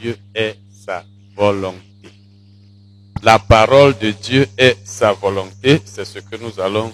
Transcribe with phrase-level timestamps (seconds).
[0.00, 1.04] Dieu est sa
[1.36, 1.78] volonté.
[3.22, 5.80] La parole de Dieu est sa volonté.
[5.84, 6.92] C'est ce que nous allons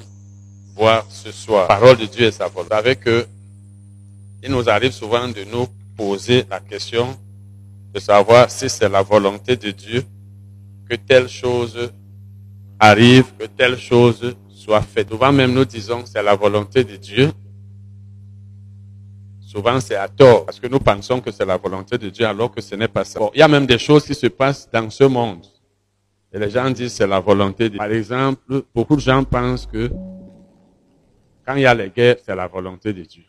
[0.74, 1.69] voir ce soir.
[1.69, 2.74] La parole de Dieu est sa volonté.
[2.74, 3.26] Vous savez que
[4.42, 5.66] il nous arrive souvent de nous
[5.96, 7.16] poser la question
[7.92, 10.05] de savoir si c'est la volonté de Dieu
[10.89, 11.93] que telle chose
[12.79, 15.09] arrive, que telle chose soit faite.
[15.11, 17.33] Souvent même nous disons c'est la volonté de Dieu.
[19.49, 22.51] Souvent c'est à tort parce que nous pensons que c'est la volonté de Dieu alors
[22.51, 23.19] que ce n'est pas ça.
[23.33, 25.47] il y a même des choses qui se passent dans ce monde.
[26.30, 27.79] Et les gens disent c'est la volonté de Dieu.
[27.79, 29.91] Par exemple, beaucoup de gens pensent que
[31.47, 33.25] quand il y a les guerres, c'est la volonté de Dieu.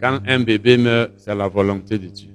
[0.00, 2.34] Quand un bébé meurt, c'est la volonté de Dieu.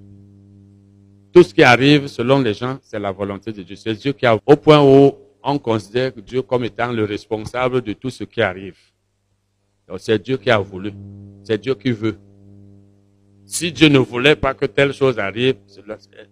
[1.33, 3.75] Tout ce qui arrive, selon les gens, c'est la volonté de Dieu.
[3.75, 7.91] C'est Dieu qui a, au point où on considère Dieu comme étant le responsable de
[7.91, 8.77] tout ce qui arrive.
[9.97, 10.91] C'est Dieu qui a voulu.
[11.43, 12.17] C'est Dieu qui veut.
[13.45, 15.55] Si Dieu ne voulait pas que telle chose arrive,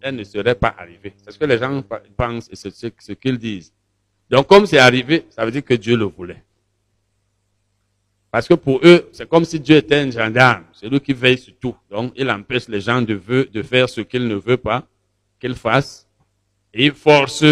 [0.02, 1.13] elle ne serait pas arrivée.
[1.17, 1.83] C'est ce que les gens
[2.16, 3.73] pensent et c'est ce qu'ils disent.
[4.30, 6.44] Donc, comme c'est arrivé, ça veut dire que Dieu le voulait.
[8.30, 10.66] Parce que pour eux, c'est comme si Dieu était un gendarme.
[10.73, 11.75] C'est lui qui veille sur tout.
[11.89, 13.19] Donc, il empêche les gens de,
[13.52, 14.85] de faire ce qu'il ne veut pas
[15.39, 16.08] qu'ils fassent.
[16.73, 17.44] Et il force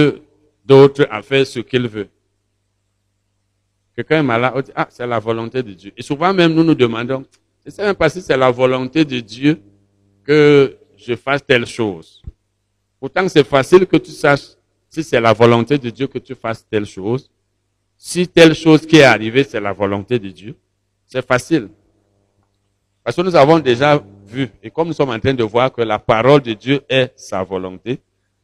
[0.64, 2.10] d'autres à faire ce qu'il veut.
[3.96, 5.92] Quelqu'un est malade, on dit, ah, c'est la volonté de Dieu.
[5.96, 7.24] Et souvent même, nous nous demandons,
[7.64, 9.62] je ne sais même pas si c'est la volonté de Dieu
[10.24, 12.22] que je fasse telle chose.
[13.00, 14.56] Pourtant, c'est facile que tu saches
[14.90, 17.30] si c'est la volonté de Dieu que tu fasses telle chose.
[17.98, 20.56] Si telle chose qui est arrivée, c'est la volonté de Dieu.
[21.06, 21.70] C'est facile.
[23.04, 25.82] Parce que nous avons déjà vu, et comme nous sommes en train de voir que
[25.82, 28.00] la parole de Dieu est sa volonté,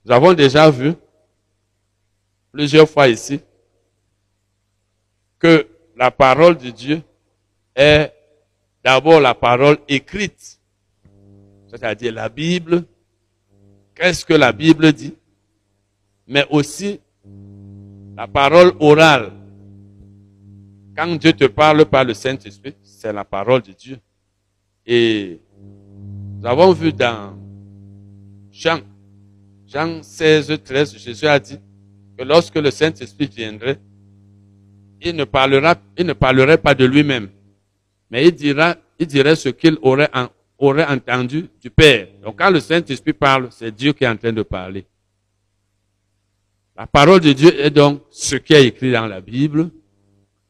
[0.06, 0.94] nous avons déjà vu
[2.54, 3.42] plusieurs fois ici
[5.42, 7.02] que la parole de Dieu
[7.76, 8.14] est
[8.84, 10.60] d'abord la parole écrite,
[11.68, 12.86] c'est-à-dire la Bible.
[13.96, 15.16] Qu'est-ce que la Bible dit?
[16.28, 17.00] Mais aussi
[18.16, 19.32] la parole orale,
[20.96, 23.98] quand Dieu te parle par le Saint-Esprit, c'est la parole de Dieu.
[24.86, 25.40] Et
[26.40, 27.36] nous avons vu dans
[28.52, 28.82] Jean,
[29.66, 31.60] Jean 16, 13, Jésus a dit
[32.16, 33.80] que lorsque le Saint-Esprit viendrait,
[35.04, 37.30] il ne, parlera, il ne parlerait pas de lui-même,
[38.10, 40.10] mais il, dira, il dirait ce qu'il aurait,
[40.58, 42.08] aurait entendu du Père.
[42.24, 44.86] Donc quand le Saint-Esprit parle, c'est Dieu qui est en train de parler.
[46.76, 49.70] La parole de Dieu est donc ce qui est écrit dans la Bible,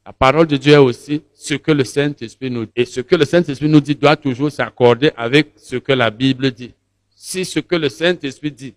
[0.06, 2.72] la parole de Dieu est aussi ce que le Saint-Esprit nous dit.
[2.75, 6.51] Et ce que le Saint-Esprit nous dit doit toujours s'accorder avec ce que la Bible
[6.51, 6.73] dit.
[7.16, 8.73] Si ce que le Saint-Esprit dit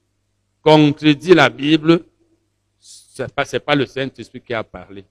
[0.62, 2.04] contredit la Bible,
[2.78, 5.04] ce n'est pas, pas le Saint-Esprit qui a parlé.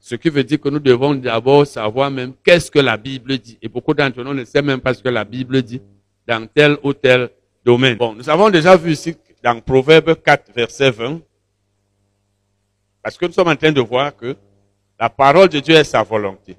[0.00, 3.58] Ce qui veut dire que nous devons d'abord savoir même qu'est-ce que la Bible dit.
[3.60, 5.82] Et beaucoup d'entre nous ne savent même pas ce que la Bible dit
[6.26, 7.30] dans tel ou tel
[7.64, 7.96] domaine.
[7.96, 11.20] Bon, nous avons déjà vu ici dans Proverbe 4, verset 20,
[13.02, 14.36] parce que nous sommes en train de voir que
[14.98, 16.56] la parole de Dieu est sa volonté.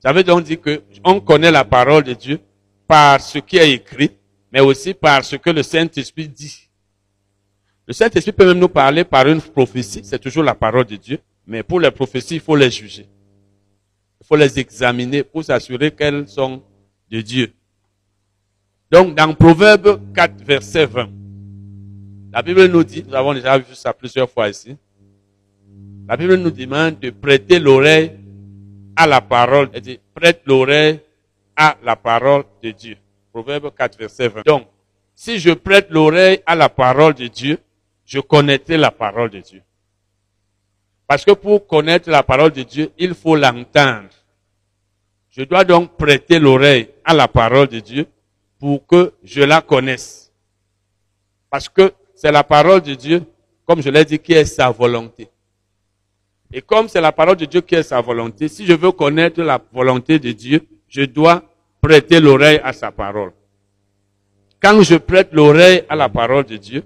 [0.00, 2.40] Ça veut donc dire que on connaît la parole de Dieu
[2.86, 4.10] par ce qui est écrit,
[4.50, 6.68] mais aussi par ce que le Saint-Esprit dit.
[7.86, 11.18] Le Saint-Esprit peut même nous parler par une prophétie, c'est toujours la parole de Dieu,
[11.52, 13.06] mais pour les prophéties, il faut les juger.
[14.22, 16.62] Il faut les examiner pour s'assurer qu'elles sont
[17.10, 17.52] de Dieu.
[18.90, 21.10] Donc, dans Proverbe 4, verset 20,
[22.32, 24.78] la Bible nous dit, nous avons déjà vu ça plusieurs fois ici,
[26.08, 28.12] la Bible nous demande de prêter l'oreille
[28.96, 29.68] à la parole.
[29.74, 31.00] Elle dit, prête l'oreille
[31.54, 32.96] à la parole de Dieu.
[33.30, 34.46] Proverbe 4, verset 20.
[34.46, 34.66] Donc,
[35.14, 37.58] si je prête l'oreille à la parole de Dieu,
[38.06, 39.60] je connaîtrai la parole de Dieu.
[41.12, 44.08] Parce que pour connaître la parole de Dieu, il faut l'entendre.
[45.28, 48.06] Je dois donc prêter l'oreille à la parole de Dieu
[48.58, 50.32] pour que je la connaisse.
[51.50, 53.22] Parce que c'est la parole de Dieu,
[53.66, 55.28] comme je l'ai dit, qui est sa volonté.
[56.50, 59.42] Et comme c'est la parole de Dieu qui est sa volonté, si je veux connaître
[59.42, 61.42] la volonté de Dieu, je dois
[61.82, 63.32] prêter l'oreille à sa parole.
[64.62, 66.82] Quand je prête l'oreille à la parole de Dieu,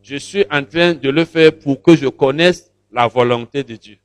[0.00, 3.98] je suis en train de le faire pour que je connaisse la volonté de Dieu.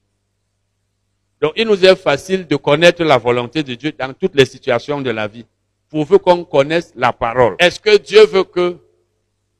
[1.39, 4.99] Donc il nous est facile de connaître la volonté de Dieu dans toutes les situations
[4.99, 5.45] de la vie,
[5.89, 7.55] pourvu qu'on connaisse la parole.
[7.59, 8.77] Est-ce que Dieu veut que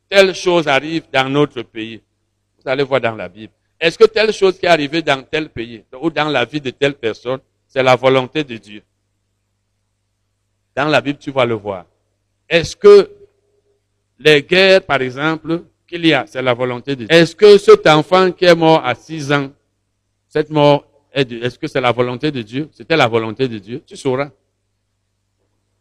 [0.10, 2.02] telle chose arrive dans notre pays?
[2.58, 3.54] Vous allez voir dans la Bible.
[3.80, 6.72] Est-ce que telle chose qui est arrivée dans tel pays ou dans la vie de
[6.72, 8.82] telle personne, c'est la volonté de Dieu?
[10.76, 11.86] Dans la Bible, tu vas le voir.
[12.50, 13.10] Est-ce que
[14.18, 17.88] les guerres, par exemple, qu'il y a, c'est la volonté de Dieu Est-ce que cet
[17.88, 19.50] enfant qui est mort à 6 ans,
[20.28, 22.70] cette mort, est-ce que c'est la volonté de Dieu?
[22.72, 24.30] C'était la volonté de Dieu Tu sauras.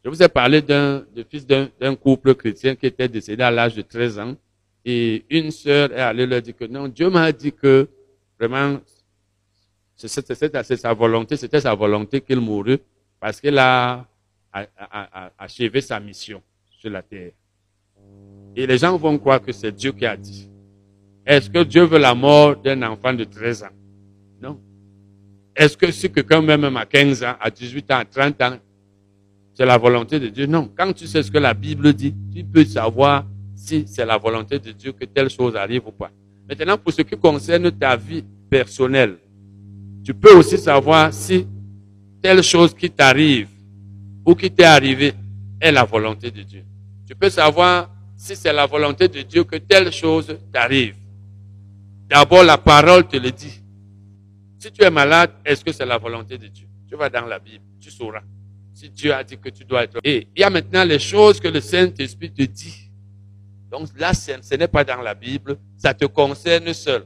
[0.03, 3.81] Je vous ai parlé d'un fils d'un couple chrétien qui était décédé à l'âge de
[3.81, 4.35] 13 ans.
[4.85, 7.87] Et une sœur est allée leur dire que non, Dieu m'a dit que
[8.39, 8.79] vraiment,
[9.95, 12.79] c'était sa volonté, c'était sa volonté qu'il mourût
[13.19, 14.05] parce qu'il a,
[15.37, 16.41] achevé sa mission
[16.71, 17.31] sur la terre.
[18.59, 20.49] Et les gens vont croire que c'est Dieu qui a dit.
[21.25, 23.67] Est-ce que Dieu veut la mort d'un enfant de 13 ans?
[24.41, 24.59] Non.
[25.55, 28.57] Est-ce que si quelqu'un même à 15 ans, à 18 ans, à 30 ans,
[29.53, 30.45] c'est la volonté de Dieu?
[30.45, 30.69] Non.
[30.77, 33.25] Quand tu sais ce que la Bible dit, tu peux savoir
[33.55, 36.11] si c'est la volonté de Dieu que telle chose arrive ou pas.
[36.49, 39.19] Maintenant, pour ce qui concerne ta vie personnelle,
[40.03, 41.47] tu peux aussi savoir si
[42.21, 43.47] telle chose qui t'arrive
[44.25, 45.13] ou qui t'est arrivée
[45.61, 46.65] est la volonté de Dieu.
[47.07, 50.95] Tu peux savoir si c'est la volonté de Dieu que telle chose t'arrive.
[52.09, 53.61] D'abord, la parole te le dit.
[54.59, 56.67] Si tu es malade, est-ce que c'est la volonté de Dieu?
[56.89, 58.23] Tu vas dans la Bible, tu sauras.
[58.73, 59.99] Si Dieu a dit que tu dois être...
[60.03, 62.91] Et il y a maintenant les choses que le Saint-Esprit te dit.
[63.71, 67.05] Donc là, ce n'est pas dans la Bible, ça te concerne seul.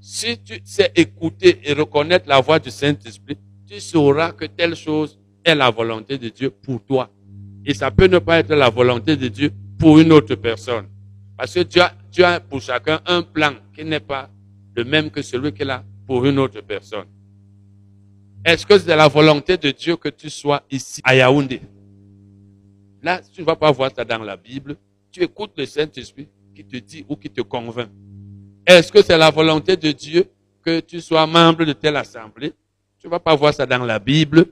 [0.00, 5.20] Si tu sais écouter et reconnaître la voix du Saint-Esprit, tu sauras que telle chose
[5.44, 7.08] est la volonté de Dieu pour toi.
[7.64, 10.86] Et ça peut ne pas être la volonté de Dieu pour une autre personne.
[11.36, 14.28] Parce que Dieu a, Dieu a pour chacun un plan qui n'est pas
[14.76, 17.06] le même que celui qu'il a pour une autre personne.
[18.44, 21.62] Est-ce que c'est la volonté de Dieu que tu sois ici à Yaoundé?
[23.02, 24.76] Là, tu ne vas pas voir ça dans la Bible.
[25.10, 27.88] Tu écoutes le Saint-Esprit qui te dit ou qui te convainc.
[28.66, 30.26] Est-ce que c'est la volonté de Dieu
[30.62, 32.52] que tu sois membre de telle assemblée?
[32.98, 34.44] Tu ne vas pas voir ça dans la Bible.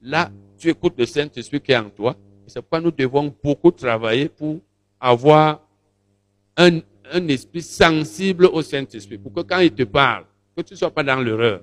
[0.00, 2.16] Là, tu écoutes le Saint-Esprit qui est en toi
[2.52, 4.60] c'est pourquoi nous devons beaucoup travailler pour
[5.00, 5.66] avoir
[6.56, 6.80] un,
[7.28, 9.16] esprit sensible au Saint-Esprit.
[9.16, 11.62] Pour que quand il te parle, que tu ne sois pas dans l'erreur.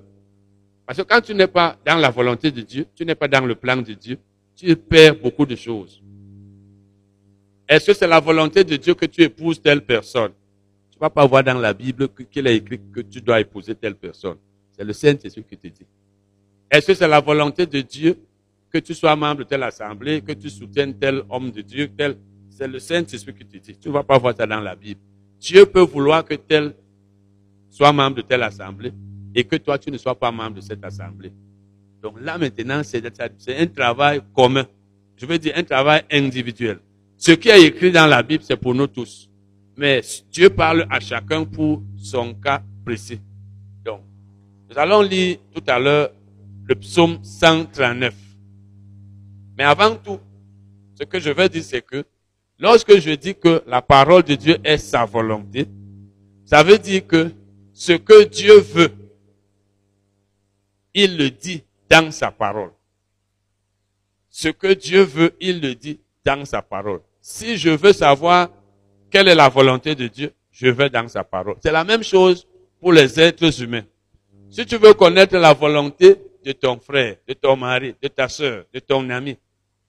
[0.84, 3.46] Parce que quand tu n'es pas dans la volonté de Dieu, tu n'es pas dans
[3.46, 4.18] le plan de Dieu,
[4.56, 6.02] tu perds beaucoup de choses.
[7.68, 10.32] Est-ce que c'est la volonté de Dieu que tu épouses telle personne?
[10.90, 13.76] Tu ne vas pas voir dans la Bible qu'il a écrit que tu dois épouser
[13.76, 14.38] telle personne.
[14.72, 15.86] C'est le Saint-Esprit qui te dit.
[16.68, 18.18] Est-ce que c'est la volonté de Dieu
[18.70, 22.16] que tu sois membre de telle assemblée, que tu soutiennes tel homme de Dieu, tel,
[22.50, 23.76] c'est le Saint-Esprit qui te dit.
[23.78, 25.00] Tu ne vas pas voir ça dans la Bible.
[25.40, 26.74] Dieu peut vouloir que tel
[27.70, 28.92] soit membre de telle assemblée
[29.34, 31.32] et que toi, tu ne sois pas membre de cette assemblée.
[32.02, 34.66] Donc là, maintenant, c'est un travail commun.
[35.16, 36.78] Je veux dire un travail individuel.
[37.16, 39.28] Ce qui est écrit dans la Bible, c'est pour nous tous.
[39.76, 40.00] Mais
[40.30, 43.20] Dieu parle à chacun pour son cas précis.
[43.84, 44.00] Donc,
[44.68, 46.10] nous allons lire tout à l'heure
[46.66, 48.29] le psaume 139.
[49.60, 50.18] Mais avant tout,
[50.98, 52.02] ce que je veux dire, c'est que
[52.58, 55.66] lorsque je dis que la parole de Dieu est sa volonté,
[56.46, 57.30] ça veut dire que
[57.74, 58.90] ce que Dieu veut,
[60.94, 62.70] il le dit dans sa parole.
[64.30, 67.02] Ce que Dieu veut, il le dit dans sa parole.
[67.20, 68.48] Si je veux savoir
[69.10, 71.56] quelle est la volonté de Dieu, je vais dans sa parole.
[71.62, 72.48] C'est la même chose
[72.80, 73.84] pour les êtres humains.
[74.48, 78.64] Si tu veux connaître la volonté de ton frère, de ton mari, de ta soeur,
[78.72, 79.36] de ton ami,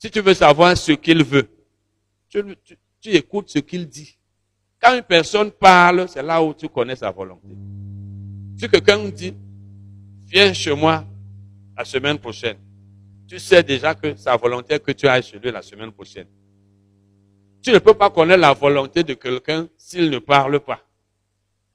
[0.02, 1.48] si tu veux savoir ce qu'il veut,
[2.28, 2.44] tu,
[3.06, 4.18] écoutes ce qu'il dit.
[4.82, 7.50] Quand une personne parle, c'est là où tu connais sa volonté.
[8.58, 9.36] Si quelqu'un dit,
[10.26, 11.06] viens chez moi
[11.78, 12.58] la semaine prochaine,
[13.28, 16.28] tu sais déjà que sa volonté que tu ailles chez lui la semaine prochaine.
[17.62, 20.80] Tu ne peux pas connaître la volonté de quelqu'un s'il ne parle pas.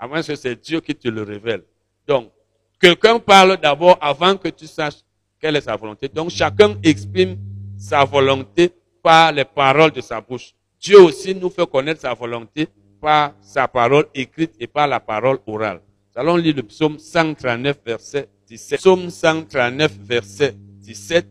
[0.00, 1.62] À moins que c'est Dieu qui te le révèle.
[2.08, 2.32] Donc,
[2.80, 5.04] quelqu'un parle d'abord avant que tu saches
[5.40, 6.08] quelle est sa volonté.
[6.08, 7.38] Donc, chacun exprime
[7.76, 10.54] sa volonté par les paroles de sa bouche.
[10.80, 12.68] Dieu aussi nous fait connaître sa volonté
[13.00, 15.80] par sa parole écrite et par la parole orale.
[16.14, 18.78] Nous allons lire le psaume 139, verset 17.
[18.78, 21.26] Psaume 139, verset 17.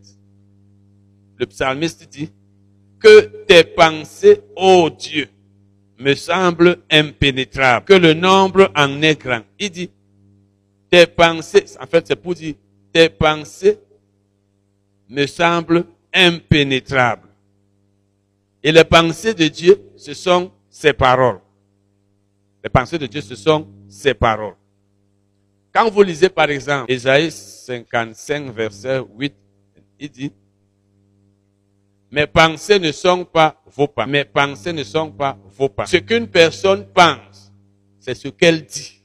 [1.38, 2.30] Le psalmiste dit,
[2.98, 5.28] que tes pensées, ô Dieu,
[5.98, 9.42] me semblent impénétrables, que le nombre en est grand.
[9.58, 9.90] Il dit,
[10.90, 12.54] tes pensées, en fait c'est pour dire,
[12.92, 13.78] tes pensées
[15.08, 17.28] me semblent impénétrable.
[18.62, 21.40] Et les pensées de Dieu, ce sont ses paroles.
[22.64, 24.56] Les pensées de Dieu, ce sont ses paroles.
[25.72, 29.34] Quand vous lisez par exemple Ésaïe 55, verset 8,
[30.00, 30.32] il dit,
[32.10, 34.10] mes pensées ne sont pas vos pensées.
[34.10, 35.98] Mes pensées ne sont pas vos pensées.
[35.98, 37.52] Ce qu'une personne pense,
[38.00, 39.02] c'est ce qu'elle dit.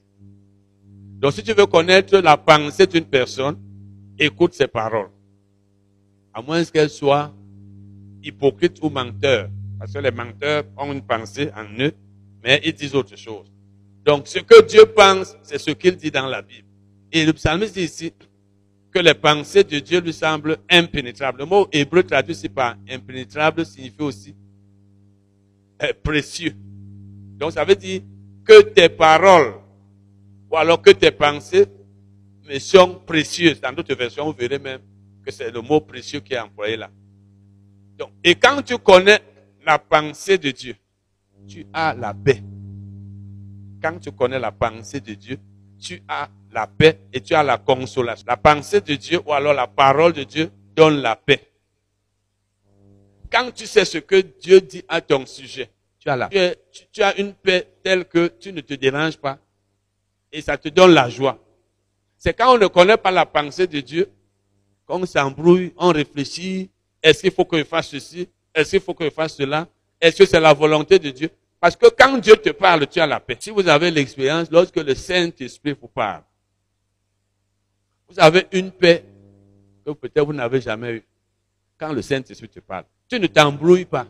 [1.20, 3.60] Donc si tu veux connaître la pensée d'une personne,
[4.18, 5.10] écoute ses paroles
[6.34, 7.34] à moins qu'elle soit
[8.24, 9.50] hypocrite ou menteur.
[9.80, 11.94] Parce que les menteurs ont une pensée en eux,
[12.44, 13.52] mais ils disent autre chose.
[14.06, 16.68] Donc, ce que Dieu pense, c'est ce qu'il dit dans la Bible.
[17.12, 18.14] Et le psalmiste dit ici,
[18.92, 21.40] que les pensées de Dieu lui semblent impénétrables.
[21.40, 24.36] Le mot hébreu traduit ici par impénétrable signifie aussi
[25.82, 26.54] euh, précieux.
[27.38, 28.02] Donc ça veut dire
[28.44, 29.56] que tes paroles
[30.50, 31.66] ou alors que tes pensées
[32.48, 33.62] me sont précieuses.
[33.62, 34.82] Dans d'autres versions, vous verrez même
[35.24, 36.90] que c'est le mot précieux qui est employé là.
[37.98, 39.20] Donc, et quand tu connais
[39.66, 40.76] la pensée de Dieu,
[41.48, 42.42] tu as la paix.
[43.82, 45.38] Quand tu connais la pensée de Dieu,
[45.80, 48.26] tu as la paix et tu as la consolation.
[48.28, 51.48] La pensée de Dieu ou alors la parole de Dieu donne la paix.
[53.32, 56.58] Quand tu sais ce que Dieu dit à ton sujet, tu as la paix.
[56.92, 59.40] Tu, as une paix telle que tu ne te déranges pas
[60.32, 61.38] et ça te donne la joie.
[62.18, 64.10] C'est quand on ne connaît pas la pensée de Dieu
[64.92, 66.70] qu'on s'embrouille, on réfléchit,
[67.02, 69.68] est-ce qu'il faut que je fasse ceci, est-ce qu'il faut que je fasse cela,
[70.00, 71.30] est-ce que c'est la volonté de Dieu?
[71.60, 73.38] Parce que quand Dieu te parle, tu as la paix.
[73.40, 76.24] Si vous avez l'expérience, lorsque le Saint-Esprit vous parle,
[78.10, 79.06] vous avez une paix
[79.86, 81.04] que peut-être vous n'avez jamais eue.
[81.78, 84.08] Quand le Saint-Esprit te parle, tu ne t'embrouilles pas.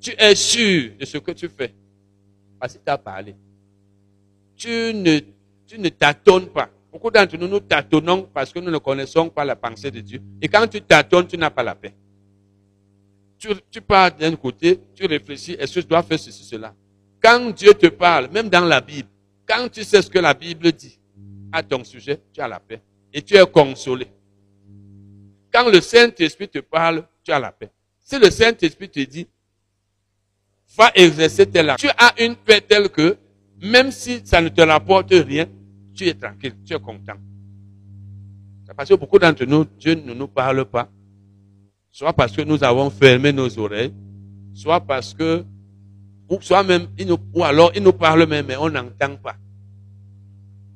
[0.00, 1.74] Tu es sûr de ce que tu fais.
[2.58, 3.34] Parce qu'il t'a parlé.
[4.56, 5.18] Tu ne,
[5.66, 6.70] tu ne pas.
[6.96, 10.22] Beaucoup d'entre nous, nous tâtonnons parce que nous ne connaissons pas la pensée de Dieu.
[10.40, 11.94] Et quand tu tâtonnes, tu n'as pas la paix.
[13.38, 16.74] Tu, pars d'un côté, tu réfléchis, est-ce que je dois faire ceci, cela?
[17.22, 19.10] Quand Dieu te parle, même dans la Bible,
[19.46, 20.98] quand tu sais ce que la Bible dit,
[21.52, 22.80] à ton sujet, tu as la paix.
[23.12, 24.06] Et tu es consolé.
[25.52, 27.68] Quand le Saint-Esprit te parle, tu as la paix.
[28.00, 29.26] Si le Saint-Esprit te dit,
[30.78, 33.18] va exercer tel acte, tu as une paix telle que,
[33.60, 35.46] même si ça ne te rapporte rien,
[35.96, 37.16] tu es tranquille, tu es content.
[38.76, 40.88] Parce que beaucoup d'entre nous, Dieu ne nous parle pas.
[41.90, 43.94] Soit parce que nous avons fermé nos oreilles,
[44.52, 45.44] soit parce que,
[46.28, 46.88] ou soit même,
[47.32, 49.36] ou alors il nous parle même, mais on n'entend pas.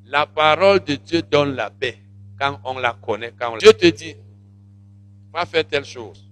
[0.06, 1.98] La parole de Dieu donne la paix
[2.38, 3.32] quand on la connaît.
[3.58, 4.14] Dieu te dit,
[5.32, 6.26] va faire telle chose.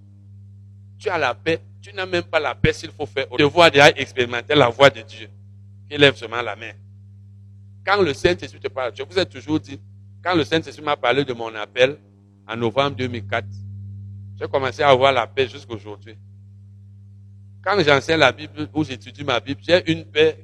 [0.99, 1.61] Tu as la paix.
[1.81, 3.27] Tu n'as même pas la paix s'il faut faire.
[3.37, 5.29] Tu vois déjà expérimenter la voix de Dieu.
[5.89, 6.73] Qui lève seulement la main.
[7.89, 9.81] Quand le Saint-Esprit te parle, je vous ai toujours dit,
[10.23, 11.97] quand le Saint-Esprit m'a parlé de mon appel
[12.47, 13.47] en novembre 2004,
[14.39, 16.15] j'ai commencé à avoir la paix jusqu'aujourd'hui.
[17.63, 20.37] Quand j'enseigne la Bible ou j'étudie ma Bible, j'ai une paix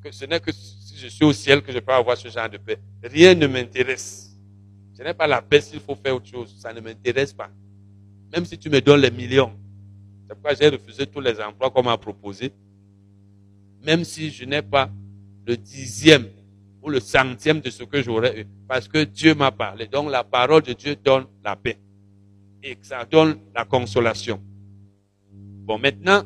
[0.00, 2.58] que ce n'est que je suis au ciel que je peux avoir ce genre de
[2.58, 2.78] paix.
[3.02, 4.30] Rien ne m'intéresse.
[4.96, 6.54] Je n'ai pas la paix s'il faut faire autre chose.
[6.60, 7.50] Ça ne m'intéresse pas.
[8.32, 9.52] Même si tu me donnes les millions.
[10.28, 12.52] C'est pourquoi j'ai refusé tous les emplois qu'on m'a proposés.
[13.82, 14.88] Même si je n'ai pas
[15.46, 16.26] le dixième
[16.82, 18.46] ou le centième de ce que j'aurais eu.
[18.68, 19.86] Parce que Dieu m'a parlé.
[19.86, 21.78] Donc la parole de Dieu donne la paix.
[22.62, 24.40] Et ça donne la consolation.
[25.32, 26.22] Bon, maintenant,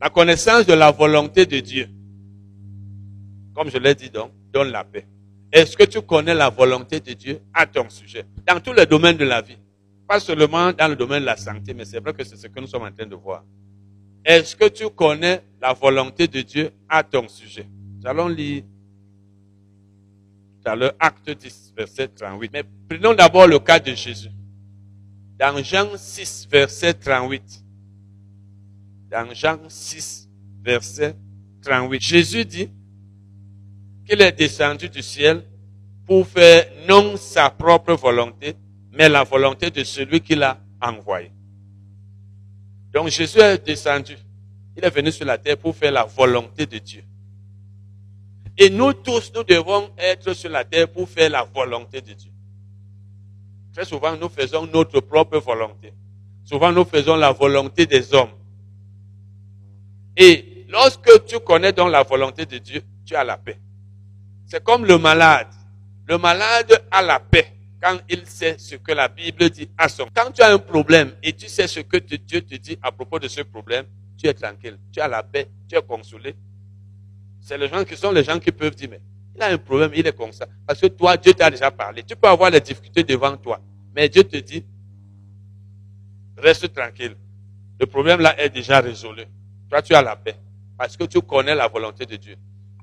[0.00, 1.88] la connaissance de la volonté de Dieu
[3.58, 5.04] comme je l'ai dit donc, donne la paix.
[5.50, 8.24] Est-ce que tu connais la volonté de Dieu à ton sujet?
[8.46, 9.58] Dans tous les domaines de la vie.
[10.06, 12.60] Pas seulement dans le domaine de la santé, mais c'est vrai que c'est ce que
[12.60, 13.42] nous sommes en train de voir.
[14.24, 17.66] Est-ce que tu connais la volonté de Dieu à ton sujet?
[17.98, 18.62] Nous allons lire
[20.64, 22.52] dans le acte 10, verset 38.
[22.52, 24.30] Mais prenons d'abord le cas de Jésus.
[25.38, 27.64] Dans Jean 6, verset 38.
[29.10, 30.28] Dans Jean 6,
[30.62, 31.16] verset
[31.62, 32.00] 38.
[32.00, 32.70] Jésus dit,
[34.08, 35.44] qu'il est descendu du ciel
[36.06, 38.54] pour faire non sa propre volonté,
[38.92, 41.30] mais la volonté de celui qui l'a envoyé.
[42.92, 44.16] Donc Jésus est descendu.
[44.76, 47.02] Il est venu sur la terre pour faire la volonté de Dieu.
[48.60, 52.32] Et nous tous, nous devons être sur la terre pour faire la volonté de Dieu.
[53.72, 55.92] Très souvent, nous faisons notre propre volonté.
[56.44, 58.32] Souvent, nous faisons la volonté des hommes.
[60.16, 63.60] Et lorsque tu connais donc la volonté de Dieu, tu as la paix.
[64.46, 65.46] C'est comme le malade.
[66.08, 70.08] Le malade a la paix quand il sait ce que la Bible dit à son.
[70.12, 73.20] Quand tu as un problème et tu sais ce que Dieu te dit à propos
[73.20, 73.86] de ce problème,
[74.16, 76.34] tu es tranquille, tu as la paix, tu es consolé.
[77.48, 79.00] C'est les gens qui sont les gens qui peuvent dire, mais
[79.34, 80.46] il a un problème, il est comme ça.
[80.66, 82.02] Parce que toi, Dieu t'a déjà parlé.
[82.02, 83.58] Tu peux avoir les difficultés devant toi.
[83.96, 84.66] Mais Dieu te dit,
[86.36, 87.16] reste tranquille.
[87.80, 89.22] Le problème là est déjà résolu.
[89.70, 90.36] Toi, tu as la paix.
[90.76, 92.36] Parce que tu connais la volonté de Dieu.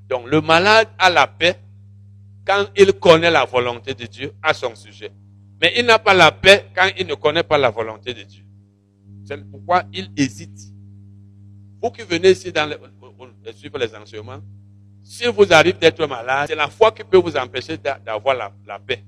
[0.08, 1.60] Donc le malade a la paix
[2.44, 5.12] quand il connaît la volonté de Dieu à son sujet.
[5.60, 8.42] Mais il n'a pas la paix quand il ne connaît pas la volonté de Dieu.
[9.26, 10.58] C'est pourquoi il hésite.
[11.80, 12.68] Vous qui venez ici dans
[13.52, 14.40] suivre les enseignements,
[15.02, 18.78] si vous arrivez d'être malade, c'est la foi qui peut vous empêcher d'avoir la, la
[18.78, 19.02] paix.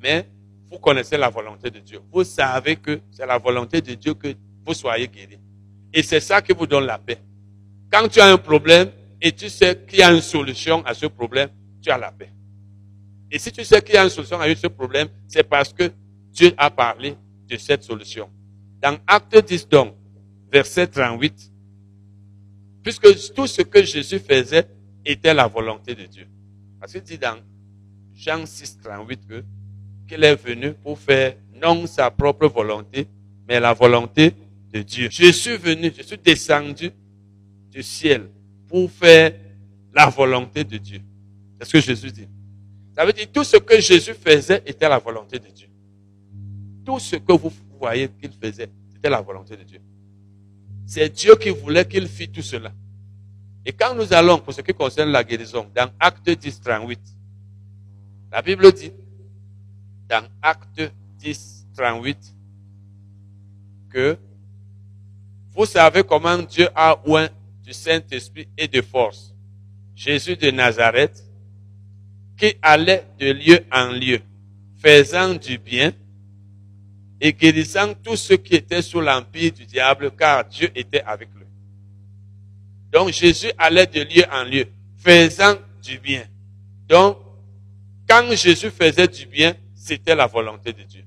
[0.00, 0.28] Mais
[0.70, 2.00] vous connaissez la volonté de Dieu.
[2.12, 4.28] Vous savez que c'est la volonté de Dieu que
[4.64, 5.38] vous soyez guéri.
[5.92, 7.18] Et c'est ça qui vous donne la paix.
[7.90, 11.06] Quand tu as un problème, et tu sais qu'il y a une solution à ce
[11.06, 11.50] problème,
[11.82, 12.30] tu as la paix.
[13.30, 15.90] Et si tu sais qu'il y a une solution à ce problème, c'est parce que
[16.32, 17.16] Dieu a parlé
[17.48, 18.30] de cette solution.
[18.80, 19.94] Dans Acte 10 donc,
[20.50, 21.52] verset 38,
[22.82, 24.66] puisque tout ce que Jésus faisait
[25.04, 26.26] était la volonté de Dieu.
[26.78, 27.38] Parce qu'il dit dans
[28.14, 29.44] Jean 6, 38 que,
[30.08, 33.06] qu'il est venu pour faire non sa propre volonté,
[33.48, 34.34] mais la volonté
[34.72, 35.08] de Dieu.
[35.10, 36.90] Je suis venu, je suis descendu
[37.70, 38.28] du ciel
[38.68, 39.34] pour faire
[39.94, 41.00] la volonté de Dieu.
[41.58, 42.28] C'est ce que Jésus dit.
[42.94, 45.68] Ça veut dire tout ce que Jésus faisait était la volonté de Dieu.
[46.84, 49.80] Tout ce que vous voyez qu'il faisait, c'était la volonté de Dieu.
[50.92, 52.72] C'est Dieu qui voulait qu'il fît tout cela.
[53.64, 56.98] Et quand nous allons, pour ce qui concerne la guérison, dans Acte 10, 38,
[58.32, 58.90] la Bible dit,
[60.08, 60.82] dans Acte
[61.20, 62.34] 10, 38,
[63.88, 64.18] que
[65.52, 67.28] vous savez comment Dieu a oint
[67.62, 69.32] du Saint-Esprit et de force
[69.94, 71.24] Jésus de Nazareth,
[72.36, 74.18] qui allait de lieu en lieu,
[74.82, 75.92] faisant du bien
[77.20, 81.44] et guérissant tous ceux qui étaient sous l'empire du diable, car Dieu était avec lui.
[82.90, 86.24] Donc Jésus allait de lieu en lieu, faisant du bien.
[86.88, 87.18] Donc,
[88.08, 91.04] quand Jésus faisait du bien, c'était la volonté de Dieu.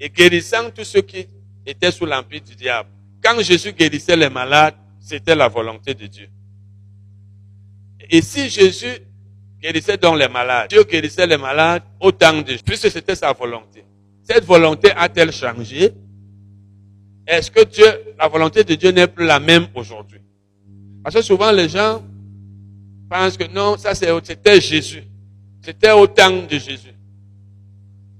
[0.00, 1.26] Et guérissant tous ceux qui
[1.64, 2.88] étaient sous l'empire du diable.
[3.22, 6.28] Quand Jésus guérissait les malades, c'était la volonté de Dieu.
[8.08, 8.98] Et si Jésus
[9.60, 13.84] guérissait donc les malades, Dieu guérissait les malades autant de puisque c'était sa volonté.
[14.30, 15.92] Cette volonté a-t-elle changé?
[17.26, 20.20] Est-ce que Dieu, la volonté de Dieu n'est plus la même aujourd'hui?
[21.02, 22.00] Parce que souvent les gens
[23.08, 25.02] pensent que non, ça c'était Jésus.
[25.60, 26.94] C'était au temps de Jésus.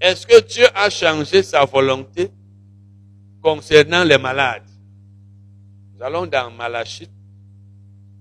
[0.00, 2.28] Est-ce que Dieu a changé sa volonté
[3.40, 4.68] concernant les malades?
[5.94, 7.08] Nous allons dans Malachie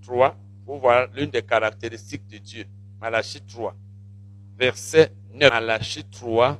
[0.03, 2.65] 3 pour voir l'une des caractéristiques de Dieu.
[3.01, 3.75] Malachie 3,
[4.59, 5.49] verset 9.
[5.49, 6.59] Malachie 3,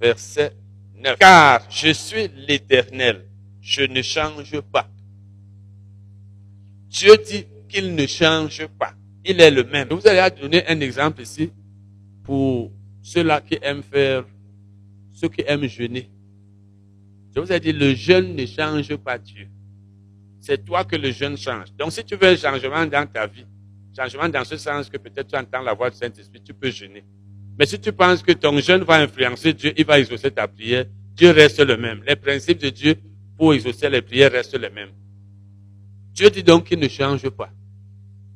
[0.00, 0.52] verset
[0.96, 1.18] 9.
[1.18, 3.26] Car je suis l'éternel,
[3.60, 4.88] je ne change pas.
[6.88, 8.94] Dieu dit qu'il ne change pas.
[9.24, 9.88] Il est le même.
[9.90, 11.52] Vous allez donner un exemple ici
[12.24, 14.24] pour ceux-là qui aiment faire,
[15.12, 16.10] ceux qui aiment jeûner.
[17.34, 19.48] Je vous ai dit, le jeûne ne change pas Dieu.
[20.40, 21.72] C'est toi que le jeûne change.
[21.76, 23.46] Donc si tu veux un changement dans ta vie,
[23.96, 27.04] changement dans ce sens que peut-être tu entends la voix du Saint-Esprit, tu peux jeûner.
[27.58, 30.86] Mais si tu penses que ton jeûne va influencer Dieu, il va exaucer ta prière,
[31.14, 32.02] Dieu reste le même.
[32.06, 32.96] Les principes de Dieu
[33.36, 34.90] pour exaucer les prières restent les mêmes.
[36.12, 37.50] Dieu dit donc qu'il ne change pas.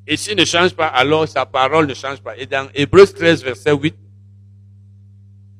[0.06, 2.36] Et s'il ne change pas, alors sa parole ne change pas.
[2.36, 3.94] Et dans Hébreu 13, verset 8,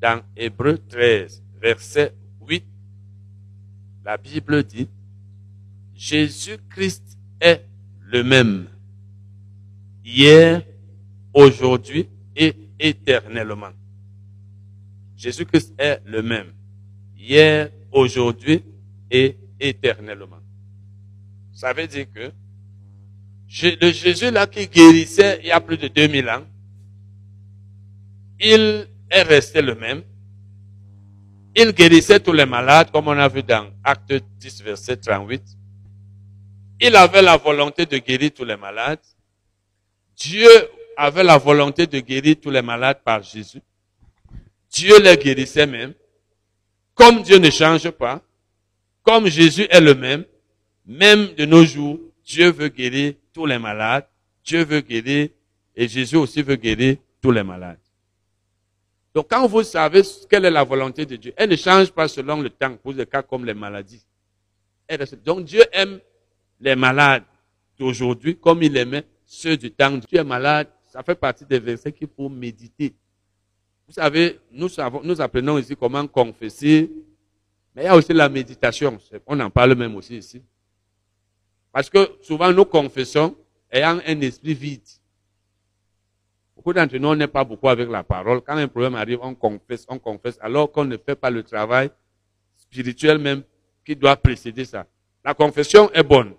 [0.01, 2.13] dans Hébreu 13, verset
[2.47, 2.63] 8,
[4.03, 4.87] la Bible dit,
[5.95, 7.65] Jésus-Christ est
[8.01, 8.67] le même,
[10.03, 10.61] hier,
[11.33, 12.07] aujourd'hui
[12.79, 13.71] éternellement.
[15.15, 16.53] Jésus-Christ est le même,
[17.17, 18.63] hier, aujourd'hui
[19.09, 20.39] et éternellement.
[21.53, 22.31] Ça veut dire que
[23.63, 26.43] le Jésus là qui guérissait il y a plus de 2000 ans,
[28.39, 30.03] il est resté le même.
[31.55, 35.41] Il guérissait tous les malades, comme on a vu dans Acte 10, verset 38.
[36.81, 38.99] Il avait la volonté de guérir tous les malades.
[40.17, 40.49] Dieu
[40.97, 43.61] avait la volonté de guérir tous les malades par Jésus.
[44.69, 45.93] Dieu les guérissait même.
[46.93, 48.21] Comme Dieu ne change pas,
[49.03, 50.25] comme Jésus est le même,
[50.85, 54.07] même de nos jours, Dieu veut guérir tous les malades.
[54.43, 55.29] Dieu veut guérir
[55.75, 57.79] et Jésus aussi veut guérir tous les malades.
[59.13, 62.41] Donc quand vous savez quelle est la volonté de Dieu, elle ne change pas selon
[62.41, 64.05] le temps pour des cas comme les maladies.
[65.23, 65.99] Donc Dieu aime
[66.59, 67.23] les malades
[67.79, 69.99] d'aujourd'hui comme il aimait ceux du temps.
[69.99, 72.95] Tu es malade, ça fait partie des versets qu'il faut méditer.
[73.85, 76.89] Vous savez, nous, savons, nous apprenons ici comment confesser,
[77.75, 78.97] mais il y a aussi la méditation.
[79.27, 80.41] On en parle même aussi ici.
[81.73, 83.35] Parce que souvent nous confessons
[83.69, 84.87] ayant un esprit vide.
[86.55, 88.39] Beaucoup d'entre nous, n'est pas beaucoup avec la parole.
[88.39, 91.89] Quand un problème arrive, on confesse, on confesse, alors qu'on ne fait pas le travail
[92.55, 93.43] spirituel même
[93.85, 94.87] qui doit précéder ça.
[95.25, 96.35] La confession est bonne.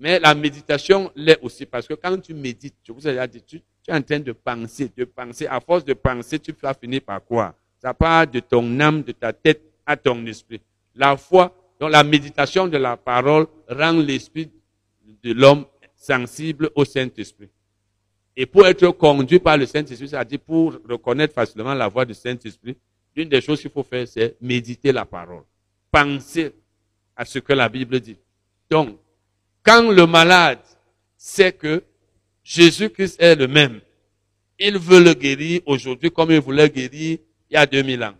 [0.00, 4.00] Mais la méditation l'est aussi parce que quand tu médites, je vous tu, es en
[4.00, 5.46] train de penser, de penser.
[5.46, 7.54] À force de penser, tu vas finir par quoi?
[7.78, 10.60] Ça part de ton âme, de ta tête à ton esprit.
[10.94, 14.50] La foi, donc la méditation de la parole rend l'esprit
[15.22, 17.50] de l'homme sensible au Saint-Esprit.
[18.34, 22.74] Et pour être conduit par le Saint-Esprit, c'est-à-dire pour reconnaître facilement la voix du Saint-Esprit,
[23.14, 25.42] l'une des choses qu'il faut faire, c'est méditer la parole.
[25.90, 26.54] Penser
[27.14, 28.16] à ce que la Bible dit.
[28.70, 28.98] Donc,
[29.62, 30.60] quand le malade
[31.16, 31.82] sait que
[32.42, 33.80] Jésus-Christ est le même,
[34.58, 37.18] il veut le guérir aujourd'hui comme il voulait guérir
[37.50, 38.14] il y a 2000 ans,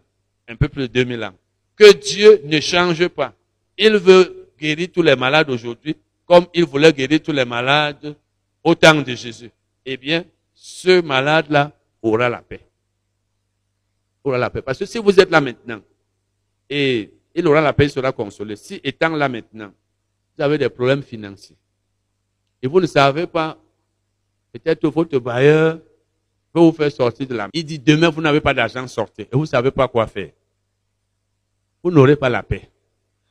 [0.49, 1.35] un peu plus de 2000 ans.
[1.77, 3.35] Que Dieu ne change pas.
[3.79, 8.15] Il veut guérir tous les malades aujourd'hui comme il voulait guérir tous les malades
[8.63, 9.51] au temps de Jésus.
[9.85, 10.25] Eh bien,
[10.55, 11.73] ce malade-là
[12.03, 12.61] aura la paix.
[14.23, 14.63] Aura la paix.
[14.63, 15.81] Parce que si vous êtes là maintenant,
[16.69, 18.57] et il aura la paix, il sera consolé.
[18.57, 19.73] Si étant là maintenant,
[20.41, 21.57] vous avez des problèmes financiers,
[22.63, 23.59] et vous ne savez pas,
[24.51, 25.79] peut-être votre bailleur
[26.51, 29.25] peut vous faire sortir de la Il dit demain, vous n'avez pas d'argent, sortez.
[29.25, 30.31] Et vous ne savez pas quoi faire.
[31.83, 32.71] Vous n'aurez pas la paix.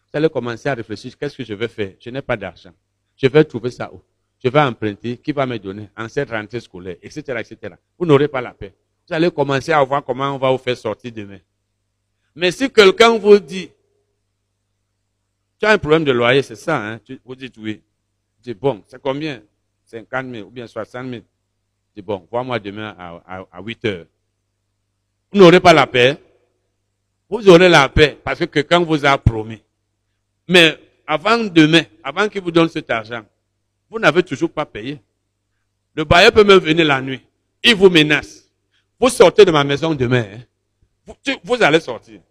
[0.04, 1.94] Vous allez commencer à réfléchir, qu'est-ce que je vais faire?
[2.00, 2.74] Je n'ai pas d'argent.
[3.18, 4.02] Je vais trouver ça où?
[4.44, 5.90] Je vais emprunter, qui va me donner?
[5.98, 7.74] En cette rentrée scolaire, etc., etc.
[7.98, 8.74] Vous n'aurez pas la paix.
[9.08, 11.40] Vous allez commencer à voir comment on va vous faire sortir demain.
[12.36, 13.72] Mais si quelqu'un vous dit,
[15.60, 17.00] tu as un problème de loyer, c'est ça, hein?
[17.26, 17.82] vous dites oui.
[18.42, 19.42] dis bon, c'est combien?
[19.86, 21.22] 50 000 ou bien 60 000.
[21.96, 24.06] dis bon, vois-moi demain à, à 8 heures.
[25.32, 26.18] Vous n'aurez pas la paix.
[27.30, 29.62] Vous aurez la paix parce que quelqu'un vous a promis.
[30.48, 33.24] Mais avant demain, avant qu'il vous donne cet argent,
[33.90, 35.00] vous n'avez toujours pas payé.
[35.96, 37.22] Le bailleur peut même venir la nuit.
[37.64, 38.50] Il vous menace.
[39.00, 40.26] Vous sortez de ma maison demain.
[40.34, 41.14] Hein.
[41.44, 42.22] Vous, allez sortir.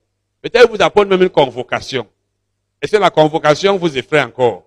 [0.40, 2.06] Peut-être vous apporte même une convocation.
[2.80, 4.64] Et c'est la convocation vous effraie encore.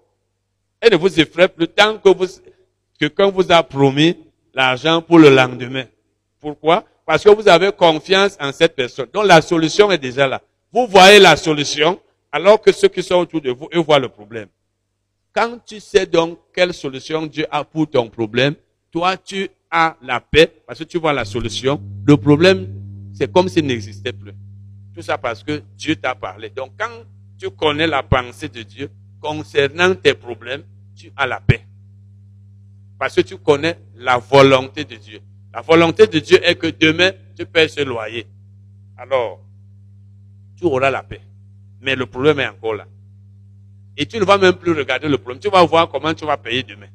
[0.80, 2.26] Elle ne vous effraie plus tant que vous,
[3.00, 4.17] quelqu'un vous a promis
[4.54, 5.86] l'argent pour le lendemain.
[6.39, 6.84] Pourquoi?
[7.06, 9.08] Parce que vous avez confiance en cette personne.
[9.13, 10.41] Donc la solution est déjà là.
[10.71, 12.00] Vous voyez la solution,
[12.32, 14.47] alors que ceux qui sont autour de vous, eux voient le problème.
[15.34, 18.56] Quand tu sais donc quelle solution Dieu a pour ton problème,
[18.91, 21.82] toi tu as la paix parce que tu vois la solution.
[22.06, 22.67] Le problème,
[23.13, 24.34] c'est comme s'il n'existait plus.
[24.93, 26.50] Tout ça parce que Dieu t'a parlé.
[26.50, 26.89] Donc quand
[27.42, 30.62] tu connais la pensée de Dieu concernant tes problèmes,
[30.96, 31.66] tu as la paix.
[33.00, 35.22] Parce que tu connais la volonté de Dieu.
[35.52, 38.28] La volonté de Dieu est que demain, tu payes ce loyer.
[38.96, 39.44] Alors,
[40.56, 41.22] tu auras la paix.
[41.82, 42.86] Mais le problème est encore là.
[43.98, 45.40] Et tu ne vas même plus regarder le problème.
[45.40, 46.90] Tu vas voir comment tu vas payer demain.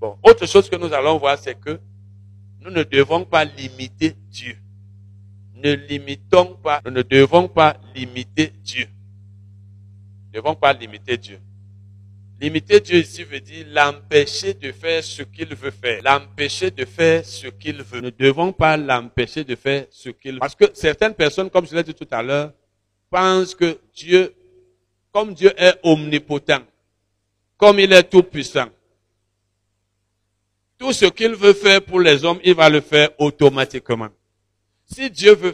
[0.00, 1.78] Bon, autre chose que nous allons voir, c'est que
[2.60, 4.56] nous ne devons pas limiter Dieu.
[5.62, 8.86] Ne limitons pas, nous ne devons pas limiter Dieu.
[8.86, 11.38] Nous ne devons pas limiter Dieu.
[12.40, 16.02] Limiter Dieu ici veut dire l'empêcher de faire ce qu'il veut faire.
[16.02, 18.00] L'empêcher de faire ce qu'il veut.
[18.00, 20.38] Nous ne devons pas l'empêcher de faire ce qu'il veut.
[20.38, 22.52] Parce que certaines personnes, comme je l'ai dit tout à l'heure,
[23.10, 24.34] pense que Dieu,
[25.12, 26.62] comme Dieu est omnipotent,
[27.58, 28.68] comme il est tout puissant,
[30.78, 34.08] tout ce qu'il veut faire pour les hommes, il va le faire automatiquement.
[34.92, 35.52] Si Dieu veut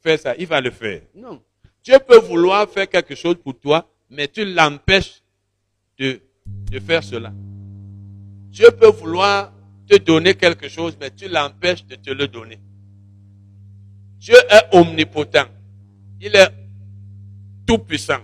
[0.00, 1.02] faire ça, il va le faire.
[1.14, 1.42] Non.
[1.82, 5.22] Dieu peut vouloir faire quelque chose pour toi, mais tu l'empêches
[5.98, 6.20] de,
[6.70, 7.32] de faire cela.
[8.50, 9.52] Dieu peut vouloir
[9.88, 12.58] te donner quelque chose, mais tu l'empêches de te le donner.
[14.18, 15.48] Dieu est omnipotent.
[16.20, 16.50] Il est
[17.78, 18.20] puissant.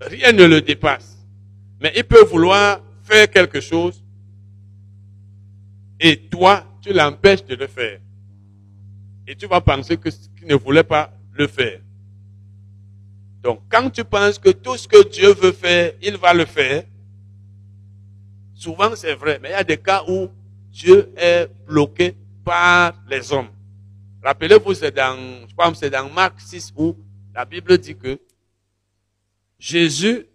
[0.00, 1.18] Rien ne le dépasse.
[1.80, 4.02] Mais il peut vouloir faire quelque chose
[6.00, 8.00] et toi, tu l'empêches de le faire.
[9.26, 11.80] Et tu vas penser que qu'il ne voulait pas le faire.
[13.42, 16.84] Donc, quand tu penses que tout ce que Dieu veut faire, il va le faire,
[18.54, 20.28] souvent c'est vrai, mais il y a des cas où
[20.70, 23.50] Dieu est bloqué par les hommes.
[24.22, 26.96] Rappelez-vous, c'est dans, je que c'est dans Marc 6 où
[27.34, 28.18] la Bible dit que
[29.58, 30.26] Jésus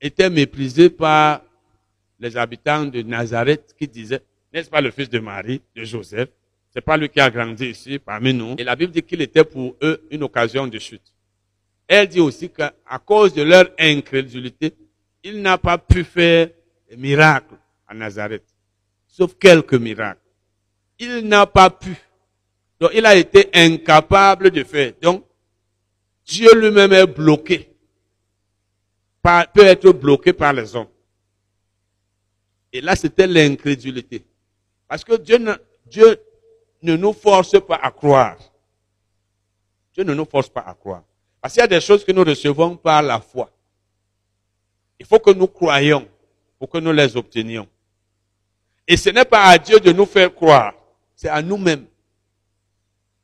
[0.00, 1.42] était méprisé par
[2.18, 6.28] les habitants de Nazareth qui disaient, n'est-ce pas le fils de Marie, de Joseph?
[6.70, 8.54] C'est pas lui qui a grandi ici parmi nous.
[8.58, 11.14] Et la Bible dit qu'il était pour eux une occasion de chute.
[11.86, 12.72] Elle dit aussi qu'à
[13.04, 14.74] cause de leur incrédulité,
[15.24, 16.48] il n'a pas pu faire
[16.90, 18.44] de miracles à Nazareth.
[19.06, 20.20] Sauf quelques miracles.
[20.98, 21.94] Il n'a pas pu.
[22.78, 24.92] Donc il a été incapable de faire.
[25.00, 25.24] Donc
[26.26, 27.68] Dieu lui-même est bloqué
[29.52, 30.88] peut être bloqué par les hommes.
[32.72, 34.24] Et là, c'était l'incrédulité.
[34.86, 35.38] Parce que Dieu
[35.86, 36.20] Dieu
[36.82, 38.36] ne nous force pas à croire.
[39.94, 41.02] Dieu ne nous force pas à croire.
[41.40, 43.50] Parce qu'il y a des choses que nous recevons par la foi.
[44.98, 46.08] Il faut que nous croyions
[46.58, 47.68] pour que nous les obtenions.
[48.86, 50.74] Et ce n'est pas à Dieu de nous faire croire,
[51.14, 51.86] c'est à nous-mêmes.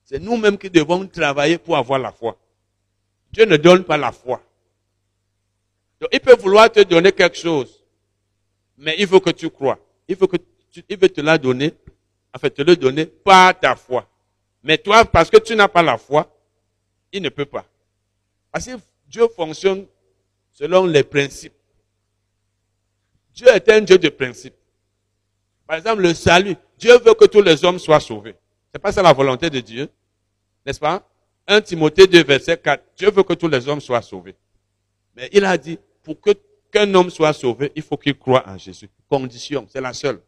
[0.04, 2.36] C'est nous-mêmes qui devons travailler pour avoir la foi.
[3.32, 4.40] Dieu ne donne pas la foi
[6.12, 7.82] il peut vouloir te donner quelque chose,
[8.76, 9.78] mais il veut que tu crois.
[10.08, 10.36] Il veut que
[10.70, 11.72] tu, il veut te la donner,
[12.34, 14.08] en fait, te le donner par ta foi.
[14.62, 16.28] Mais toi, parce que tu n'as pas la foi,
[17.12, 17.64] il ne peut pas.
[18.50, 18.72] Parce que
[19.06, 19.86] Dieu fonctionne
[20.52, 21.54] selon les principes.
[23.32, 24.54] Dieu est un Dieu de principes.
[25.66, 26.56] Par exemple, le salut.
[26.78, 28.34] Dieu veut que tous les hommes soient sauvés.
[28.72, 29.88] C'est pas ça la volonté de Dieu,
[30.66, 31.08] n'est-ce pas?
[31.46, 32.82] 1 Timothée 2, verset 4.
[32.96, 34.34] Dieu veut que tous les hommes soient sauvés.
[35.14, 36.30] Mais il a dit, pour que
[36.74, 38.90] qu'un homme soit sauvé, il faut qu'il croie en Jésus.
[39.08, 40.20] Condition, c'est la seule.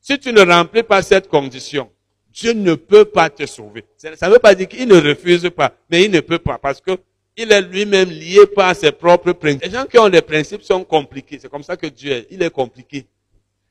[0.00, 1.90] Si tu ne remplis pas cette condition,
[2.32, 3.84] Dieu ne peut pas te sauver.
[3.96, 6.80] Ça ne veut pas dire qu'il ne refuse pas, mais il ne peut pas parce
[6.80, 6.92] que
[7.36, 9.64] il est lui-même lié par ses propres principes.
[9.64, 11.38] Les gens qui ont des principes sont compliqués.
[11.40, 12.26] C'est comme ça que Dieu est.
[12.30, 13.06] Il est compliqué.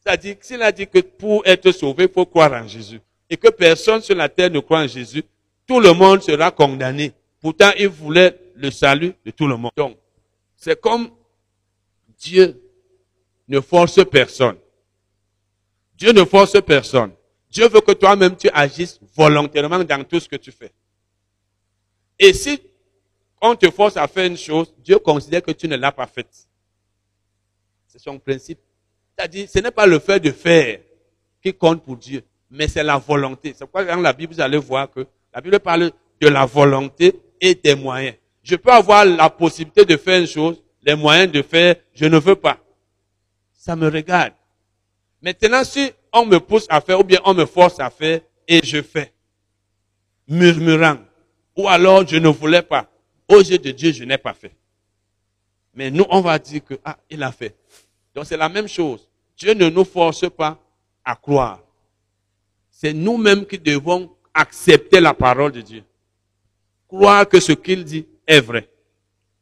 [0.03, 2.99] C'est-à-dire s'il a dit que pour être sauvé, il faut croire en Jésus.
[3.29, 5.23] Et que personne sur la terre ne croit en Jésus,
[5.67, 7.11] tout le monde sera condamné.
[7.41, 9.71] Pourtant, il voulait le salut de tout le monde.
[9.77, 9.97] Donc,
[10.55, 11.09] c'est comme
[12.17, 12.59] Dieu
[13.47, 14.55] ne force personne.
[15.99, 17.11] Dieu ne force personne.
[17.51, 20.71] Dieu veut que toi-même tu agisses volontairement dans tout ce que tu fais.
[22.17, 22.61] Et si
[23.41, 26.47] on te force à faire une chose, Dieu considère que tu ne l'as pas faite.
[27.87, 28.59] C'est son principe.
[29.17, 30.79] C'est-à-dire, ce n'est pas le fait de faire
[31.43, 33.53] qui compte pour Dieu, mais c'est la volonté.
[33.53, 37.19] C'est pourquoi dans la Bible, vous allez voir que la Bible parle de la volonté
[37.41, 38.15] et des moyens.
[38.41, 42.17] Je peux avoir la possibilité de faire une chose, les moyens de faire, je ne
[42.17, 42.57] veux pas.
[43.53, 44.33] Ça me regarde.
[45.21, 48.61] Maintenant, si on me pousse à faire ou bien on me force à faire et
[48.63, 49.13] je fais,
[50.27, 50.97] murmurant,
[51.55, 52.89] ou alors je ne voulais pas,
[53.27, 54.53] aux yeux de Dieu, je n'ai pas fait.
[55.73, 57.55] Mais nous, on va dire que, ah, il a fait.
[58.15, 59.07] Donc c'est la même chose.
[59.37, 60.57] Dieu ne nous force pas
[61.05, 61.61] à croire.
[62.71, 65.83] C'est nous-mêmes qui devons accepter la parole de Dieu.
[66.87, 68.67] Croire que ce qu'il dit est vrai.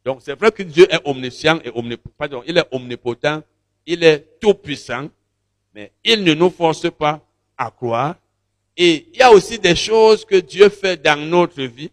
[0.04, 2.14] Donc c'est vrai que Dieu est omniscient et omnipotent.
[2.18, 3.42] Pardon, il est omnipotent,
[3.86, 5.10] il est tout puissant,
[5.78, 7.24] mais il ne nous force pas
[7.56, 8.16] à croire.
[8.76, 11.92] Et il y a aussi des choses que Dieu fait dans notre vie,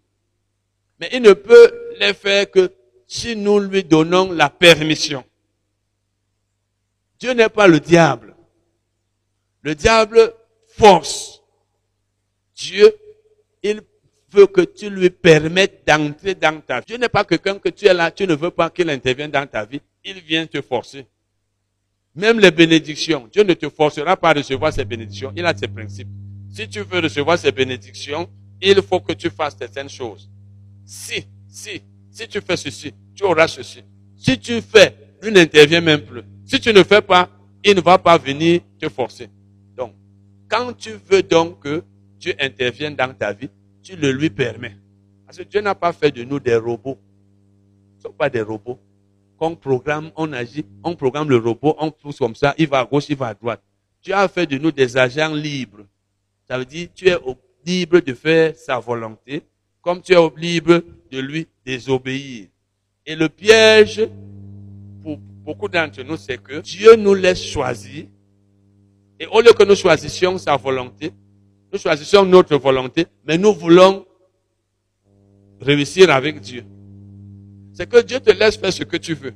[0.98, 1.70] mais il ne peut
[2.00, 2.72] les faire que
[3.06, 5.22] si nous lui donnons la permission.
[7.20, 8.34] Dieu n'est pas le diable.
[9.60, 10.32] Le diable
[10.78, 11.42] force.
[12.56, 12.90] Dieu,
[13.62, 13.82] il
[14.30, 16.86] veut que tu lui permettes d'entrer dans ta vie.
[16.86, 19.46] Dieu n'est pas quelqu'un que tu es là, tu ne veux pas qu'il intervienne dans
[19.46, 19.82] ta vie.
[20.02, 21.06] Il vient te forcer.
[22.14, 25.32] Même les bénédictions, Dieu ne te forcera pas à recevoir ces bénédictions.
[25.36, 26.08] Il a ses principes.
[26.50, 28.28] Si tu veux recevoir ces bénédictions,
[28.62, 30.30] il faut que tu fasses certaines choses.
[30.84, 33.82] Si, si, si tu fais ceci, tu auras ceci.
[34.16, 36.22] Si tu fais, lui n'intervient même plus.
[36.44, 37.28] Si tu ne fais pas,
[37.64, 39.28] il ne va pas venir te forcer.
[39.76, 39.94] Donc,
[40.48, 41.82] quand tu veux donc que
[42.20, 43.50] Dieu intervienne dans ta vie,
[43.82, 44.76] tu le lui permets.
[45.26, 46.98] Parce que Dieu n'a pas fait de nous des robots.
[46.98, 48.78] Nous ne sommes pas des robots.
[49.38, 52.80] Quand on programme, on agit, on programme le robot, on pousse comme ça, il va
[52.80, 53.62] à gauche, il va à droite.
[54.02, 55.84] Dieu a fait de nous des agents libres.
[56.46, 57.16] Ça veut dire, tu es
[57.66, 59.42] libre de faire sa volonté,
[59.80, 62.46] comme tu es libre de lui désobéir.
[63.06, 64.06] Et le piège,
[65.02, 68.06] pour beaucoup d'entre nous, c'est que Dieu nous laisse choisir.
[69.18, 71.12] Et au lieu que nous choisissions sa volonté,
[71.72, 74.06] nous choisissons notre volonté, mais nous voulons
[75.60, 76.64] réussir avec Dieu.
[77.74, 79.34] C'est que Dieu te laisse faire ce que tu veux.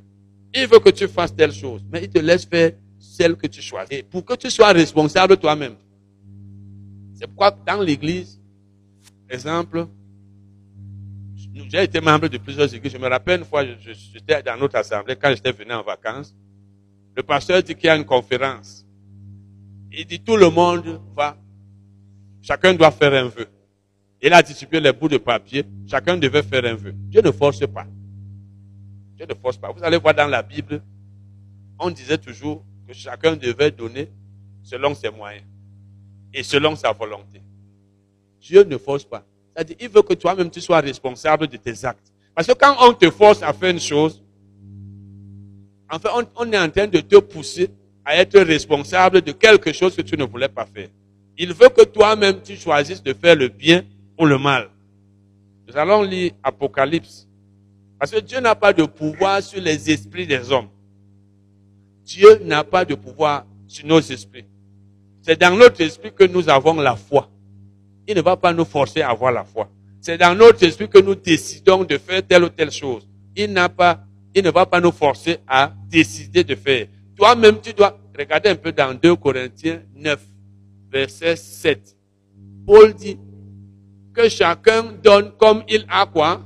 [0.55, 3.61] Il veut que tu fasses telle chose, mais il te laisse faire celle que tu
[3.61, 4.03] choisis.
[4.05, 5.75] Pour que tu sois responsable toi-même.
[7.15, 8.41] C'est pourquoi dans l'église,
[9.29, 9.89] exemple,
[11.69, 12.93] j'ai été membre de plusieurs églises.
[12.93, 16.35] Je me rappelle une fois, j'étais dans notre assemblée, quand j'étais venu en vacances,
[17.17, 18.87] le pasteur dit qu'il y a une conférence.
[19.91, 21.37] Il dit tout le monde va,
[22.41, 23.49] chacun doit faire un vœu.
[24.23, 26.93] Il a distribué les bouts de papier, chacun devait faire un vœu.
[26.95, 27.87] Dieu ne force pas.
[29.19, 29.73] Dieu ne force pas.
[29.73, 30.81] Vous allez voir dans la Bible,
[31.79, 34.09] on disait toujours que chacun devait donner
[34.63, 35.45] selon ses moyens
[36.33, 37.43] et selon sa volonté.
[38.41, 39.25] Dieu ne force pas.
[39.53, 42.13] C'est-à-dire, il veut que toi-même tu sois responsable de tes actes.
[42.33, 44.23] Parce que quand on te force à faire une chose,
[45.91, 47.71] en fait, on, est en train de te pousser
[48.05, 50.89] à être responsable de quelque chose que tu ne voulais pas faire.
[51.37, 53.83] Il veut que toi-même tu choisisses de faire le bien
[54.17, 54.71] ou le mal.
[55.67, 57.28] Nous allons lire Apocalypse.
[57.99, 60.69] Parce que Dieu n'a pas de pouvoir sur les esprits des hommes.
[62.05, 64.47] Dieu n'a pas de pouvoir sur nos esprits.
[65.23, 67.29] C'est dans notre esprit que nous avons la foi.
[68.07, 69.69] Il ne va pas nous forcer à avoir la foi.
[70.01, 73.07] C'est dans notre esprit que nous décidons de faire telle ou telle chose.
[73.37, 74.01] Il n'a pas,
[74.35, 76.87] il ne va pas nous forcer à décider de faire.
[77.17, 80.21] Toi-même, tu dois regarder un peu dans 2 Corinthiens 9,
[80.91, 81.97] verset 7.
[82.65, 83.19] Paul dit
[84.15, 86.41] que chacun donne comme il a quoi?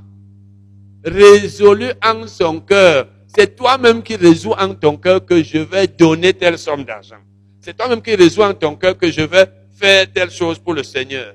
[1.05, 3.09] Résolu en son cœur.
[3.27, 7.17] C'est toi-même qui résous en ton cœur que je vais donner telle somme d'argent.
[7.61, 10.83] C'est toi-même qui résous en ton cœur que je vais faire telle chose pour le
[10.83, 11.35] Seigneur.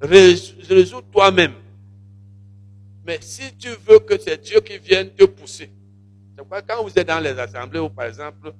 [0.00, 1.54] Résous toi-même.
[3.06, 5.70] Mais si tu veux que c'est Dieu qui vienne te pousser,
[6.66, 8.52] quand vous êtes dans les assemblées où, par exemple,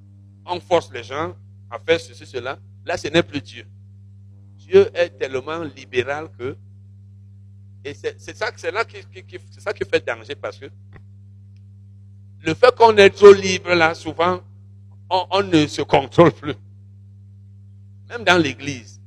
[0.45, 1.35] on force les gens
[1.69, 3.65] à faire ceci, cela, là, ce n'est plus Dieu.
[4.57, 6.55] Dieu est tellement libéral que.
[7.83, 8.97] Et c'est ça, c'est là qui,
[9.51, 10.65] c'est ça qui fait danger parce que
[12.41, 14.41] le fait qu'on est trop libre là, souvent,
[15.09, 16.55] on, on ne se contrôle plus.
[18.09, 18.99] Même dans l'église.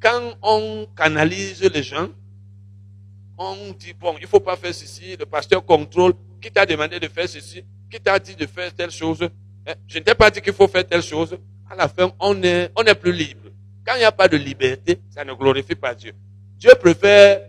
[0.00, 2.08] Quand on canalise les gens,
[3.38, 7.08] on dit, bon, il faut pas faire ceci, le pasteur contrôle, qui t'a demandé de
[7.08, 9.22] faire ceci, qui t'a dit de faire telle chose.
[9.66, 9.74] Hein?
[9.88, 11.36] Je ne t'ai pas dit qu'il faut faire telle chose.
[11.68, 13.48] À la fin, on est, on est plus libre.
[13.84, 16.12] Quand il n'y a pas de liberté, ça ne glorifie pas Dieu.
[16.58, 17.40] Dieu préfère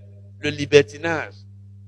[0.45, 1.33] le libertinage.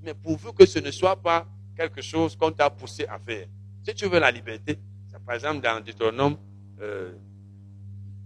[0.04, 3.48] Mais pourvu que ce ne soit pas quelque chose qu'on t'a poussé à faire.
[3.84, 4.78] Si tu veux la liberté,
[5.26, 6.38] par exemple dans Deutéronome
[6.82, 7.12] euh,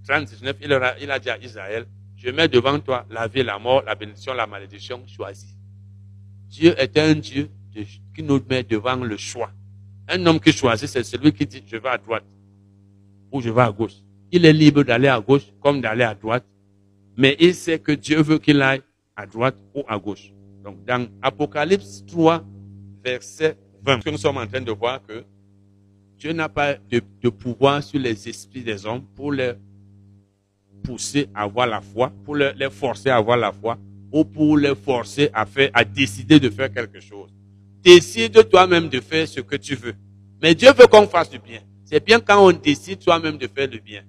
[0.07, 3.83] 39, il, il a dit à Israël, je mets devant toi la vie, la mort,
[3.85, 5.55] la bénédiction, la malédiction, choisis.
[6.47, 7.49] Dieu est un Dieu
[8.15, 9.51] qui nous met devant le choix.
[10.07, 12.23] Un homme qui choisit, c'est celui qui dit, je vais à droite
[13.31, 13.95] ou je vais à gauche.
[14.31, 16.45] Il est libre d'aller à gauche comme d'aller à droite,
[17.17, 18.81] mais il sait que Dieu veut qu'il aille
[19.21, 20.33] à droite ou à gauche.
[20.63, 22.43] Donc, dans Apocalypse 3,
[23.03, 25.23] verset 20, nous sommes en train de voir que
[26.17, 29.53] Dieu n'a pas de, de, pouvoir sur les esprits des hommes pour les
[30.83, 33.77] pousser à avoir la foi, pour les, les forcer à avoir la foi,
[34.11, 37.31] ou pour les forcer à faire, à décider de faire quelque chose.
[37.83, 39.95] Décide toi-même de faire ce que tu veux.
[40.41, 41.61] Mais Dieu veut qu'on fasse du bien.
[41.85, 44.03] C'est bien quand on décide toi-même de faire le bien.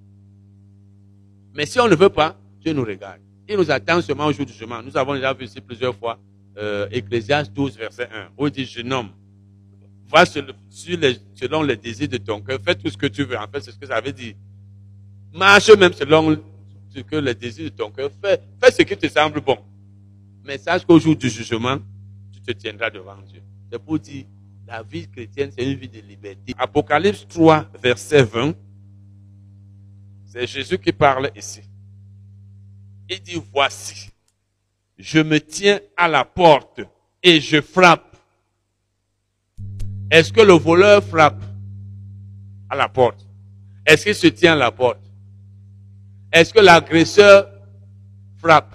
[1.55, 3.21] Mais si on ne veut pas, Dieu nous regarde.
[3.49, 4.83] Il nous attend seulement au jour du jugement.
[4.83, 6.19] Nous avons déjà vu ici plusieurs fois
[6.57, 9.11] euh, Ecclésiaste 12, verset 1, où il dit, jeune homme,
[10.09, 13.37] va selon les désirs de ton cœur, fais tout ce que tu veux.
[13.37, 14.35] En fait, c'est ce que ça veut dire.
[15.33, 16.39] Marche même selon
[16.95, 19.59] ce que les désirs de ton cœur, fais, fais ce qui te semble bon.
[20.45, 21.79] Mais sache qu'au jour du jugement,
[22.33, 23.41] tu te tiendras devant Dieu.
[23.71, 24.25] C'est pour dire,
[24.67, 26.55] la vie chrétienne, c'est une vie de liberté.
[26.59, 28.55] Apocalypse 3, verset 20,
[30.27, 31.63] c'est Jésus qui parle ici.
[33.13, 34.11] Il dit, voici,
[34.97, 36.81] je me tiens à la porte
[37.23, 38.17] et je frappe.
[40.11, 41.43] Est-ce que le voleur frappe
[42.71, 43.27] à la porte?
[43.85, 45.03] Est-ce qu'il se tient à la porte?
[46.33, 47.51] Est-ce que l'agresseur
[48.39, 48.75] frappe?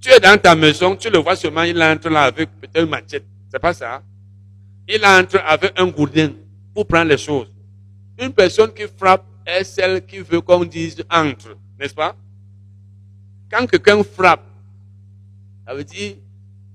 [0.00, 2.90] Tu es dans ta maison, tu le vois seulement, il entre là avec peut-être une
[2.90, 3.26] machette.
[3.48, 4.02] C'est pas ça.
[4.88, 6.32] Il entre avec un gourdin
[6.74, 7.52] pour prendre les choses.
[8.18, 12.16] Une personne qui frappe est celle qui veut qu'on dise entre, n'est-ce pas?
[13.50, 14.44] Quand quelqu'un frappe,
[15.66, 16.16] ça veut dire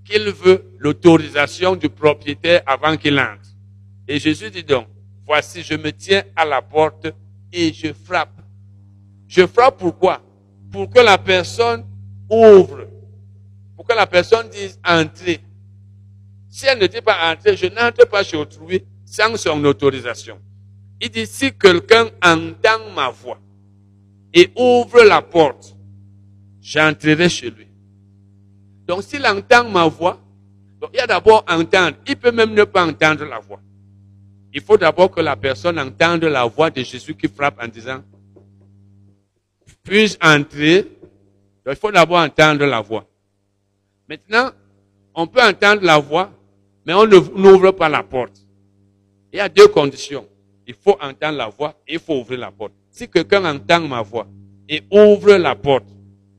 [0.04, 3.56] qu'il veut l'autorisation du propriétaire avant qu'il entre.
[4.08, 4.88] Et Jésus dit donc,
[5.26, 7.08] voici, je me tiens à la porte
[7.52, 8.42] et je frappe.
[9.28, 10.22] Je frappe pourquoi?
[10.72, 11.86] Pour que la personne
[12.30, 12.86] ouvre
[13.76, 15.40] pour que la personne dise entrer.
[16.50, 20.40] Si elle ne dit pas entrer, je n'entre pas chez autrui sans son autorisation.
[21.02, 23.40] Il dit, si quelqu'un entend ma voix
[24.34, 25.75] et ouvre la porte,
[26.66, 27.68] j'entrerai chez lui.
[28.88, 30.20] Donc s'il entend ma voix,
[30.94, 31.98] il y a d'abord entendre.
[32.08, 33.62] Il peut même ne pas entendre la voix.
[34.52, 38.04] Il faut d'abord que la personne entende la voix de Jésus qui frappe en disant,
[39.84, 40.82] puis-je entrer?
[41.64, 43.08] Donc il faut d'abord entendre la voix.
[44.10, 44.50] Maintenant,
[45.14, 46.32] on peut entendre la voix,
[46.86, 48.42] mais on n'ouvre pas la porte.
[49.32, 50.28] Il y a deux conditions.
[50.68, 52.74] Il faut entendre la voix et il faut ouvrir la porte.
[52.90, 54.28] Si quelqu'un entend ma voix
[54.68, 55.86] et ouvre la porte,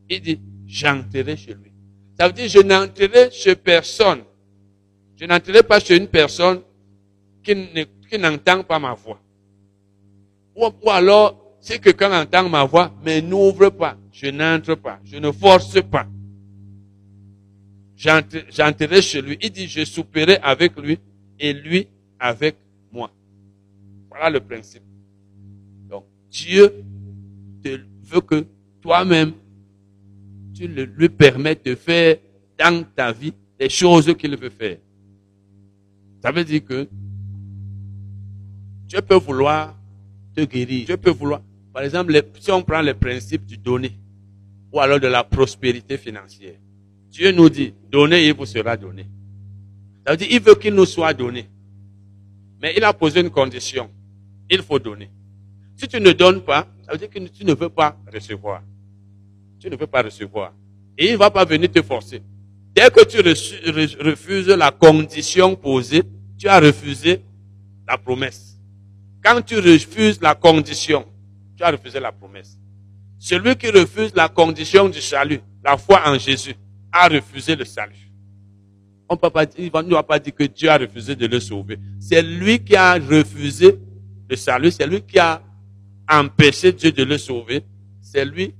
[0.08, 1.72] il dit, j'entrerai chez lui.
[2.18, 4.20] Ça veut dire, je n'entrerai chez personne.
[5.16, 6.60] Je n'entrerai pas chez une personne
[7.42, 9.20] qui n'entend pas ma voix.
[10.54, 15.30] Ou, alors, si quelqu'un entend ma voix, mais n'ouvre pas, je n'entre pas, je ne
[15.30, 16.06] force pas
[17.96, 19.38] j'entrerai chez lui.
[19.42, 20.98] Il dit, je souperai avec lui
[21.38, 21.88] et lui
[22.18, 22.56] avec
[22.92, 23.10] moi.
[24.08, 24.82] Voilà le principe.
[25.88, 26.84] Donc, Dieu
[27.64, 28.46] veut que
[28.80, 29.32] toi-même,
[30.56, 32.16] tu lui permettes de faire
[32.58, 34.78] dans ta vie les choses qu'il veut faire.
[36.22, 36.88] Ça veut dire que
[38.86, 39.76] Dieu peut vouloir
[40.34, 40.86] te guérir.
[40.86, 41.42] Dieu peut vouloir,
[41.72, 43.92] par exemple, si on prend le principe du donner,
[44.72, 46.54] ou alors de la prospérité financière.
[47.10, 49.06] Dieu nous dit, donnez, il vous sera donné.
[50.04, 51.48] Ça veut dire, il veut qu'il nous soit donné.
[52.60, 53.90] Mais il a posé une condition.
[54.50, 55.10] Il faut donner.
[55.76, 58.62] Si tu ne donnes pas, ça veut dire que tu ne veux pas recevoir.
[59.58, 60.52] Tu ne veux pas recevoir.
[60.98, 62.22] Et il ne va pas venir te forcer.
[62.74, 66.02] Dès que tu refuses la condition posée,
[66.38, 67.22] tu as refusé
[67.88, 68.58] la promesse.
[69.22, 71.06] Quand tu refuses la condition,
[71.56, 72.58] tu as refusé la promesse.
[73.18, 76.54] Celui qui refuse la condition du salut, la foi en Jésus,
[76.92, 78.12] a refusé le salut.
[79.08, 81.78] On ne va pas dire que Dieu a refusé de le sauver.
[81.98, 83.78] C'est lui qui a refusé
[84.28, 84.70] le salut.
[84.70, 85.42] C'est lui qui a
[86.10, 87.62] empêché Dieu de le sauver.
[88.00, 88.54] C'est lui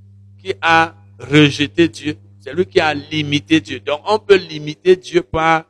[0.61, 2.17] a rejeté Dieu.
[2.41, 3.81] C'est lui qui a limité Dieu.
[3.81, 5.65] Donc on peut limiter Dieu par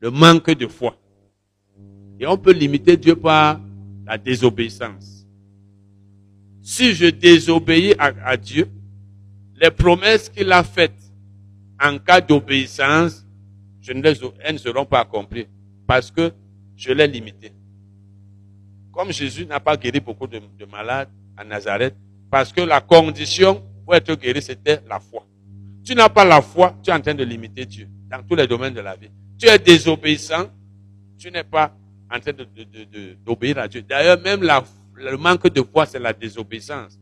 [0.00, 0.96] le manque de foi.
[2.18, 3.60] Et on peut limiter Dieu par
[4.06, 5.26] la désobéissance.
[6.62, 8.68] Si je désobéis à, Dieu,
[9.60, 10.92] les promesses qu'il a faites
[11.80, 13.24] en cas d'obéissance,
[13.88, 15.46] ne les, elles ne seront pas accomplies
[15.86, 16.32] parce que
[16.74, 17.52] je l'ai limité.
[18.92, 20.40] Comme Jésus n'a pas guéri beaucoup de
[20.70, 21.94] malades à Nazareth,
[22.30, 25.24] parce que la condition pour être guéri, c'était la foi.
[25.84, 28.48] Tu n'as pas la foi, tu es en train de limiter Dieu dans tous les
[28.48, 29.08] domaines de la vie.
[29.38, 30.50] Tu es désobéissant,
[31.16, 31.72] tu n'es pas
[32.12, 32.32] en train
[33.24, 33.82] d'obéir à Dieu.
[33.82, 34.64] D'ailleurs, même la,
[34.96, 36.98] le manque de foi, c'est la désobéissance.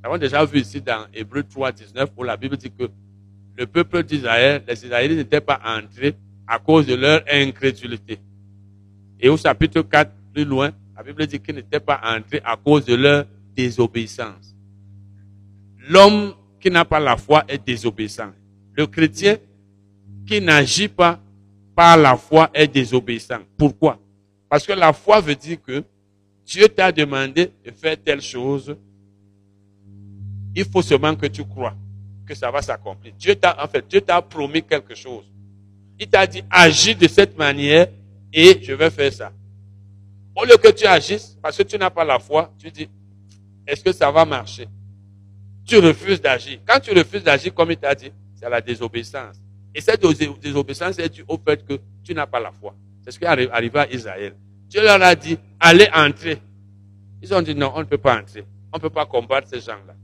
[0.00, 2.88] Nous avons déjà vu ici dans Hébreu 3, 19, où la Bible dit que
[3.58, 6.14] le peuple d'Israël, les Israélites n'étaient pas entrés
[6.46, 8.18] à cause de leur incrédulité.
[9.20, 12.86] Et au chapitre 4, plus loin, la Bible dit qu'ils n'étaient pas entrés à cause
[12.86, 14.47] de leur désobéissance.
[15.88, 18.30] L'homme qui n'a pas la foi est désobéissant.
[18.74, 19.38] Le chrétien
[20.26, 21.18] qui n'agit pas
[21.74, 23.38] par la foi est désobéissant.
[23.56, 23.98] Pourquoi?
[24.50, 25.82] Parce que la foi veut dire que
[26.44, 28.76] Dieu t'a demandé de faire telle chose.
[30.54, 31.74] Il faut seulement que tu crois
[32.26, 33.14] que ça va s'accomplir.
[33.18, 35.24] Dieu t'a, en fait, Dieu t'a promis quelque chose.
[35.98, 37.88] Il t'a dit, agis de cette manière
[38.32, 39.32] et je vais faire ça.
[40.36, 42.88] Au lieu que tu agisses, parce que tu n'as pas la foi, tu dis,
[43.66, 44.68] est-ce que ça va marcher?
[45.68, 46.60] Tu refuses d'agir.
[46.66, 49.36] Quand tu refuses d'agir comme il t'a dit, c'est la désobéissance.
[49.74, 50.00] Et cette
[50.40, 52.74] désobéissance est due au fait que tu n'as pas la foi.
[53.04, 54.34] C'est ce qui est arrivé à Israël.
[54.66, 56.38] Dieu leur a dit, allez entrer.
[57.20, 58.46] Ils ont dit, non, on ne peut pas entrer.
[58.72, 59.94] On ne peut pas combattre ces gens-là.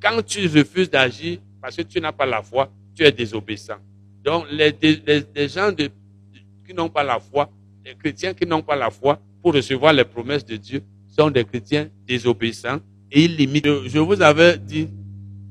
[0.00, 3.78] Quand tu refuses d'agir parce que tu n'as pas la foi, tu es désobéissant.
[4.24, 7.50] Donc, les, gens qui n'ont pas la foi,
[7.84, 11.44] les chrétiens qui n'ont pas la foi pour recevoir les promesses de Dieu sont des
[11.44, 12.80] chrétiens désobéissants
[13.14, 13.86] et ils limitent.
[13.86, 14.88] Je vous avais dit,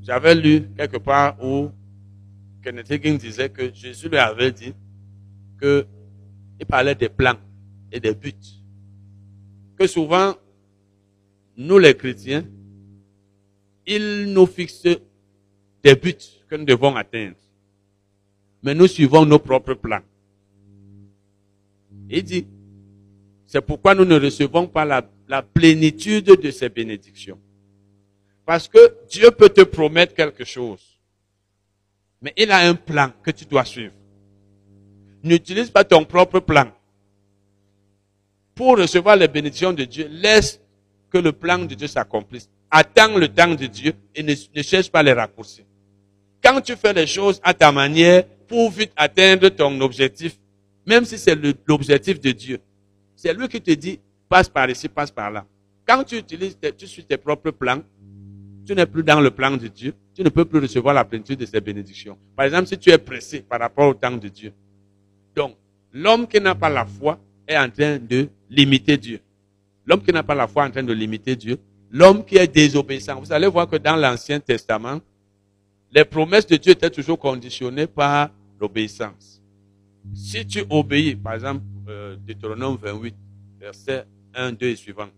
[0.02, 1.70] j'avais lu quelque part où
[2.62, 4.74] Kenneth Higgins disait que Jésus lui avait dit
[5.58, 5.86] que
[6.60, 7.38] il parlait des plans
[7.90, 8.34] et des buts.
[9.78, 10.34] Que souvent,
[11.56, 12.44] nous les chrétiens,
[13.86, 14.82] ils nous fixent
[15.82, 16.14] des buts
[16.48, 17.36] que nous devons atteindre.
[18.62, 20.02] Mais nous suivons nos propres plans.
[22.10, 22.46] Il dit,
[23.46, 27.38] c'est pourquoi nous ne recevons pas la, la plénitude de ces bénédictions.
[28.46, 30.98] Parce que Dieu peut te promettre quelque chose.
[32.20, 33.94] Mais il a un plan que tu dois suivre.
[35.22, 36.70] N'utilise pas ton propre plan.
[38.54, 40.60] Pour recevoir les bénédictions de Dieu, laisse
[41.10, 42.48] que le plan de Dieu s'accomplisse.
[42.70, 45.64] Attends le temps de Dieu et ne, cherche pas les raccourcis.
[46.42, 50.36] Quand tu fais les choses à ta manière pour vite atteindre ton objectif,
[50.86, 51.36] même si c'est
[51.66, 52.60] l'objectif de Dieu,
[53.16, 55.46] c'est lui qui te dit, passe par ici, passe par là.
[55.86, 57.82] Quand tu utilises, tu suis tes propres plans,
[58.64, 61.38] tu n'es plus dans le plan de Dieu, tu ne peux plus recevoir la plénitude
[61.38, 62.16] de ses bénédictions.
[62.36, 64.52] Par exemple, si tu es pressé par rapport au temps de Dieu.
[65.34, 65.56] Donc,
[65.92, 69.20] l'homme qui n'a pas la foi est en train de limiter Dieu.
[69.86, 71.58] L'homme qui n'a pas la foi est en train de limiter Dieu.
[71.90, 73.20] L'homme qui est désobéissant.
[73.20, 75.00] Vous allez voir que dans l'Ancien Testament,
[75.92, 79.40] les promesses de Dieu étaient toujours conditionnées par l'obéissance.
[80.12, 83.14] Si tu obéis, par exemple, euh, Deutéronome 28,
[83.60, 84.04] verset
[84.34, 85.08] 1, 2 et suivant.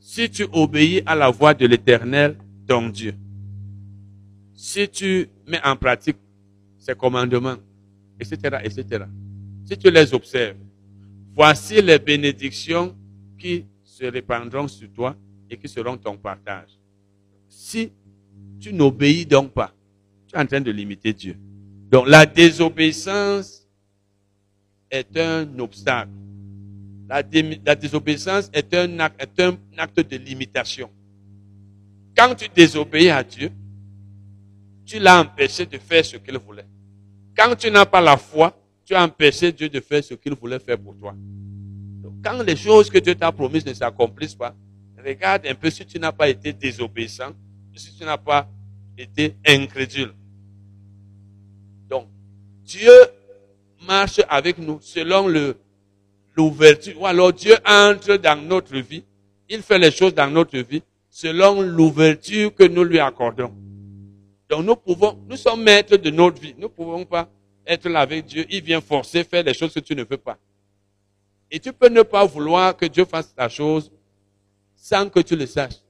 [0.00, 2.36] Si tu obéis à la voix de l'Éternel,
[2.68, 3.14] ton Dieu.
[4.54, 6.18] Si tu mets en pratique
[6.78, 7.56] ses commandements,
[8.20, 9.04] etc., etc.,
[9.64, 10.56] si tu les observes,
[11.34, 12.94] voici les bénédictions
[13.38, 15.16] qui se répandront sur toi
[15.50, 16.70] et qui seront ton partage.
[17.48, 17.90] Si
[18.60, 19.72] tu n'obéis donc pas,
[20.26, 21.36] tu es en train de limiter Dieu.
[21.90, 23.66] Donc la désobéissance
[24.90, 26.10] est un obstacle.
[27.08, 30.90] La, désobéissance est un acte de limitation.
[32.18, 33.52] Quand tu désobéis à Dieu,
[34.84, 36.66] tu l'as empêché de faire ce qu'il voulait.
[37.36, 40.58] Quand tu n'as pas la foi, tu as empêché Dieu de faire ce qu'il voulait
[40.58, 41.14] faire pour toi.
[42.24, 44.52] Quand les choses que Dieu t'a promises ne s'accomplissent pas,
[45.06, 47.30] regarde un peu si tu n'as pas été désobéissant,
[47.76, 48.48] si tu n'as pas
[48.96, 50.12] été incrédule.
[51.88, 52.08] Donc,
[52.64, 52.90] Dieu
[53.86, 55.28] marche avec nous selon
[56.36, 57.00] l'ouverture.
[57.00, 59.04] Ou alors Dieu entre dans notre vie.
[59.48, 60.82] Il fait les choses dans notre vie
[61.20, 63.52] selon l'ouverture que nous lui accordons.
[64.48, 66.54] Donc nous pouvons, nous sommes maîtres de notre vie.
[66.56, 67.28] Nous ne pouvons pas
[67.66, 68.46] être là avec Dieu.
[68.48, 70.38] Il vient forcer faire les choses que tu ne veux pas.
[71.50, 73.90] Et tu peux ne pas vouloir que Dieu fasse la chose
[74.76, 75.82] sans que tu le saches.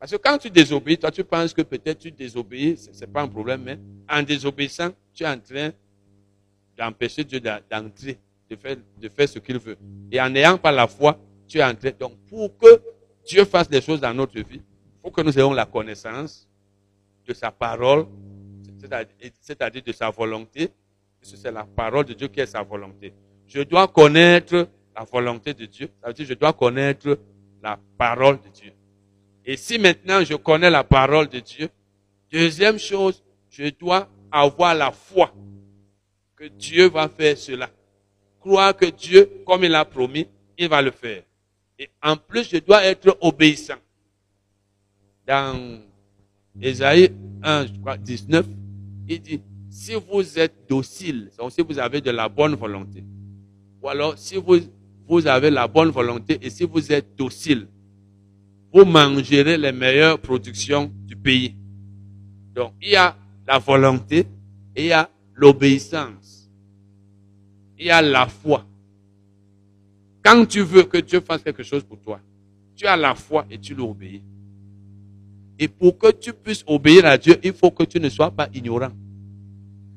[0.00, 3.22] Parce que quand tu désobéis, toi tu penses que peut-être tu désobéis, ce n'est pas
[3.22, 3.78] un problème, mais
[4.10, 5.70] en désobéissant, tu es en train
[6.76, 8.18] d'empêcher Dieu d'entrer,
[8.50, 9.76] de faire, ce qu'il veut.
[10.10, 11.92] Et en n'ayant pas la foi, tu es en train.
[12.00, 12.82] Donc pour que
[13.24, 14.60] Dieu fasse des choses dans notre vie,
[15.02, 16.48] faut que nous ayons la connaissance
[17.26, 18.06] de sa parole
[19.40, 20.70] c'est-à-dire de sa volonté,
[21.20, 23.12] c'est la parole de Dieu qui est sa volonté.
[23.46, 27.18] Je dois connaître la volonté de Dieu, ça veut dire je dois connaître
[27.62, 28.72] la parole de Dieu.
[29.44, 31.68] Et si maintenant je connais la parole de Dieu,
[32.30, 35.32] deuxième chose, je dois avoir la foi
[36.36, 37.70] que Dieu va faire cela.
[38.40, 40.26] Croire que Dieu, comme il a promis,
[40.58, 41.22] il va le faire.
[41.78, 43.76] Et en plus, je dois être obéissant.
[45.26, 45.80] Dans
[46.60, 47.10] Ésaïe
[47.42, 48.46] 1, je crois, 19,
[49.08, 53.04] il dit, si vous êtes docile, si vous avez de la bonne volonté,
[53.80, 54.58] ou alors si vous,
[55.08, 57.68] vous avez la bonne volonté et si vous êtes docile,
[58.72, 61.54] vous mangerez les meilleures productions du pays.
[62.54, 63.16] Donc, il y a
[63.46, 64.26] la volonté
[64.74, 66.50] et il y a l'obéissance.
[67.78, 68.64] Il y a la foi.
[70.22, 72.20] Quand tu veux que Dieu fasse quelque chose pour toi,
[72.76, 74.22] tu as la foi et tu l'obéis.
[75.58, 78.48] Et pour que tu puisses obéir à Dieu, il faut que tu ne sois pas
[78.52, 78.92] ignorant.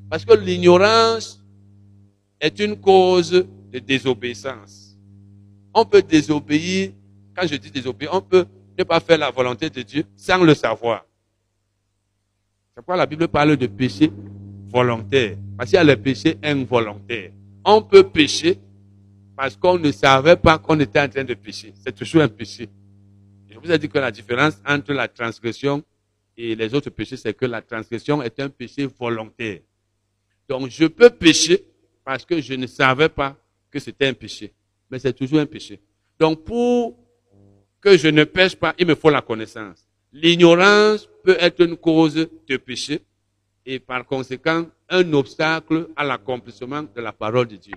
[0.09, 1.43] Parce que l'ignorance
[2.39, 4.97] est une cause de désobéissance.
[5.73, 6.91] On peut désobéir,
[7.35, 8.45] quand je dis désobéir, on peut
[8.77, 11.05] ne pas faire la volonté de Dieu sans le savoir.
[12.69, 14.11] C'est pourquoi la Bible parle de péché
[14.69, 15.37] volontaire.
[15.57, 17.31] Parce qu'il y a le péché involontaire.
[17.63, 18.59] On peut pécher
[19.35, 21.73] parce qu'on ne savait pas qu'on était en train de pécher.
[21.83, 22.69] C'est toujours un péché.
[23.65, 25.83] Vous ai dit que la différence entre la transgression
[26.37, 29.61] et les autres péchés, c'est que la transgression est un péché volontaire.
[30.47, 31.65] Donc, je peux pécher
[32.03, 33.35] parce que je ne savais pas
[33.71, 34.53] que c'était un péché.
[34.91, 35.79] Mais c'est toujours un péché.
[36.19, 36.95] Donc, pour
[37.81, 39.87] que je ne pêche pas, il me faut la connaissance.
[40.13, 42.13] L'ignorance peut être une cause
[42.47, 43.01] de péché
[43.65, 47.73] et par conséquent un obstacle à l'accomplissement de la parole de Dieu.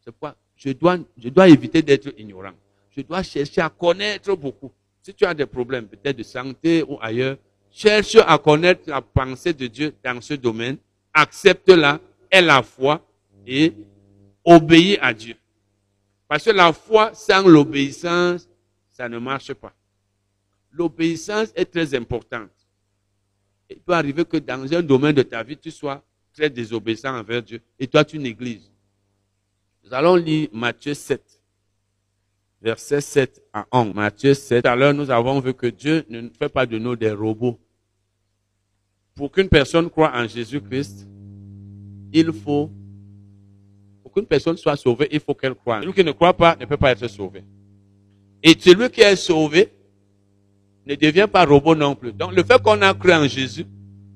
[0.00, 2.52] C'est pourquoi je dois éviter d'être ignorant.
[2.94, 4.70] Je dois chercher à connaître beaucoup.
[5.02, 7.36] Si tu as des problèmes peut-être de santé ou ailleurs,
[7.72, 10.76] cherche à connaître la pensée de Dieu dans ce domaine,
[11.12, 12.00] accepte-la,
[12.30, 13.04] aie la foi
[13.44, 13.72] et
[14.44, 15.34] obéis à Dieu.
[16.28, 18.48] Parce que la foi sans l'obéissance,
[18.90, 19.74] ça ne marche pas.
[20.70, 22.50] L'obéissance est très importante.
[23.68, 27.42] Il peut arriver que dans un domaine de ta vie, tu sois très désobéissant envers
[27.42, 28.70] Dieu et toi tu négliges.
[29.84, 31.31] Nous allons lire Matthieu 7,
[32.62, 33.94] verset 7 à 11.
[33.94, 37.10] Matthieu 7, à l'heure nous avons vu que Dieu ne fait pas de nous des
[37.10, 37.58] robots.
[39.14, 41.06] Pour qu'une personne croie en Jésus-Christ,
[42.12, 42.70] il faut,
[44.02, 45.80] pour qu'une personne soit sauvée, il faut qu'elle croie.
[45.80, 47.44] Celui qui ne croit pas ne peut pas être sauvé.
[48.42, 49.72] Et celui qui est sauvé
[50.86, 52.12] ne devient pas robot non plus.
[52.12, 53.66] Donc le fait qu'on a cru en Jésus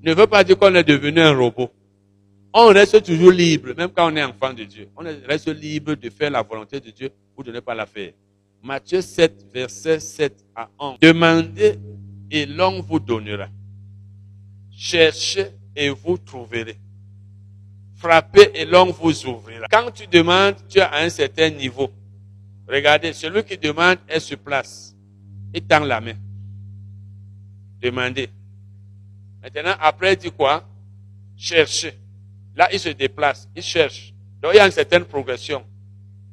[0.02, 1.68] ne veut pas dire qu'on est devenu un robot.
[2.52, 4.88] On reste toujours libre, même quand on est enfant de Dieu.
[4.96, 8.12] On reste libre de faire la volonté de Dieu ou de ne pas la faire.
[8.62, 10.98] Matthieu 7, verset 7 à 11.
[11.00, 11.78] Demandez
[12.30, 13.48] et l'on vous donnera.
[14.70, 16.78] Cherchez et vous trouverez.
[17.94, 19.66] Frappez et l'on vous ouvrira.
[19.70, 21.90] Quand tu demandes, tu es à un certain niveau.
[22.68, 24.94] Regardez, celui qui demande est sur place.
[25.54, 26.16] Il tend la main.
[27.80, 28.28] Demandez.
[29.42, 30.68] Maintenant, après, il dit quoi?
[31.36, 31.94] Cherchez.
[32.54, 34.12] Là, il se déplace, il cherche.
[34.42, 35.64] Donc, il y a une certaine progression.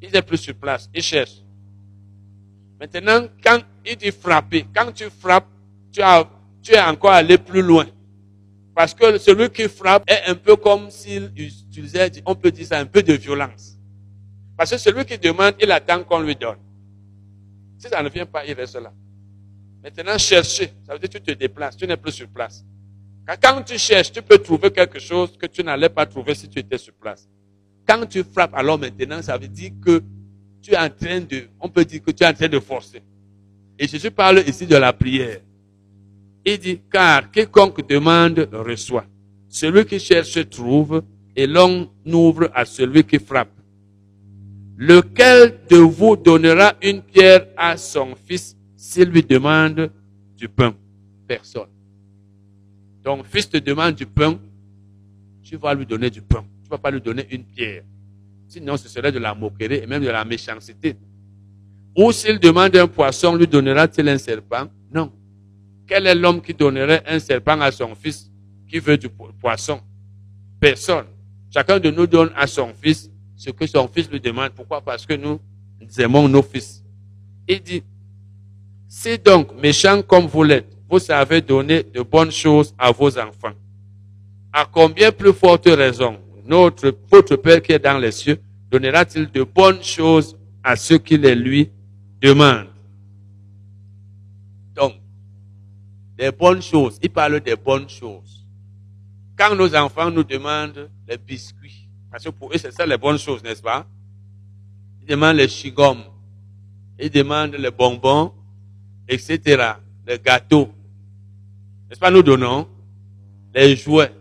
[0.01, 1.42] Il n'est plus sur place, il cherche.
[2.83, 5.47] Maintenant, quand il dit frapper, quand tu frappes,
[5.89, 6.29] tu, as,
[6.61, 7.85] tu es encore allé plus loin.
[8.75, 12.79] Parce que celui qui frappe est un peu comme s'il utilisait, on peut dire ça,
[12.79, 13.79] un peu de violence.
[14.57, 16.57] Parce que celui qui demande, il attend qu'on lui donne.
[17.77, 18.91] Si ça ne vient pas, il reste là.
[19.81, 22.65] Maintenant, chercher, ça veut dire que tu te déplaces, tu n'es plus sur place.
[23.41, 26.59] Quand tu cherches, tu peux trouver quelque chose que tu n'allais pas trouver si tu
[26.59, 27.29] étais sur place.
[27.87, 30.03] Quand tu frappes, alors maintenant, ça veut dire que
[30.63, 33.03] tu es en train de, on peut dire que tu es en train de forcer.
[33.77, 35.41] Et Jésus parle ici de la prière.
[36.45, 39.05] Il dit, car quiconque demande reçoit.
[39.49, 41.03] Celui qui cherche trouve,
[41.35, 43.51] et l'on ouvre à celui qui frappe.
[44.77, 49.91] Lequel de vous donnera une pierre à son fils s'il lui demande
[50.37, 50.75] du pain?
[51.27, 51.69] Personne.
[53.03, 54.39] Ton fils te demande du pain,
[55.43, 56.43] tu vas lui donner du pain.
[56.61, 57.83] Tu ne vas pas lui donner une pierre.
[58.47, 60.95] Sinon, ce serait de la moquerie et même de la méchanceté.
[61.97, 64.67] Ou s'il demande un poisson, lui donnera-t-il un serpent?
[64.93, 65.11] Non.
[65.87, 68.31] Quel est l'homme qui donnerait un serpent à son fils
[68.67, 69.81] qui veut du poisson?
[70.59, 71.05] Personne.
[71.53, 74.51] Chacun de nous donne à son fils ce que son fils lui demande.
[74.51, 74.81] Pourquoi?
[74.81, 75.39] Parce que nous
[75.97, 76.83] aimons nos fils.
[77.47, 77.83] Il dit,
[78.87, 83.53] si donc, méchant comme vous l'êtes, vous savez donner de bonnes choses à vos enfants.
[84.51, 88.39] À combien plus forte raison notre, votre Père qui est dans les cieux
[88.69, 91.69] donnera-t-il de bonnes choses à ceux qui les lui
[92.21, 92.67] demandent?
[94.73, 94.95] Donc,
[96.17, 96.97] des bonnes choses.
[97.01, 98.45] Il parle des bonnes choses.
[99.37, 103.17] Quand nos enfants nous demandent les biscuits, parce que pour eux, c'est ça les bonnes
[103.17, 103.85] choses, n'est-ce pas?
[105.01, 106.03] Ils demandent les chigums,
[106.99, 108.31] ils demandent les bonbons,
[109.07, 109.73] etc.,
[110.07, 110.69] les gâteaux.
[111.89, 112.67] N'est-ce pas, nous donnons
[113.53, 114.11] les jouets.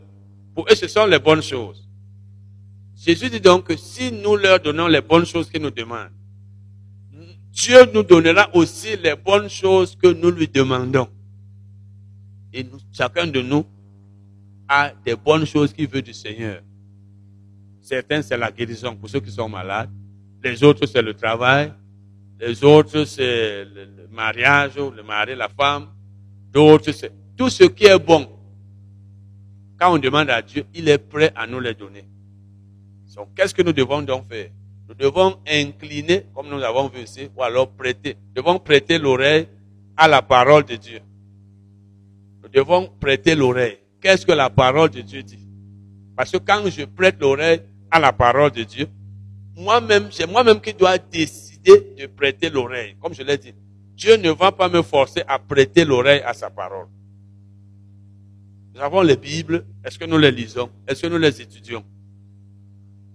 [0.55, 1.82] Pour eux, ce sont les bonnes choses.
[3.05, 6.13] Jésus dit donc que si nous leur donnons les bonnes choses qu'ils nous demandent,
[7.51, 11.09] Dieu nous donnera aussi les bonnes choses que nous lui demandons.
[12.53, 13.67] Et chacun de nous
[14.69, 16.63] a des bonnes choses qu'il veut du Seigneur.
[17.81, 19.91] Certains, c'est la guérison pour ceux qui sont malades.
[20.45, 21.73] Les autres, c'est le travail.
[22.39, 25.89] Les autres, c'est le, mariage, le mari, la femme.
[26.53, 28.29] D'autres, c'est tout ce qui est bon.
[29.77, 32.05] Quand on demande à Dieu, il est prêt à nous les donner.
[33.37, 34.51] Qu'est-ce que nous devons donc faire?
[34.89, 38.17] Nous devons incliner, comme nous avons vu ici, ou alors prêter.
[38.29, 39.49] Nous devons prêter l'oreille
[39.97, 41.01] à la parole de Dieu.
[42.43, 43.79] Nous devons prêter l'oreille.
[44.01, 45.39] Qu'est-ce que la parole de Dieu dit?
[46.17, 48.87] Parce que quand je prête l'oreille à la parole de Dieu,
[49.57, 52.97] moi-même, c'est moi-même qui dois décider de prêter l'oreille.
[53.01, 53.55] Comme je l'ai dit,
[53.95, 56.87] Dieu ne va pas me forcer à prêter l'oreille à sa parole.
[58.75, 59.65] Nous avons les Bibles.
[59.85, 60.71] Est-ce que nous les lisons?
[60.87, 61.85] Est-ce que nous les étudions?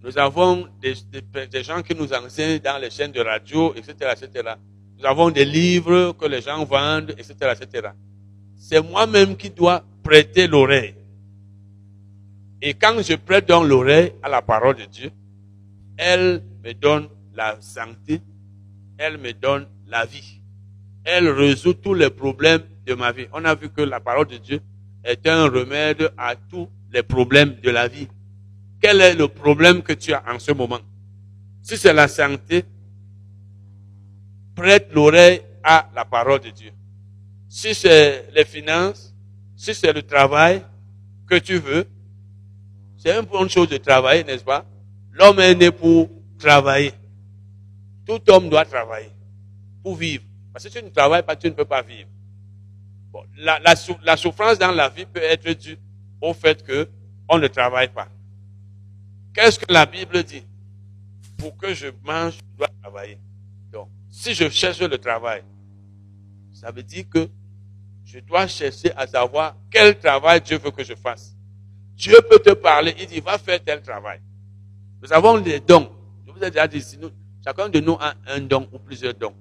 [0.08, 4.54] Nous avons des, gens qui nous enseignent dans les chaînes de radio, etc., etc.
[4.98, 7.90] Nous avons des livres que les gens vendent, etc., etc.
[8.56, 10.96] C'est moi-même qui dois prêter l'oreille.
[12.62, 15.12] Et quand je prête donc l'oreille à la parole de Dieu,
[15.98, 18.22] elle me donne la santé,
[18.98, 20.40] elle me donne la vie.
[21.04, 23.28] Elle résout tous les problèmes de ma vie.
[23.34, 24.62] On a vu que la parole de Dieu
[25.04, 28.08] est un remède à tous les problèmes de la vie.
[28.82, 30.80] Quel est le problème que tu as en ce moment?
[31.62, 32.64] Si c'est la santé,
[34.56, 36.72] prête l'oreille à la parole de Dieu.
[37.50, 39.14] Si c'est les finances,
[39.56, 40.64] si c'est le travail
[41.28, 41.86] que tu veux,
[42.98, 44.66] c'est une bonne chose de travailler, n'est-ce pas?
[45.12, 46.94] L'homme est né pour travailler.
[48.06, 49.12] Tout homme doit travailler
[49.84, 50.24] pour vivre.
[50.54, 52.10] Parce que si tu ne travailles pas, tu ne peux pas vivre.
[53.38, 53.60] la,
[54.04, 55.78] la souffrance dans la vie peut être due
[56.22, 58.08] au fait qu'on ne travaille pas.
[59.38, 60.42] Qu'est-ce que la Bible dit?
[61.38, 63.20] Pour que je mange, je dois travailler.
[63.72, 65.44] Donc, si je cherche le travail,
[66.52, 67.30] ça veut dire que
[68.04, 71.36] je dois chercher à savoir quel travail Dieu veut que je fasse.
[71.96, 74.22] Dieu peut te parler, il dit, va faire tel travail.
[75.04, 75.92] Nous avons des dons.
[76.26, 76.84] Je vous ai déjà dit,
[77.46, 79.36] chacun de nous a un don ou plusieurs dons.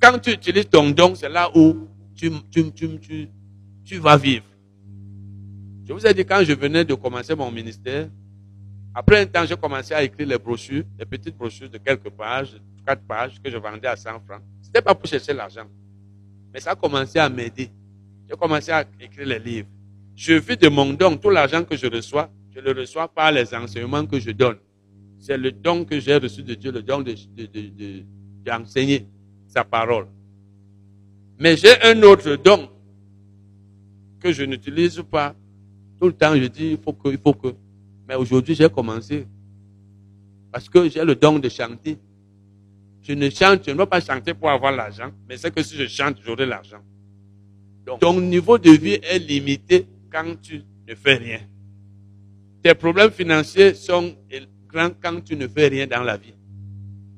[0.00, 3.28] Quand tu utilises ton don, c'est là où tu, tu, tu,
[3.84, 4.44] tu, vas vivre.
[5.84, 8.08] Je vous ai dit, quand je venais de commencer mon ministère,
[8.94, 12.56] après un temps, j'ai commencé à écrire les brochures, les petites brochures de quelques pages,
[12.84, 14.42] quatre pages, que je vendais à 100 francs.
[14.62, 15.66] Ce n'était pas pour chercher l'argent.
[16.52, 17.70] Mais ça a commencé à m'aider.
[18.28, 19.68] J'ai commencé à écrire les livres.
[20.16, 21.16] Je vis de mon don.
[21.16, 24.58] Tout l'argent que je reçois, je le reçois par les enseignements que je donne.
[25.18, 27.04] C'est le don que j'ai reçu de Dieu, le don
[28.44, 29.10] d'enseigner de, de,
[29.48, 30.06] sa parole.
[31.38, 32.68] Mais j'ai un autre don
[34.18, 35.34] que je n'utilise pas.
[36.00, 37.54] Tout le temps, je dis, il faut que, il faut que.
[38.10, 39.24] Mais aujourd'hui, j'ai commencé.
[40.50, 41.96] Parce que j'ai le don de chanter.
[43.02, 45.76] Je ne chante, je ne veux pas chanter pour avoir l'argent, mais c'est que si
[45.76, 46.80] je chante, j'aurai l'argent.
[47.86, 51.38] Donc, ton niveau de vie est limité quand tu ne fais rien.
[52.64, 54.12] Tes problèmes financiers sont
[54.66, 56.34] grands quand tu ne fais rien dans la vie.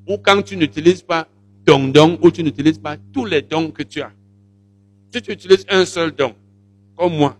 [0.06, 1.26] Ou quand tu n'utilises pas
[1.64, 4.12] ton don, ou tu n'utilises pas tous les dons que tu as.
[5.10, 6.34] Si tu utilises un seul don,
[6.94, 7.38] comme moi,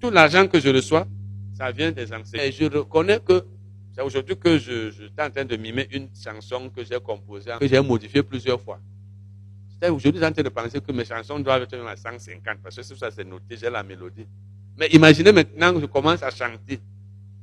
[0.00, 1.06] tout l'argent que je reçois,
[1.58, 2.44] ça vient des enseignants.
[2.44, 3.44] Et je reconnais que
[3.92, 7.66] c'est aujourd'hui que je, suis en train de mimer une chanson que j'ai composée, que
[7.66, 8.78] j'ai modifiée plusieurs fois.
[9.82, 12.76] Aujourd'hui, je suis en train de penser que mes chansons doivent être à 150, parce
[12.76, 14.26] que ça, c'est noté, j'ai la mélodie.
[14.76, 16.78] Mais imaginez maintenant que je commence à chanter.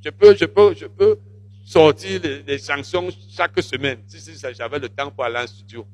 [0.02, 1.18] Je peux, je peux, je peux
[1.64, 5.86] sortir les, chansons chaque semaine, si, si j'avais le temps pour aller en studio.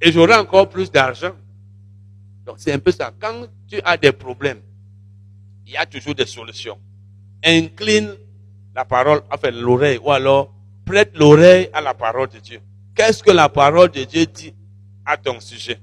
[0.00, 1.32] Et j'aurai encore plus d'argent.
[2.46, 3.12] Donc, c'est un peu ça.
[3.18, 4.60] Quand tu as des problèmes,
[5.66, 6.78] il y a toujours des solutions.
[7.44, 8.14] Incline
[8.74, 10.52] la parole, enfin l'oreille, ou alors
[10.84, 12.60] prête l'oreille à la parole de Dieu.
[12.94, 14.54] Qu'est-ce que la parole de Dieu dit
[15.04, 15.80] à ton sujet?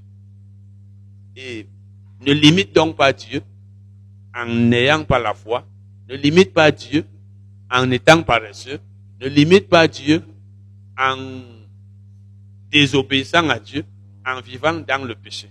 [1.36, 1.66] Et
[2.20, 3.42] ne limite donc pas Dieu
[4.34, 5.66] en n'ayant pas la foi.
[6.08, 7.04] Ne limite pas Dieu
[7.70, 8.78] en étant paresseux.
[9.20, 10.22] Ne limite pas Dieu
[10.98, 11.42] en
[12.70, 13.84] désobéissant à Dieu,
[14.26, 15.48] en vivant dans le péché.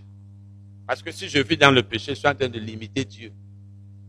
[0.88, 3.32] Parce que si je vis dans le péché, je suis en train de limiter Dieu.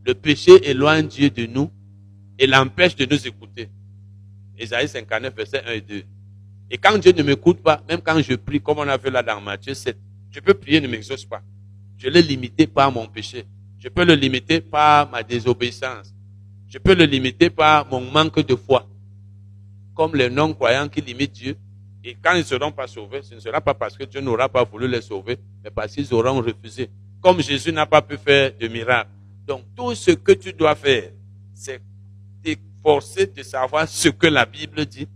[0.05, 1.71] Le péché éloigne Dieu de nous
[2.39, 3.71] et l'empêche de nous écouter.
[4.59, 6.03] Ésaïe 59, verset 1 et 2.
[6.71, 9.23] Et quand Dieu ne m'écoute pas, même quand je prie, comme on a vu là
[9.23, 9.97] dans Matthieu 7,
[10.31, 11.43] je peux prier, ne m'exauce pas.
[11.99, 13.45] Je l'ai limité par mon péché.
[13.79, 16.15] Je peux le limiter par ma désobéissance.
[16.69, 18.89] Je peux le limiter par mon manque de foi.
[19.95, 21.57] Comme les non-croyants qui limitent Dieu.
[22.03, 24.49] Et quand ils ne seront pas sauvés, ce ne sera pas parce que Dieu n'aura
[24.49, 26.91] pas voulu les sauver, mais parce qu'ils auront refusé.
[27.21, 29.11] Comme Jésus n'a pas pu faire de miracle.
[29.47, 31.11] Donc tout ce que tu dois faire,
[31.55, 31.81] c'est
[32.43, 35.09] t'efforcer de savoir ce que la Bible dit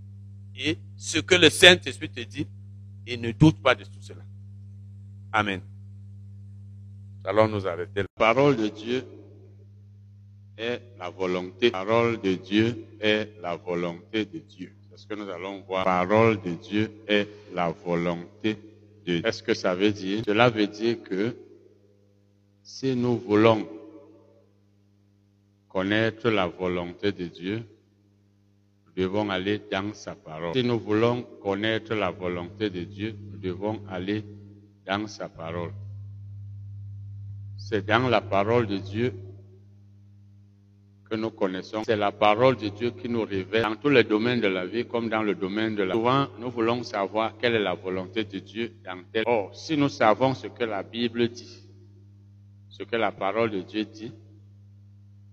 [0.56, 2.46] et ce que le Saint-Esprit te dit
[3.06, 4.22] et ne doute pas de tout cela.
[5.32, 5.60] Amen.
[7.24, 8.02] Allons nous arrêter.
[8.02, 9.04] La parole de Dieu
[10.56, 11.70] est la volonté.
[11.70, 14.72] Parole de Dieu est la volonté de Dieu.
[14.90, 15.84] C'est ce que nous allons voir.
[15.84, 19.22] La parole de Dieu est la volonté de Dieu.
[19.22, 21.36] Qu'est-ce que ça veut dire Cela veut dire que
[22.62, 23.68] si nous voulons
[25.76, 27.62] connaître la volonté de Dieu,
[28.86, 30.54] nous devons aller dans sa parole.
[30.54, 34.24] Si nous voulons connaître la volonté de Dieu, nous devons aller
[34.86, 35.72] dans sa parole.
[37.58, 39.12] C'est dans la parole de Dieu
[41.10, 41.82] que nous connaissons.
[41.84, 44.86] C'est la parole de Dieu qui nous révèle dans tous les domaines de la vie
[44.86, 48.38] comme dans le domaine de la Souvent, nous voulons savoir quelle est la volonté de
[48.38, 49.24] Dieu dans tel.
[49.26, 51.68] Or, si nous savons ce que la Bible dit,
[52.70, 54.14] ce que la parole de Dieu dit,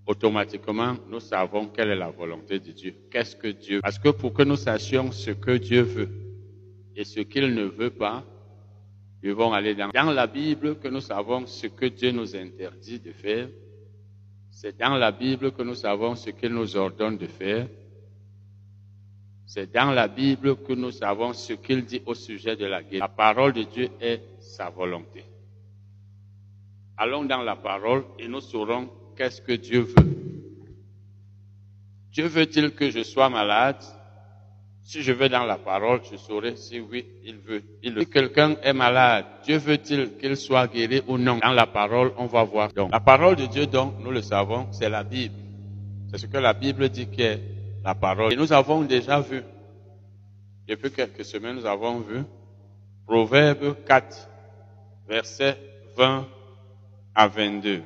[0.05, 2.95] automatiquement, nous savons quelle est la volonté de Dieu.
[3.11, 3.81] Qu'est-ce que Dieu?
[3.81, 6.09] Parce que pour que nous sachions ce que Dieu veut
[6.95, 8.23] et ce qu'il ne veut pas,
[9.21, 12.99] nous devons aller dans, dans la Bible que nous savons ce que Dieu nous interdit
[12.99, 13.47] de faire
[14.53, 17.67] c'est dans la Bible que nous savons ce qu'il nous ordonne de faire.
[19.45, 23.01] C'est dans la Bible que nous savons ce qu'il dit au sujet de la guerre.
[23.01, 25.25] La parole de Dieu est sa volonté.
[26.95, 30.17] Allons dans la parole et nous saurons qu'est-ce que Dieu veut?
[32.11, 33.83] Dieu veut-il que je sois malade?
[34.83, 37.63] Si je vais dans la parole, je saurai si oui, il veut.
[37.81, 41.37] Si quelqu'un est malade, Dieu veut-il qu'il soit guéri ou non?
[41.37, 42.71] Dans la parole, on va voir.
[42.73, 45.35] Donc, la parole de Dieu, donc, nous le savons, c'est la Bible.
[46.11, 47.39] C'est ce que la Bible dit qu'est
[47.83, 48.33] la parole.
[48.33, 49.41] Et nous avons déjà vu,
[50.67, 52.23] depuis quelques semaines, nous avons vu
[53.07, 54.29] Proverbe 4,
[55.07, 55.57] versets
[55.97, 56.27] 20
[57.15, 57.83] à 22.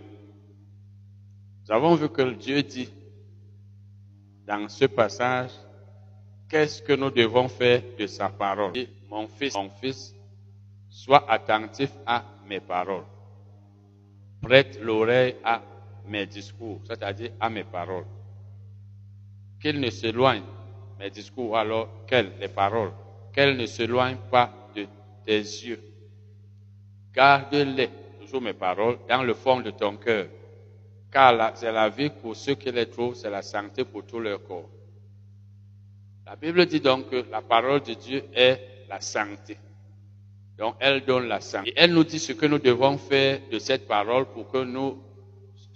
[1.67, 2.89] Nous avons vu que Dieu dit
[4.45, 5.51] dans ce passage,
[6.49, 8.71] qu'est-ce que nous devons faire de sa parole?
[9.09, 10.15] Mon fils, mon fils,
[10.89, 13.03] sois attentif à mes paroles.
[14.41, 15.61] Prête l'oreille à
[16.07, 18.05] mes discours, c'est-à-dire à mes paroles.
[19.61, 20.43] Qu'il ne s'éloigne,
[20.97, 22.93] mes discours, alors quelles Les paroles.
[23.33, 24.87] Qu'elles ne s'éloignent pas de
[25.25, 25.81] tes yeux.
[27.13, 27.89] Garde-les,
[28.21, 30.27] toujours mes paroles, dans le fond de ton cœur.
[31.11, 34.43] Car c'est la vie pour ceux qui les trouvent, c'est la santé pour tout leur
[34.43, 34.69] corps.
[36.25, 39.57] La Bible dit donc que la parole de Dieu est la santé.
[40.57, 41.69] Donc elle donne la santé.
[41.69, 44.97] Et elle nous dit ce que nous devons faire de cette parole pour que nous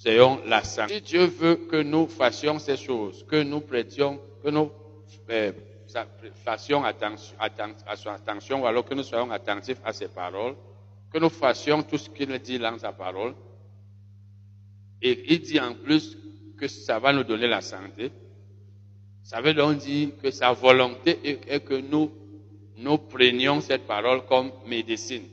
[0.05, 0.95] ayons la santé.
[0.95, 4.71] Si Dieu veut que nous fassions ces choses, que nous prêtions, que nous
[5.29, 5.53] euh,
[6.43, 10.55] fassions attention, attention, ou alors que nous soyons attentifs à ses paroles,
[11.13, 13.33] que nous fassions tout ce qu'il dit dans sa parole,
[15.01, 16.17] et il dit en plus
[16.57, 18.11] que ça va nous donner la santé,
[19.23, 22.11] ça veut donc dire que sa volonté est que nous,
[22.77, 25.23] nous prenions cette parole comme médecine.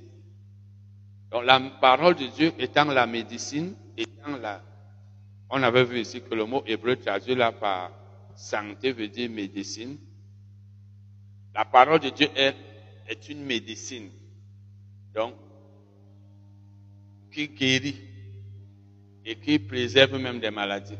[1.31, 4.63] Donc la parole de Dieu étant la médecine, étant la...
[5.51, 7.91] On avait vu ici que le mot hébreu traduit là par
[8.37, 9.99] santé veut dire médecine.
[11.55, 12.55] La parole de Dieu est,
[13.09, 14.11] est une médecine.
[15.15, 15.35] Donc,
[17.33, 18.08] qui guérit
[19.29, 20.97] et qui préserve même des maladies.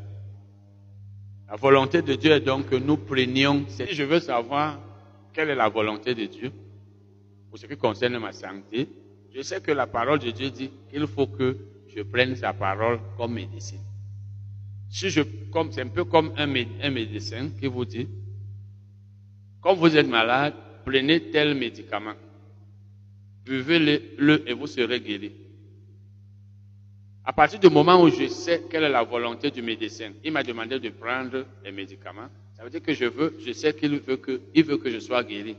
[1.49, 3.65] La volonté de Dieu est donc que nous prenions.
[3.67, 4.79] Si je veux savoir
[5.33, 6.51] quelle est la volonté de Dieu
[7.49, 8.87] pour ce qui concerne ma santé,
[9.33, 11.57] je sais que la parole de Dieu dit qu'il faut que
[11.87, 13.81] je prenne sa parole comme médecine.
[14.91, 15.21] Si je,
[15.51, 16.47] comme, c'est un peu comme un,
[16.83, 18.07] un médecin qui vous dit,
[19.59, 20.53] quand vous êtes malade,
[20.85, 22.13] prenez tel médicament.
[23.43, 25.31] Buvez-le et vous serez guéri.
[27.29, 30.41] À partir du moment où je sais quelle est la volonté du médecin, il m'a
[30.41, 32.27] demandé de prendre les médicaments.
[32.57, 34.97] Ça veut dire que je veux, je sais qu'il veut que, il veut que je
[34.97, 35.55] sois guéri.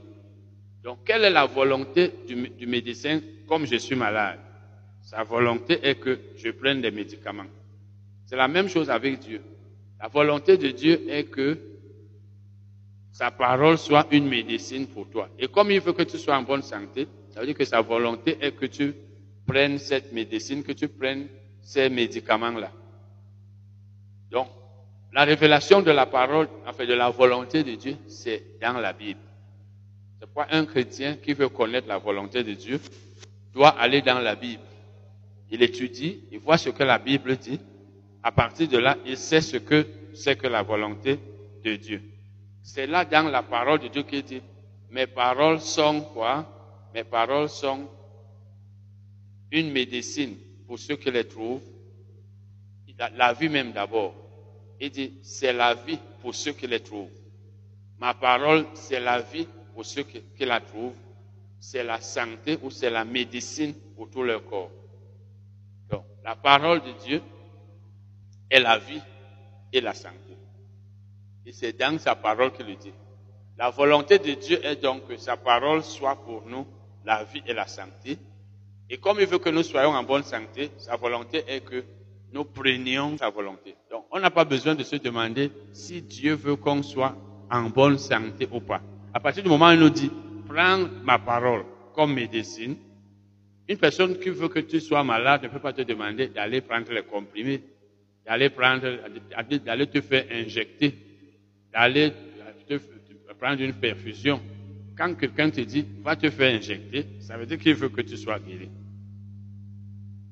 [0.82, 4.40] Donc, quelle est la volonté du, du médecin comme je suis malade?
[5.00, 7.46] Sa volonté est que je prenne des médicaments.
[8.26, 9.40] C'est la même chose avec Dieu.
[10.00, 11.56] La volonté de Dieu est que
[13.12, 15.28] sa parole soit une médecine pour toi.
[15.38, 17.80] Et comme il veut que tu sois en bonne santé, ça veut dire que sa
[17.80, 18.92] volonté est que tu
[19.46, 21.28] prennes cette médecine, que tu prennes
[21.62, 22.70] ces médicaments-là.
[24.30, 24.48] Donc,
[25.12, 29.20] la révélation de la parole, enfin de la volonté de Dieu, c'est dans la Bible.
[30.18, 32.80] C'est pourquoi un chrétien qui veut connaître la volonté de Dieu
[33.52, 34.62] doit aller dans la Bible.
[35.50, 37.58] Il étudie, il voit ce que la Bible dit,
[38.22, 41.18] à partir de là, il sait ce que c'est que la volonté
[41.64, 42.02] de Dieu.
[42.62, 44.42] C'est là dans la parole de Dieu qui dit,
[44.90, 46.46] mes paroles sont quoi?
[46.94, 47.88] Mes paroles sont
[49.50, 50.36] une médecine
[50.70, 51.64] pour ceux qui les trouvent.
[53.16, 54.14] La, vie même d'abord.
[54.78, 57.10] Il dit, c'est la vie pour ceux qui les trouvent.
[57.98, 60.94] Ma parole, c'est la vie pour ceux qui, la trouvent.
[61.58, 64.70] C'est la santé ou c'est la médecine pour tout leur corps.
[65.90, 67.20] Donc, la parole de Dieu
[68.48, 69.02] est la vie
[69.72, 70.36] et la santé.
[71.46, 72.94] Et c'est dans sa parole qu'il le dit.
[73.58, 76.64] La volonté de Dieu est donc que sa parole soit pour nous
[77.04, 78.20] la vie et la santé.
[78.92, 81.84] Et comme il veut que nous soyons en bonne santé, sa volonté est que
[82.32, 83.76] nous prenions sa volonté.
[83.88, 87.16] Donc, on n'a pas besoin de se demander si Dieu veut qu'on soit
[87.48, 88.82] en bonne santé ou pas.
[89.14, 90.10] À partir du moment où il nous dit,
[90.48, 91.64] prends ma parole
[91.94, 92.76] comme médecine,
[93.68, 96.92] une personne qui veut que tu sois malade ne peut pas te demander d'aller prendre
[96.92, 97.62] les comprimés,
[98.26, 98.88] d'aller prendre,
[99.64, 100.94] d'aller te faire injecter,
[101.72, 102.12] d'aller
[102.68, 102.74] te
[103.38, 104.40] prendre une perfusion.
[104.98, 108.16] Quand quelqu'un te dit, va te faire injecter, ça veut dire qu'il veut que tu
[108.16, 108.68] sois guéri.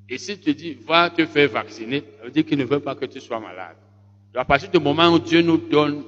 [0.08, 2.94] Et s'il te dit, va te faire vacciner, ça veut dire qu'il ne veut pas
[2.94, 3.76] que tu sois malade.
[4.32, 6.04] Donc à partir du moment où Dieu nous donne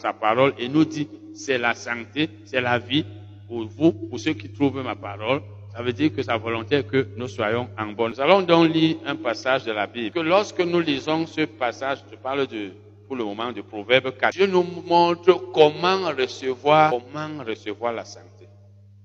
[0.00, 3.04] sa parole et nous dit, c'est la santé, c'est la vie
[3.48, 5.42] pour vous, pour ceux qui trouvent ma parole,
[5.74, 8.12] ça veut dire que sa volonté est que nous soyons en bonne.
[8.12, 10.12] Nous allons donc lire un passage de la Bible.
[10.12, 12.70] Que lorsque nous lisons ce passage, je parle de
[13.06, 14.32] pour le moment de Proverbe 4.
[14.32, 18.48] Dieu nous montre comment recevoir, comment recevoir la santé.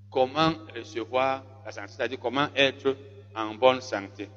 [0.10, 2.96] Comment recevoir la santé, c'est-à-dire comment être
[3.36, 4.30] en bonne santé.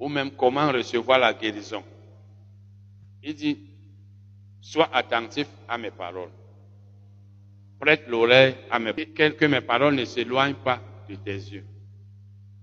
[0.00, 1.84] Ou même comment recevoir la guérison.
[3.22, 3.58] Il dit,
[4.60, 6.30] sois attentif à mes paroles.
[7.78, 9.36] Prête l'oreille à mes paroles.
[9.36, 11.64] Que mes paroles ne s'éloignent pas de tes yeux.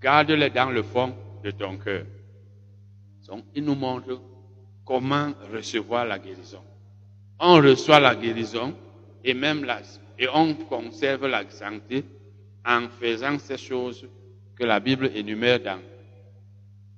[0.02, 2.06] Garde-les dans le fond de ton cœur.
[3.28, 4.20] Donc, il nous montre
[4.86, 6.64] comment recevoir la guérison.
[7.40, 8.76] On reçoit la guérison
[9.24, 9.82] et même la,
[10.18, 12.04] et on conserve la santé
[12.66, 14.08] en faisant ces choses
[14.56, 15.80] que la Bible énumère dans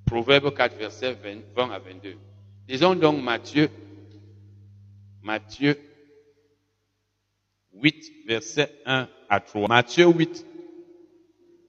[0.10, 1.14] Proverbe 4, verset
[1.56, 2.16] 20 à 22.
[2.68, 3.70] Disons donc Matthieu,
[5.22, 5.80] Matthieu
[7.74, 9.68] 8, verset 1 à 3.
[9.68, 10.46] Matthieu 8,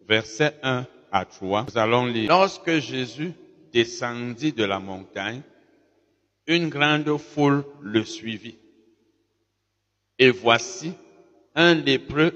[0.09, 1.67] verset 1 à 3.
[1.69, 2.31] Nous allons lire.
[2.31, 3.33] Lorsque Jésus
[3.75, 5.43] descendit de la montagne,
[6.47, 8.57] une grande foule le suivit.
[10.19, 10.95] Et voici,
[11.55, 12.33] un lépreux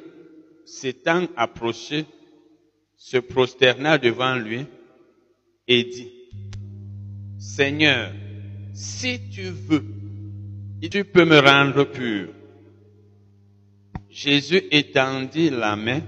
[0.66, 2.04] s'étant approché,
[2.96, 4.66] se prosterna devant lui
[5.66, 6.12] et dit,
[7.38, 8.12] Seigneur,
[8.72, 9.84] si tu veux,
[10.90, 12.28] tu peux me rendre pur.
[14.10, 16.02] Jésus étendit la main,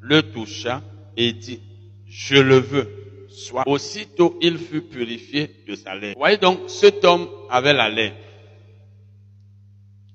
[0.00, 0.82] le toucha
[1.16, 1.60] et dit,
[2.06, 2.88] je le veux
[3.28, 6.18] soit aussitôt il fut purifié de sa lèvre.
[6.18, 8.16] voyez donc, cet homme avait la lèvre.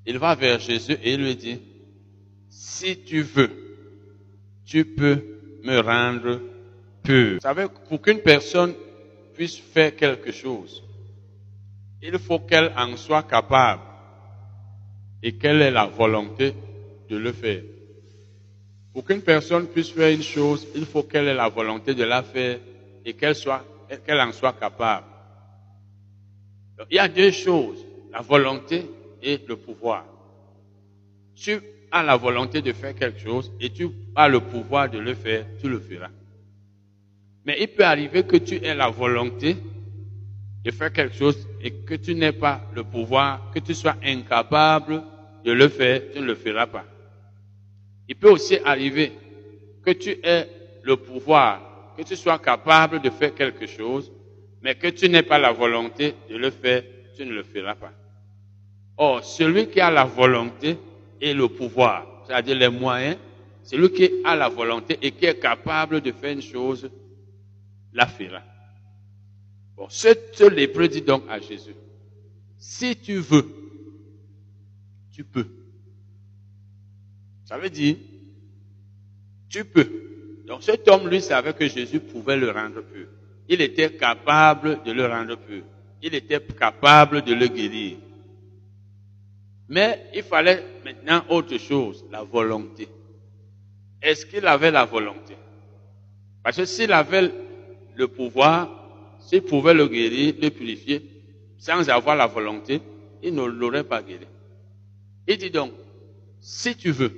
[0.07, 1.59] Il va vers Jésus et lui dit,
[2.49, 3.51] si tu veux,
[4.65, 5.23] tu peux
[5.63, 6.41] me rendre
[7.03, 8.73] Vous savez, pour qu'une personne
[9.33, 10.83] puisse faire quelque chose,
[12.01, 13.81] il faut qu'elle en soit capable
[15.23, 16.53] et qu'elle ait la volonté
[17.09, 17.61] de le faire.
[18.93, 22.23] Pour qu'une personne puisse faire une chose, il faut qu'elle ait la volonté de la
[22.23, 22.59] faire
[23.05, 23.63] et qu'elle soit,
[24.05, 25.05] qu'elle en soit capable.
[26.89, 28.85] il y a deux choses, la volonté
[29.21, 30.05] et le pouvoir.
[31.35, 31.59] Tu
[31.91, 35.45] as la volonté de faire quelque chose et tu as le pouvoir de le faire,
[35.61, 36.09] tu le feras.
[37.45, 39.57] Mais il peut arriver que tu aies la volonté
[40.63, 45.03] de faire quelque chose et que tu n'aies pas le pouvoir, que tu sois incapable
[45.43, 46.85] de le faire, tu ne le feras pas.
[48.07, 49.11] Il peut aussi arriver
[49.83, 50.47] que tu aies
[50.83, 54.11] le pouvoir que tu sois capable de faire quelque chose,
[54.61, 56.83] mais que tu n'aies pas la volonté de le faire,
[57.15, 57.91] tu ne le feras pas.
[58.97, 60.77] Or, celui qui a la volonté
[61.19, 63.17] et le pouvoir, c'est-à-dire les moyens,
[63.63, 66.89] celui qui a la volonté et qui est capable de faire une chose,
[67.93, 68.41] la fera.
[69.75, 71.75] Bon, ce, ce lépreux dit donc à Jésus,
[72.57, 73.45] si tu veux,
[75.11, 75.47] tu peux.
[77.45, 77.97] Ça veut dire,
[79.49, 79.89] tu peux.
[80.45, 83.07] Donc cet homme, lui, savait que Jésus pouvait le rendre pur.
[83.49, 85.63] Il était capable de le rendre pur.
[86.01, 87.97] Il était capable de le guérir.
[89.67, 92.87] Mais il fallait maintenant autre chose, la volonté.
[94.01, 95.35] Est-ce qu'il avait la volonté?
[96.43, 97.31] Parce que s'il avait
[97.95, 101.01] le pouvoir, s'il pouvait le guérir, le purifier,
[101.57, 102.81] sans avoir la volonté,
[103.23, 104.25] il ne l'aurait pas guéri.
[105.27, 105.71] Il dit donc,
[106.39, 107.11] si tu veux,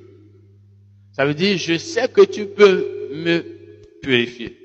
[1.13, 3.43] ça veut dire, je sais que tu peux me
[4.01, 4.57] purifier.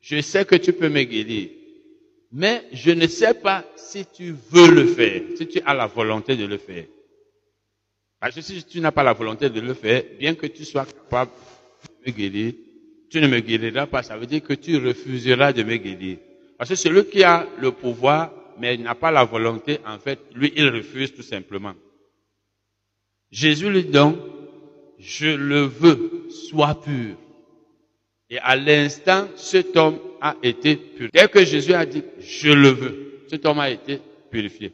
[0.00, 1.50] Je sais que tu peux me guérir.
[2.32, 6.34] Mais je ne sais pas si tu veux le faire, si tu as la volonté
[6.34, 6.86] de le faire.
[8.18, 10.86] Parce que si tu n'as pas la volonté de le faire, bien que tu sois
[10.86, 11.30] capable
[11.84, 12.54] de me guérir,
[13.12, 14.02] tu ne me guériras pas.
[14.02, 16.16] Ça veut dire que tu refuseras de me guérir.
[16.56, 20.52] Parce que celui qui a le pouvoir, mais n'a pas la volonté, en fait, lui,
[20.56, 21.74] il refuse tout simplement.
[23.30, 24.16] Jésus lui dit donc,
[24.98, 27.16] je le veux, sois pur.
[28.30, 31.10] Et à l'instant, cet homme a été purifié.
[31.12, 34.00] Dès que Jésus a dit, je le veux, cet homme a été
[34.30, 34.72] purifié.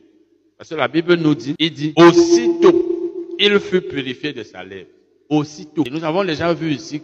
[0.57, 4.91] Parce que la Bible nous dit, il dit, aussitôt, il fut purifié de sa lèvre.
[5.28, 5.82] Aussitôt.
[5.86, 7.03] Et nous avons déjà vu ici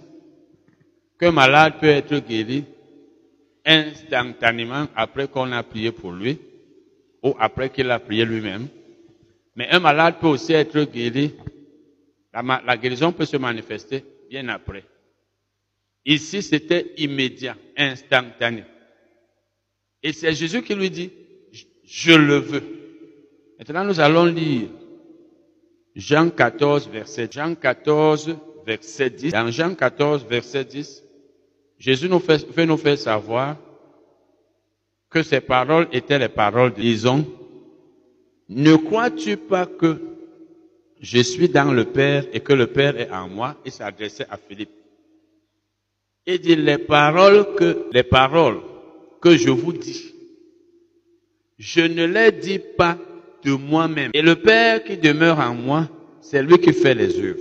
[1.24, 2.64] qu'un malade peut être guéri
[3.64, 6.38] instantanément après qu'on a prié pour lui
[7.22, 8.68] ou après qu'il a prié lui-même.
[9.56, 11.34] Mais un malade peut aussi être guéri.
[12.30, 14.84] La, la guérison peut se manifester bien après.
[16.04, 18.64] Ici, c'était immédiat, instantané.
[20.02, 21.10] Et c'est Jésus qui lui dit,
[21.86, 22.62] je le veux.
[23.58, 24.68] Maintenant, nous allons lire
[25.96, 29.32] Jean 14, verset, Jean 14, verset 10.
[29.32, 31.03] Dans Jean 14, verset 10,
[31.78, 33.56] Jésus nous fait, fait nous faire savoir
[35.10, 37.26] que ces paroles étaient les paroles de Lison.
[38.48, 40.00] Ne crois-tu pas que
[41.00, 43.56] je suis dans le Père et que le Père est en moi?
[43.64, 44.70] Il s'adressait à Philippe.
[46.26, 48.60] Il dit les paroles que, les paroles
[49.20, 50.14] que je vous dis,
[51.58, 52.98] je ne les dis pas
[53.44, 54.10] de moi-même.
[54.14, 55.88] Et le Père qui demeure en moi,
[56.20, 57.40] c'est lui qui fait les œuvres.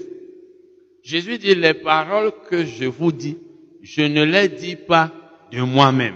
[1.01, 3.37] Jésus dit les paroles que je vous dis,
[3.83, 5.11] je ne les dis pas
[5.51, 6.15] de moi-même.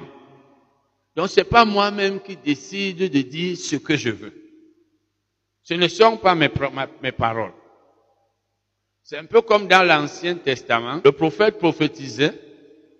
[1.15, 4.34] Donc c'est pas moi-même qui décide de dire ce que je veux.
[5.63, 6.49] Ce ne sont pas mes,
[7.03, 7.51] mes paroles.
[9.03, 11.01] C'est un peu comme dans l'Ancien Testament.
[11.03, 12.34] Le prophète prophétisait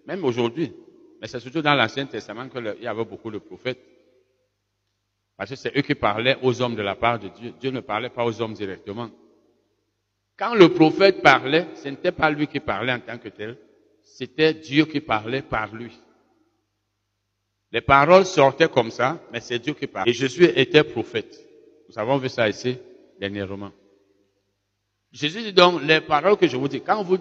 [0.05, 0.74] même aujourd'hui.
[1.22, 3.80] Mais c'est surtout dans l'Ancien Testament qu'il y avait beaucoup de prophètes.
[5.38, 7.53] Parce que c'est eux qui parlaient aux hommes de la part de Dieu.
[7.59, 9.09] Dieu ne parlait pas aux hommes directement.
[10.38, 13.57] Quand le prophète parlait, ce n'était pas lui qui parlait en tant que tel,
[14.16, 15.91] c'était Dieu qui parlait par lui.
[17.72, 20.12] Les paroles sortaient comme ça, mais c'est Dieu qui parlait.
[20.12, 21.39] Et Jésus était prophète.
[21.89, 22.78] Nous avons vu ça ici
[23.20, 23.72] dernièrement.
[25.12, 27.18] Jésus dit donc, les paroles que je vous dis, quand vous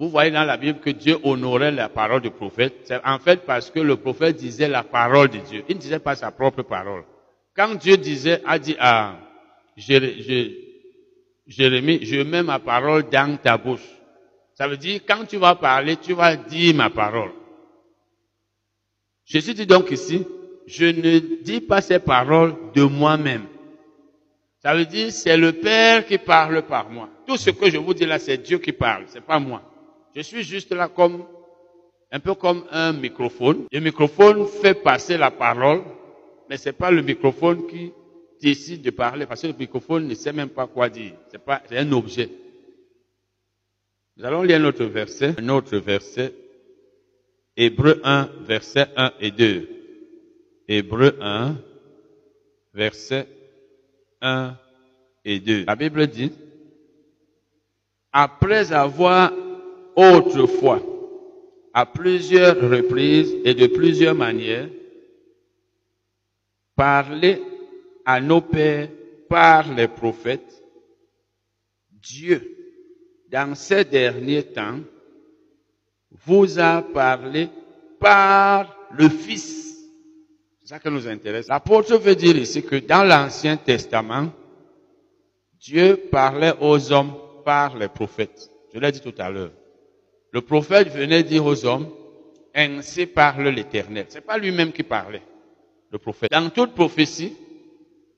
[0.00, 2.74] vous voyez dans la Bible que Dieu honorait la parole du prophète.
[2.84, 5.62] C'est en fait parce que le prophète disait la parole de Dieu.
[5.68, 7.04] Il ne disait pas sa propre parole.
[7.54, 9.18] Quand Dieu disait, a dit à
[9.76, 10.56] Jérémie,
[12.02, 13.86] je mets ma parole dans ta bouche.
[14.60, 17.32] Ça veut dire, quand tu vas parler, tu vas dire ma parole.
[19.24, 20.26] Jésus dit donc ici,
[20.66, 23.46] je ne dis pas ces paroles de moi-même.
[24.58, 27.08] Ça veut dire, c'est le Père qui parle par moi.
[27.26, 29.62] Tout ce que je vous dis là, c'est Dieu qui parle, c'est pas moi.
[30.14, 31.24] Je suis juste là comme,
[32.12, 33.64] un peu comme un microphone.
[33.72, 35.84] Le microphone fait passer la parole,
[36.50, 37.94] mais c'est pas le microphone qui
[38.42, 41.14] décide de parler, parce que le microphone ne sait même pas quoi dire.
[41.30, 42.28] C'est pas, c'est un objet.
[44.20, 46.34] Nous allons lire un autre verset, un autre verset.
[47.56, 49.68] Hébreu 1, verset 1 et 2.
[50.68, 51.56] Hébreu 1,
[52.74, 53.26] verset
[54.20, 54.58] 1
[55.24, 55.64] et 2.
[55.64, 56.32] La Bible dit,
[58.12, 59.32] après avoir
[59.96, 60.82] autrefois,
[61.72, 64.68] à plusieurs reprises et de plusieurs manières,
[66.76, 67.40] parler
[68.04, 68.90] à nos pères
[69.30, 70.62] par les prophètes,
[71.90, 72.59] Dieu,
[73.30, 74.80] dans ces derniers temps,
[76.26, 77.48] vous a parlé
[78.00, 79.76] par le Fils.
[80.60, 81.48] C'est ça qui nous intéresse.
[81.48, 84.32] L'apôtre veut dire ici que dans l'Ancien Testament,
[85.60, 87.14] Dieu parlait aux hommes
[87.44, 88.50] par les prophètes.
[88.74, 89.52] Je l'ai dit tout à l'heure.
[90.32, 91.88] Le prophète venait dire aux hommes,
[92.54, 94.06] ainsi parle l'Éternel.
[94.08, 95.22] C'est pas lui-même qui parlait,
[95.90, 96.30] le prophète.
[96.30, 97.36] Dans toute prophétie,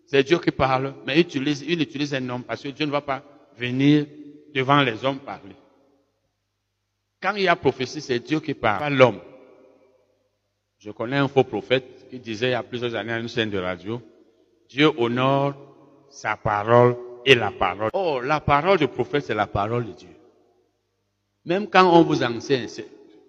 [0.07, 2.91] c'est Dieu qui parle, mais il utilise, il utilise un homme parce que Dieu ne
[2.91, 3.23] va pas
[3.57, 4.07] venir
[4.55, 5.57] devant les hommes parler.
[7.21, 9.21] Quand il y a prophétie, c'est Dieu qui parle, pas l'homme.
[10.79, 13.51] Je connais un faux prophète qui disait il y a plusieurs années à une chaîne
[13.51, 14.03] de radio,
[14.69, 15.55] Dieu honore
[16.11, 17.91] sa parole et la parole.
[17.93, 20.09] Oh, la parole du prophète, c'est la parole de Dieu.
[21.45, 22.67] Même quand on vous enseigne,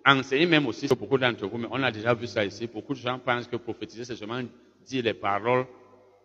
[0.05, 2.99] enseigne même aussi, beaucoup d'entre vous, mais on a déjà vu ça ici, beaucoup de
[2.99, 4.41] gens pensent que prophétiser, c'est seulement
[4.86, 5.65] dire les paroles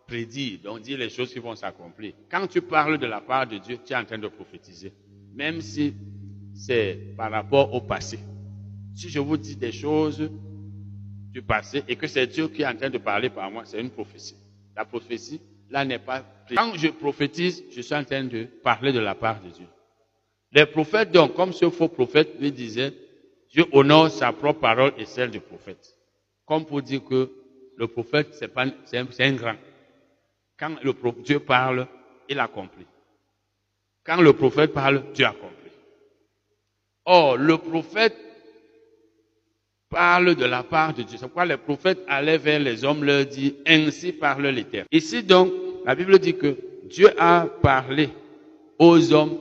[0.09, 2.13] prédire, donc dire les choses qui vont s'accomplir.
[2.29, 4.91] Quand tu parles de la part de Dieu, tu es en train de prophétiser,
[5.35, 5.93] même si
[6.53, 8.19] c'est par rapport au passé.
[8.95, 10.29] Si je vous dis des choses
[11.31, 13.79] du passé et que c'est Dieu qui est en train de parler par moi, c'est
[13.79, 14.35] une prophétie.
[14.75, 15.39] La prophétie,
[15.69, 16.25] là, n'est pas...
[16.55, 19.67] Quand je prophétise, je suis en train de parler de la part de Dieu.
[20.51, 22.93] Les prophètes, donc, comme ce faux prophète lui disait,
[23.51, 25.95] Dieu honore sa propre parole et celle du prophète.
[26.45, 27.31] Comme pour dire que
[27.77, 29.55] le prophète, c'est un grand.
[30.59, 30.93] Quand le
[31.23, 31.87] Dieu parle,
[32.27, 32.85] il accomplit.
[34.03, 35.71] Quand le prophète parle, Dieu accomplit.
[37.05, 38.15] Or, le prophète
[39.89, 41.17] parle de la part de Dieu.
[41.17, 44.87] C'est pourquoi les prophètes allaient vers les hommes, leur dit, ainsi parle l'Éternel.
[44.91, 45.51] Ici donc,
[45.85, 48.09] la Bible dit que Dieu a parlé
[48.77, 49.39] aux hommes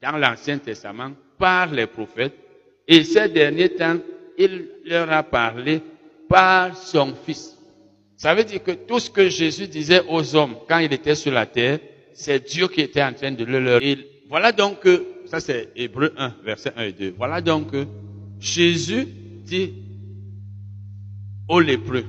[0.00, 2.36] dans l'Ancien Testament par les prophètes,
[2.88, 3.98] et ces derniers temps,
[4.38, 5.80] il leur a parlé
[6.28, 7.51] par son Fils.
[8.22, 11.32] Ça veut dire que tout ce que Jésus disait aux hommes quand il était sur
[11.32, 11.80] la terre,
[12.14, 13.82] c'est Dieu qui était en train de le leur.
[13.82, 13.98] Et
[14.28, 17.14] voilà donc que, ça c'est Hébreu 1, verset 1 et 2.
[17.18, 17.84] Voilà donc que
[18.38, 19.08] Jésus
[19.44, 19.72] dit
[21.48, 22.04] aux lépreux,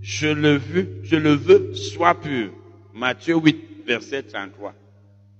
[0.00, 2.52] je le veux, je le veux, sois pur.
[2.94, 4.74] Matthieu 8, verset 33.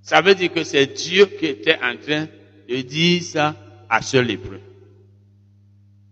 [0.03, 2.27] Ça veut dire que c'est Dieu qui était en train
[2.69, 3.55] de dire ça
[3.89, 4.59] à ce lépreux.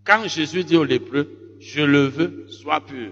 [0.05, 3.11] Quand Jésus dit aux lépreux, je le veux, sois pur,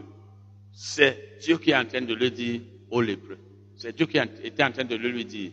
[0.76, 2.60] c'est Dieu qui est en train de le dire
[2.92, 3.38] aux lépreux.
[3.78, 5.52] C'est Dieu qui était en train de le lui dire.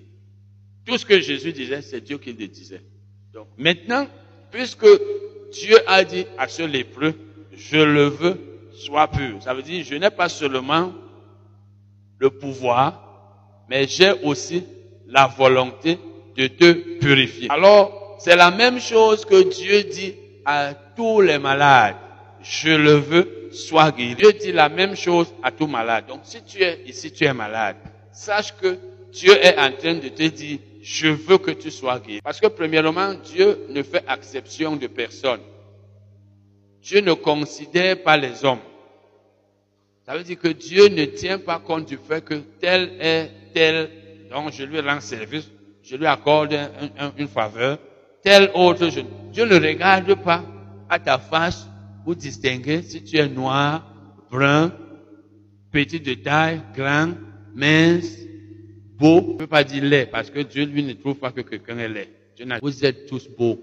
[0.84, 2.82] Tout ce que Jésus disait, c'est Dieu qui le disait.
[3.32, 4.06] Donc, maintenant,
[4.50, 4.86] puisque
[5.52, 7.14] Dieu a dit à ce lépreux,
[7.52, 8.36] je le veux,
[8.74, 9.40] sois pur.
[9.42, 10.92] Ça veut dire, je n'ai pas seulement
[12.18, 14.64] le pouvoir, mais j'ai aussi
[15.06, 15.98] la volonté
[16.36, 17.48] de te purifier.
[17.50, 20.14] Alors, c'est la même chose que Dieu dit
[20.44, 21.96] à tous les malades.
[22.42, 24.14] Je le veux, sois guéri.
[24.14, 26.06] Dieu dit la même chose à tout malade.
[26.08, 27.76] Donc, si tu es ici, tu es malade,
[28.12, 28.78] sache que
[29.12, 32.20] Dieu est en train de te dire, je veux que tu sois guéri.
[32.22, 35.40] Parce que premièrement, Dieu ne fait exception de personne.
[36.82, 38.58] Dieu ne considère pas les hommes.
[40.04, 43.88] Ça veut dire que Dieu ne tient pas compte du fait que tel est tel,
[44.30, 45.48] donc je lui rends service,
[45.84, 47.78] je lui accorde un- un- une faveur,
[48.22, 49.00] tel autre, je-
[49.32, 50.42] Dieu ne regarde pas
[50.88, 51.68] à ta face
[52.04, 53.94] pour distinguer si tu es noir,
[54.30, 54.72] brun,
[55.70, 57.14] petit de taille, grand,
[57.54, 58.18] mince,
[58.98, 59.20] beau.
[59.20, 61.78] Je ne peux pas dire laid, parce que Dieu, lui, ne trouve pas que quelqu'un
[61.78, 62.08] est laid.
[62.60, 63.60] Vous êtes tous beaux.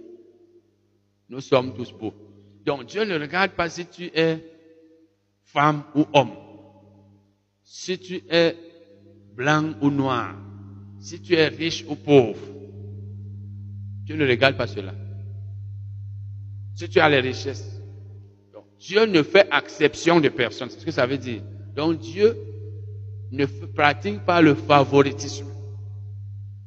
[1.30, 2.14] Nous sommes tous beaux.
[2.66, 4.44] Donc Dieu ne regarde pas si tu es
[5.44, 6.32] femme ou homme.
[7.64, 8.56] Si tu es
[9.36, 10.36] blanc ou noir.
[11.00, 12.40] Si tu es riche ou pauvre.
[14.04, 14.94] Dieu ne regarde pas cela.
[16.76, 17.79] Si tu as les richesses.
[18.80, 20.70] Dieu ne fait exception de personne.
[20.70, 21.42] C'est ce que ça veut dire.
[21.76, 22.38] Donc Dieu
[23.32, 25.48] ne pratique pas le favoritisme.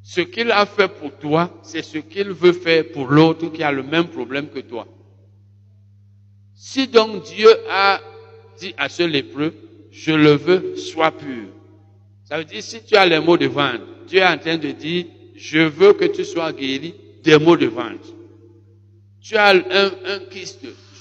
[0.02, 3.72] Ce qu'il a fait pour toi, c'est ce qu'il veut faire pour l'autre qui a
[3.72, 4.86] le même problème que toi.
[6.54, 8.00] Si donc Dieu a
[8.58, 9.54] dit à ce lépreux,
[9.90, 11.48] je le veux, sois pur.
[12.24, 14.70] Ça veut dire, si tu as les mots de vente, Dieu est en train de
[14.70, 15.06] dire,
[15.36, 18.14] je veux que tu sois guéri des mots de vente.
[19.20, 20.18] Tu as un, un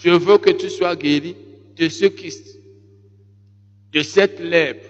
[0.04, 1.36] je veux que tu sois guéri
[1.76, 2.60] de ce kyste,
[3.92, 4.88] de cette lèpre,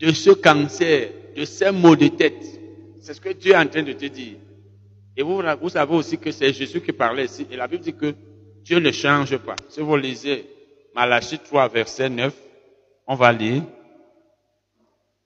[0.00, 2.44] de ce cancer, de ces maux de tête.
[3.00, 4.38] C'est ce que Dieu est en train de te dire.
[5.16, 7.46] Et vous, savez aussi que c'est Jésus qui parlait ici.
[7.48, 8.14] Et la Bible dit que
[8.64, 9.54] Dieu ne change pas.
[9.68, 10.46] Si vous lisez
[10.94, 12.34] Malachie 3, verset 9,
[13.06, 13.62] on va lire.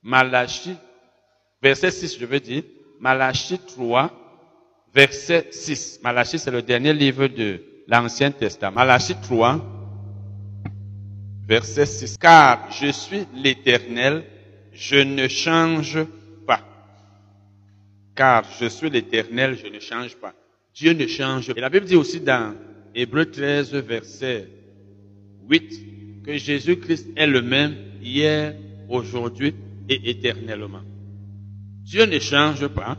[0.03, 0.76] Malachie,
[1.62, 2.62] verset 6, je veux dire.
[3.01, 4.11] Malachie 3,
[4.93, 6.01] verset 6.
[6.03, 8.76] Malachie, c'est le dernier livre de l'Ancien Testament.
[8.76, 9.61] Malachie 3,
[11.47, 12.19] verset 6.
[12.19, 14.24] Car je suis l'Éternel,
[14.73, 15.98] je ne change
[16.47, 16.60] pas.
[18.15, 20.35] Car je suis l'Éternel, je ne change pas.
[20.74, 21.59] Dieu ne change pas.
[21.59, 22.55] Et la Bible dit aussi dans
[22.94, 24.48] Hébreu 13, verset
[25.48, 28.55] 8, que Jésus-Christ est le même hier,
[28.89, 29.55] aujourd'hui
[29.89, 30.82] et éternellement.
[31.85, 32.98] Dieu ne change pas.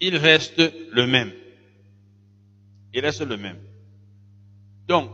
[0.00, 0.62] Il reste
[0.92, 1.32] le même.
[2.92, 3.58] Il reste le même.
[4.86, 5.10] Donc,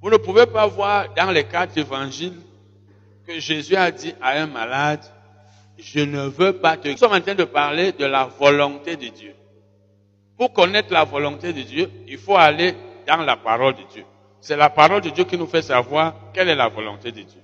[0.00, 2.36] vous ne pouvez pas voir dans les quatre évangiles
[3.26, 5.04] que Jésus a dit à un malade,
[5.78, 6.88] je ne veux pas te...
[6.88, 9.34] Nous sommes en train de parler de la volonté de Dieu.
[10.36, 12.74] Pour connaître la volonté de Dieu, il faut aller
[13.06, 14.04] dans la parole de Dieu.
[14.40, 17.42] C'est la parole de Dieu qui nous fait savoir quelle est la volonté de Dieu.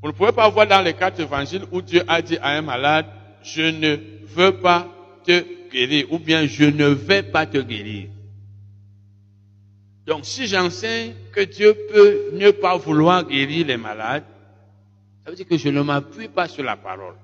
[0.00, 2.62] Vous ne pouvez pas voir dans les quatre évangiles où Dieu a dit à un
[2.62, 3.06] malade,
[3.42, 3.96] je ne
[4.26, 4.86] veux pas
[5.24, 5.44] te
[5.74, 8.08] guérir, ou bien je ne vais pas te guérir.
[10.06, 14.24] Donc si j'enseigne que Dieu peut ne pas vouloir guérir les malades,
[15.24, 17.14] ça veut dire que je ne m'appuie pas sur la parole.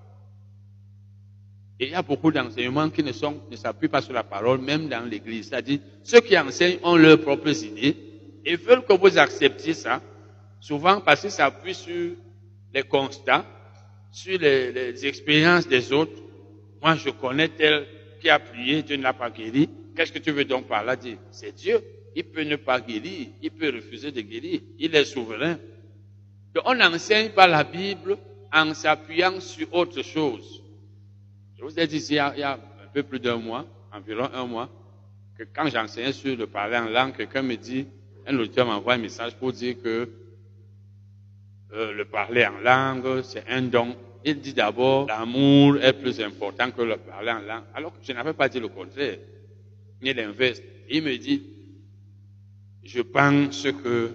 [1.79, 5.09] Et il y a beaucoup d'enseignements qui ne s'appuient pas sur la parole, même dans
[5.09, 5.49] l'église.
[5.49, 7.97] C'est-à-dire, ceux qui enseignent ont leurs propres idées
[8.45, 10.03] et veulent que vous acceptiez ça,
[10.61, 12.17] souvent parce qu'ils s'appuient sur
[12.75, 13.47] les constats,
[14.11, 16.21] sur les expériences des autres.
[16.83, 17.87] Moi, je connais tel
[18.21, 19.69] qui a prié, Dieu ne l'a pas guéri.
[19.97, 21.19] Qu'est-ce que tu veux donc par là dire?
[21.31, 21.83] C'est Dieu.
[22.15, 25.59] il peut ne pas guérir, il peut refuser de guérir, il est souverain.
[26.55, 28.19] Donc on n'enseigne pas la Bible
[28.53, 30.63] en s'appuyant sur autre chose.
[31.59, 34.69] Je vous ai dit il y a, un peu plus d'un mois, environ un mois,
[35.39, 37.87] que quand j'enseignais sur le parler en langue, quelqu'un me dit,
[38.27, 40.11] un auditeur m'envoie un message pour dire que
[41.73, 43.97] euh, le parler en langue, c'est un don.
[44.25, 48.13] Il dit d'abord, l'amour est plus important que le parler en langue, alors que je
[48.13, 49.19] n'avais pas dit le contraire,
[50.03, 50.61] ni l'inverse.
[50.91, 51.43] Il me dit,
[52.83, 54.15] je pense que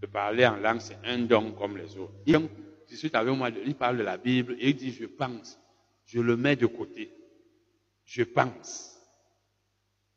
[0.00, 2.14] le parler en langue, c'est un don comme les autres.
[2.26, 2.48] Il
[2.88, 5.58] discute avec moi, il parle de la Bible et il dit, je pense.
[6.06, 7.10] Je le mets de côté.
[8.04, 8.96] Je pense.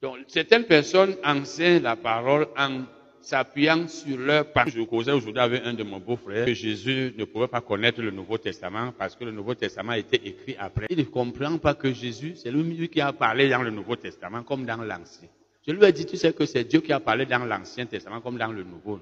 [0.02, 2.84] Donc, certaines personnes enseignent la parole en
[3.22, 4.72] s'appuyant sur leur pensée.
[4.76, 8.12] Je causais aujourd'hui avec un de mon beaux-frères que Jésus ne pouvait pas connaître le
[8.12, 10.88] Nouveau Testament parce que le Nouveau Testament été écrit après.
[10.90, 14.44] Il ne comprend pas que Jésus, c'est lui qui a parlé dans le Nouveau Testament
[14.44, 15.28] comme dans l'Ancien.
[15.68, 18.22] Je lui ai dit, tu sais que c'est Dieu qui a parlé dans l'Ancien Testament
[18.22, 19.00] comme dans le Nouveau.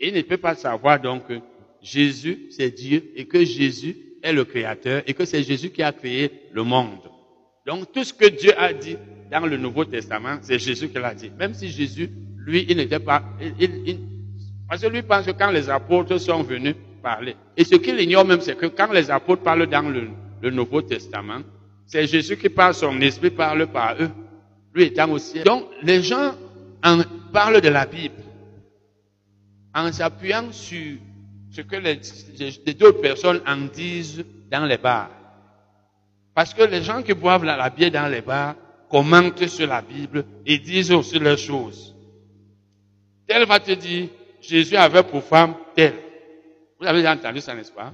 [0.00, 1.40] Il ne peut pas savoir donc que
[1.82, 5.92] Jésus, c'est Dieu et que Jésus est le Créateur et que c'est Jésus qui a
[5.92, 7.00] créé le monde.
[7.66, 8.96] Donc tout ce que Dieu a dit
[9.30, 11.30] dans le Nouveau Testament, c'est Jésus qui l'a dit.
[11.38, 12.10] Même si Jésus,
[12.46, 13.22] lui, il n'était pas...
[13.58, 13.98] Il,
[14.68, 18.24] parce que lui pense que quand les apôtres sont venus parler, et ce qu'il ignore
[18.24, 20.08] même, c'est que quand les apôtres parlent dans le,
[20.40, 21.42] le Nouveau Testament,
[21.86, 24.10] c'est Jésus qui parle, son esprit parle par eux.
[24.74, 25.40] Lui étant aussi.
[25.44, 26.34] Donc, les gens
[26.84, 27.00] en
[27.32, 28.14] parlent de la Bible
[29.74, 30.96] en s'appuyant sur
[31.50, 32.00] ce que les,
[32.66, 35.10] les deux personnes en disent dans les bars.
[36.34, 38.54] Parce que les gens qui boivent la, la bière dans les bars
[38.90, 41.95] commentent sur la Bible et disent aussi leurs choses.
[43.26, 44.08] Tel va te dire,
[44.40, 45.94] Jésus avait pour femme telle.
[46.78, 47.92] Vous avez déjà entendu ça, n'est-ce pas?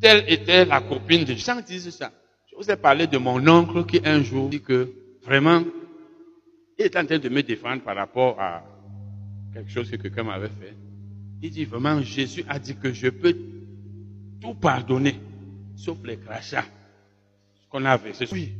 [0.00, 1.44] Telle était la copine de Jésus.
[1.44, 2.12] Gens disent ça.
[2.50, 4.92] Je vous ai parlé de mon oncle qui un jour dit que
[5.24, 5.62] vraiment,
[6.78, 8.62] il est en train de me défendre par rapport à
[9.52, 10.74] quelque chose que quelqu'un m'avait fait.
[11.42, 13.36] Il dit vraiment, Jésus a dit que je peux
[14.40, 15.18] tout pardonner,
[15.76, 16.64] sauf les crachats
[17.70, 18.32] qu'on a fait.
[18.32, 18.52] Oui.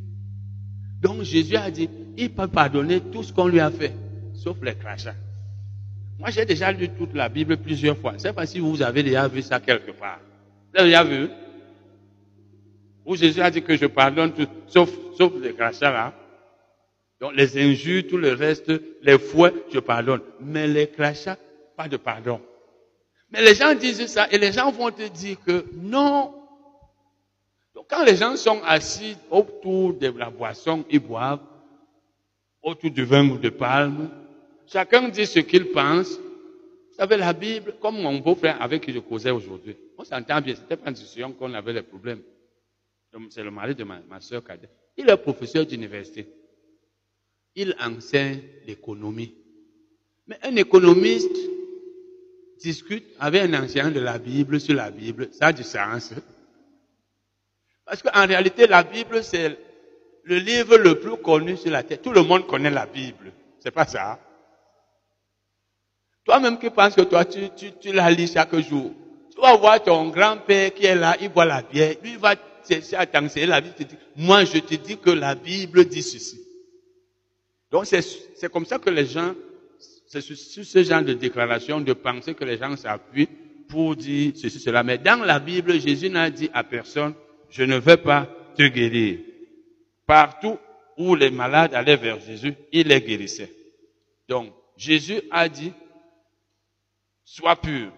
[1.01, 3.93] Donc Jésus a dit, il peut pardonner tout ce qu'on lui a fait,
[4.35, 5.15] sauf les crachats.
[6.19, 8.13] Moi, j'ai déjà lu toute la Bible plusieurs fois.
[8.13, 10.21] Je ne sais pas si vous avez déjà vu ça quelque part.
[10.73, 11.29] Vous avez déjà vu?
[13.05, 16.15] Où Jésus a dit que je pardonne tout, sauf, sauf les crachats là.
[17.21, 18.73] Donc les injures, tout le reste,
[19.03, 20.21] les fouets, je pardonne.
[20.41, 21.37] Mais les crachats,
[21.77, 22.41] pas de pardon.
[23.31, 26.35] Mais les gens disent ça et les gens vont te dire que non.
[27.75, 31.41] Donc quand les gens sont assis autour de la boisson, ils boivent,
[32.63, 34.09] autour du vin ou de palme,
[34.67, 36.19] chacun dit ce qu'il pense.
[36.19, 40.55] Vous savez, la Bible, comme mon beau-frère avec qui je causais aujourd'hui, on s'entend bien,
[40.55, 42.23] c'était pas une discussion qu'on avait des problèmes.
[43.31, 44.69] C'est le mari de ma, ma soeur Cadet.
[44.97, 46.29] Il est professeur d'université.
[47.55, 49.35] Il enseigne l'économie.
[50.27, 51.37] Mais un économiste
[52.61, 56.13] discute avec un enseignant de la Bible sur la Bible, ça a du sens.
[57.85, 59.59] Parce qu'en réalité, la Bible, c'est
[60.25, 62.01] le livre le plus connu sur la terre.
[62.01, 63.33] Tout le monde connaît la Bible.
[63.61, 64.19] C'est pas ça.
[66.25, 68.93] Toi-même qui penses que toi, tu, tu, tu la lis chaque jour.
[69.35, 71.97] Tu vas voir ton grand-père qui est là, il boit la bière.
[72.03, 72.35] Lui, il va
[72.67, 73.75] chercher à t'enseigner la Bible.
[74.17, 76.41] Moi, je te dis que la Bible dit ceci.
[77.71, 79.35] Donc, c'est comme ça que les gens
[80.21, 83.29] c'est sur ce genre de déclaration de penser que les gens s'appuient
[83.69, 84.83] pour dire ceci, cela.
[84.85, 87.15] Mais dans la Bible, Jésus n'a dit à personne,
[87.51, 89.19] je ne veux pas te guérir.
[90.07, 90.57] Partout
[90.97, 93.53] où les malades allaient vers Jésus, il les guérissait.
[94.29, 95.73] Donc, Jésus a dit,
[97.25, 97.93] sois pur.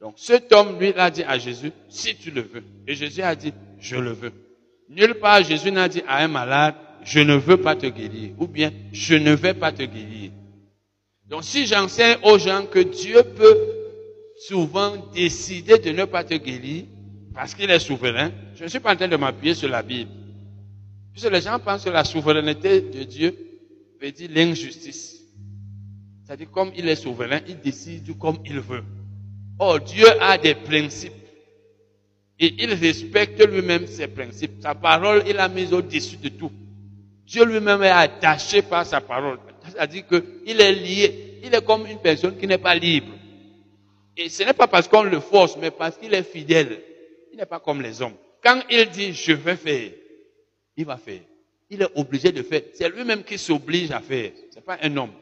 [0.00, 2.64] Donc, cet homme, lui, l'a dit à Jésus, si tu le veux.
[2.86, 4.32] Et Jésus a dit, je le veux.
[4.88, 6.74] Nulle part, Jésus n'a dit à un malade,
[7.04, 8.32] je ne veux pas te guérir.
[8.38, 10.32] Ou bien, je ne vais pas te guérir.
[11.32, 13.56] Donc si j'enseigne aux gens que Dieu peut
[14.48, 16.84] souvent décider de ne pas te guérir
[17.32, 20.10] parce qu'il est souverain, je ne suis pas en train de m'appuyer sur la Bible.
[21.12, 23.34] Puisque les gens pensent que la souveraineté de Dieu
[23.98, 25.21] veut dire l'injustice.
[26.32, 28.82] C'est-à-dire comme il est souverain, il décide comme il veut.
[29.58, 31.12] Or, Dieu a des principes.
[32.40, 34.62] Et il respecte lui-même ses principes.
[34.62, 36.50] Sa parole, il a mis au-dessus de tout.
[37.26, 39.40] Dieu lui-même est attaché par sa parole.
[39.68, 41.40] C'est-à-dire qu'il est lié.
[41.44, 43.12] Il est comme une personne qui n'est pas libre.
[44.16, 46.80] Et ce n'est pas parce qu'on le force, mais parce qu'il est fidèle.
[47.30, 48.16] Il n'est pas comme les hommes.
[48.42, 49.90] Quand il dit je vais faire,
[50.78, 51.20] il va faire.
[51.68, 52.62] Il est obligé de faire.
[52.72, 54.30] C'est lui-même qui s'oblige à faire.
[54.48, 55.12] Ce n'est pas un homme.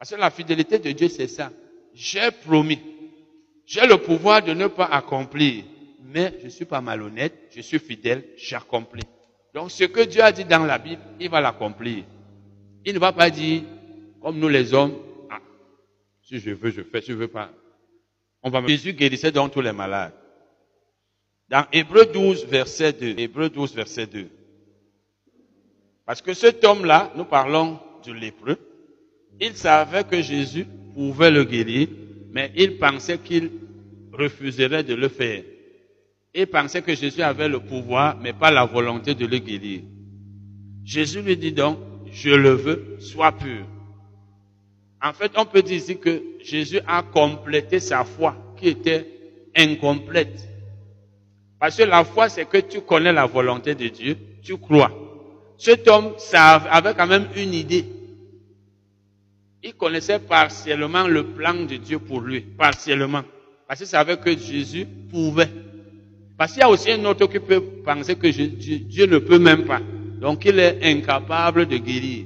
[0.00, 1.52] Parce que la fidélité de Dieu, c'est ça.
[1.92, 2.80] J'ai promis.
[3.66, 5.62] J'ai le pouvoir de ne pas accomplir.
[6.02, 7.34] Mais je ne suis pas malhonnête.
[7.54, 8.24] Je suis fidèle.
[8.38, 9.04] J'accomplis.
[9.52, 12.04] Donc ce que Dieu a dit dans la Bible, il va l'accomplir.
[12.86, 13.62] Il ne va pas dire,
[14.22, 14.96] Comme nous les hommes,
[15.28, 15.40] ah,
[16.22, 17.52] si je veux, je fais, si je veux pas.
[18.42, 20.14] On va Jésus guérissait donc tous les malades.
[21.50, 23.18] Dans Hébreu 12, verset 2.
[23.18, 24.28] Hébreu 12, verset 2.
[26.06, 28.56] Parce que cet homme-là, nous parlons du lépreux,
[29.40, 31.88] il savait que Jésus pouvait le guérir,
[32.32, 33.50] mais il pensait qu'il
[34.12, 35.42] refuserait de le faire.
[36.34, 39.80] Il pensait que Jésus avait le pouvoir, mais pas la volonté de le guérir.
[40.84, 41.78] Jésus lui dit donc,
[42.12, 43.64] je le veux, sois pur.
[45.02, 49.06] En fait, on peut dire que Jésus a complété sa foi qui était
[49.56, 50.46] incomplète.
[51.58, 54.90] Parce que la foi, c'est que tu connais la volonté de Dieu, tu crois.
[55.58, 57.84] Cet homme avait quand même une idée.
[59.62, 63.22] Il connaissait partiellement le plan de Dieu pour lui, partiellement.
[63.68, 65.50] Parce qu'il savait que Jésus pouvait.
[66.38, 69.66] Parce qu'il y a aussi un autre qui peut penser que Dieu ne peut même
[69.66, 69.80] pas.
[70.20, 72.24] Donc il est incapable de guérir.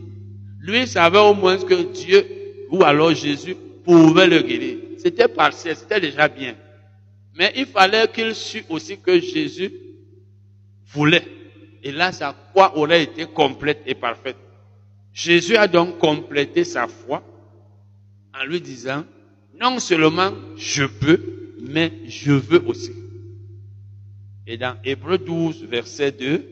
[0.61, 2.25] Lui savait au moins que Dieu,
[2.71, 4.79] ou alors Jésus, pouvait le guérir.
[4.99, 6.55] C'était partiel, c'était déjà bien.
[7.37, 9.73] Mais il fallait qu'il sût aussi que Jésus
[10.87, 11.25] voulait.
[11.83, 14.37] Et là, sa foi aurait été complète et parfaite.
[15.15, 17.23] Jésus a donc complété sa foi
[18.39, 19.05] en lui disant,
[19.61, 22.91] non seulement je peux, mais je veux aussi.
[24.49, 26.45] Et dans Hébreu 12, verset 2,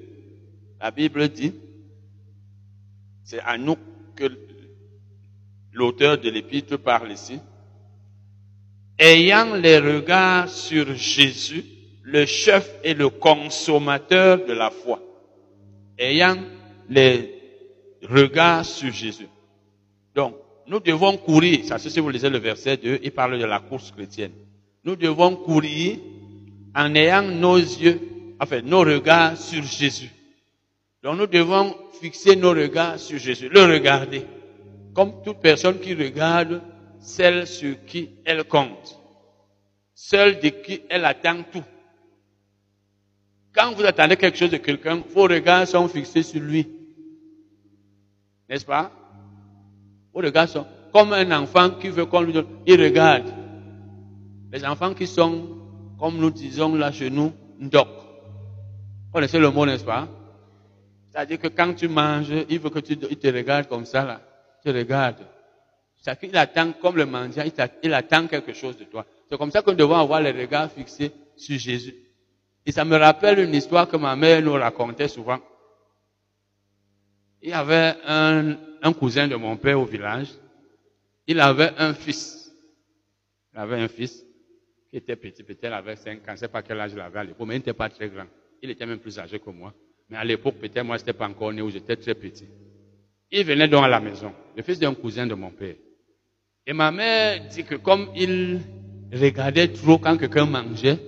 [0.80, 1.52] la Bible dit,
[3.24, 3.76] c'est à nous
[4.14, 4.30] que
[5.72, 7.40] l'auteur de l'épître parle ici,
[8.96, 11.64] ayant les regards sur Jésus,
[12.04, 15.00] le chef et le consommateur de la foi.
[15.98, 16.36] Ayant
[16.88, 17.41] les
[18.08, 19.28] regards sur Jésus.
[20.14, 20.34] Donc,
[20.66, 23.60] nous devons courir, ça c'est si vous lisez le verset 2, il parle de la
[23.60, 24.32] course chrétienne.
[24.84, 25.98] Nous devons courir
[26.74, 28.00] en ayant nos yeux,
[28.40, 30.10] enfin nos regards sur Jésus.
[31.02, 34.22] Donc nous devons fixer nos regards sur Jésus, le regarder.
[34.94, 36.62] Comme toute personne qui regarde
[37.00, 38.98] celle sur qui elle compte.
[39.94, 41.64] Celle de qui elle attend tout.
[43.54, 46.66] Quand vous attendez quelque chose de quelqu'un, vos regards sont fixés sur lui.
[48.52, 48.90] N'est-ce pas?
[50.12, 50.66] Vos regards sont?
[50.92, 52.46] Comme un enfant qui veut qu'on lui donne.
[52.66, 53.32] Il regarde.
[54.52, 55.48] Les enfants qui sont,
[55.98, 57.88] comme nous disons là chez nous, ndoc.
[57.88, 60.06] Vous connaissez le mot, n'est-ce pas?
[61.08, 64.20] C'est-à-dire que quand tu manges, il veut que tu il te regarde comme ça, là.
[64.62, 65.26] Tu regardes.
[66.02, 67.44] C'est qu'il attend, comme le mendiant,
[67.82, 69.06] il attend quelque chose de toi.
[69.30, 71.94] C'est comme ça que nous devons avoir les regards fixés sur Jésus.
[72.66, 75.38] Et ça me rappelle une histoire que ma mère nous racontait souvent.
[77.42, 80.28] Il y avait un, un cousin de mon père au village.
[81.26, 82.52] Il avait un fils.
[83.52, 84.24] Il avait un fils
[84.90, 87.18] qui était petit, peut-être avait 5 ans, je ne sais pas quel âge il avait
[87.18, 88.26] à l'époque, mais il n'était pas très grand.
[88.62, 89.72] Il était même plus âgé que moi.
[90.10, 92.46] Mais à l'époque, peut-être moi, je n'étais pas encore né ou j'étais très petit.
[93.30, 95.76] Il venait donc à la maison, le fils d'un cousin de mon père.
[96.66, 98.60] Et ma mère dit que comme il
[99.12, 100.98] regardait trop quand quelqu'un mangeait,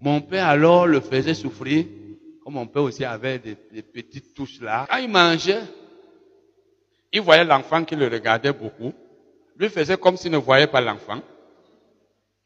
[0.00, 1.86] mon père alors le faisait souffrir,
[2.48, 4.86] comme mon père aussi avait des, petites touches là.
[4.90, 5.60] Quand il mangeait,
[7.12, 8.94] il voyait l'enfant qui le regardait beaucoup,
[9.58, 11.20] lui faisait comme s'il ne voyait pas l'enfant,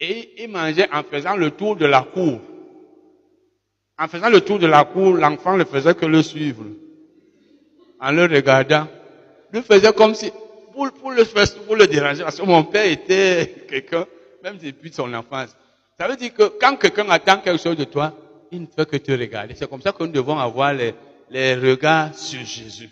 [0.00, 2.40] et il mangeait en faisant le tour de la cour.
[3.96, 6.64] En faisant le tour de la cour, l'enfant ne faisait que le suivre.
[8.00, 8.88] En le regardant.
[9.54, 10.32] Il faisait comme si,
[10.72, 11.22] pour, pour, le,
[11.64, 14.06] pour le déranger, parce que mon père était quelqu'un,
[14.42, 15.56] même depuis son enfance.
[15.96, 18.12] Ça veut dire que quand quelqu'un attend quelque chose de toi,
[18.52, 19.54] il ne fait que te regarder.
[19.54, 20.94] C'est comme ça que nous devons avoir les,
[21.30, 22.90] les regards sur Jésus.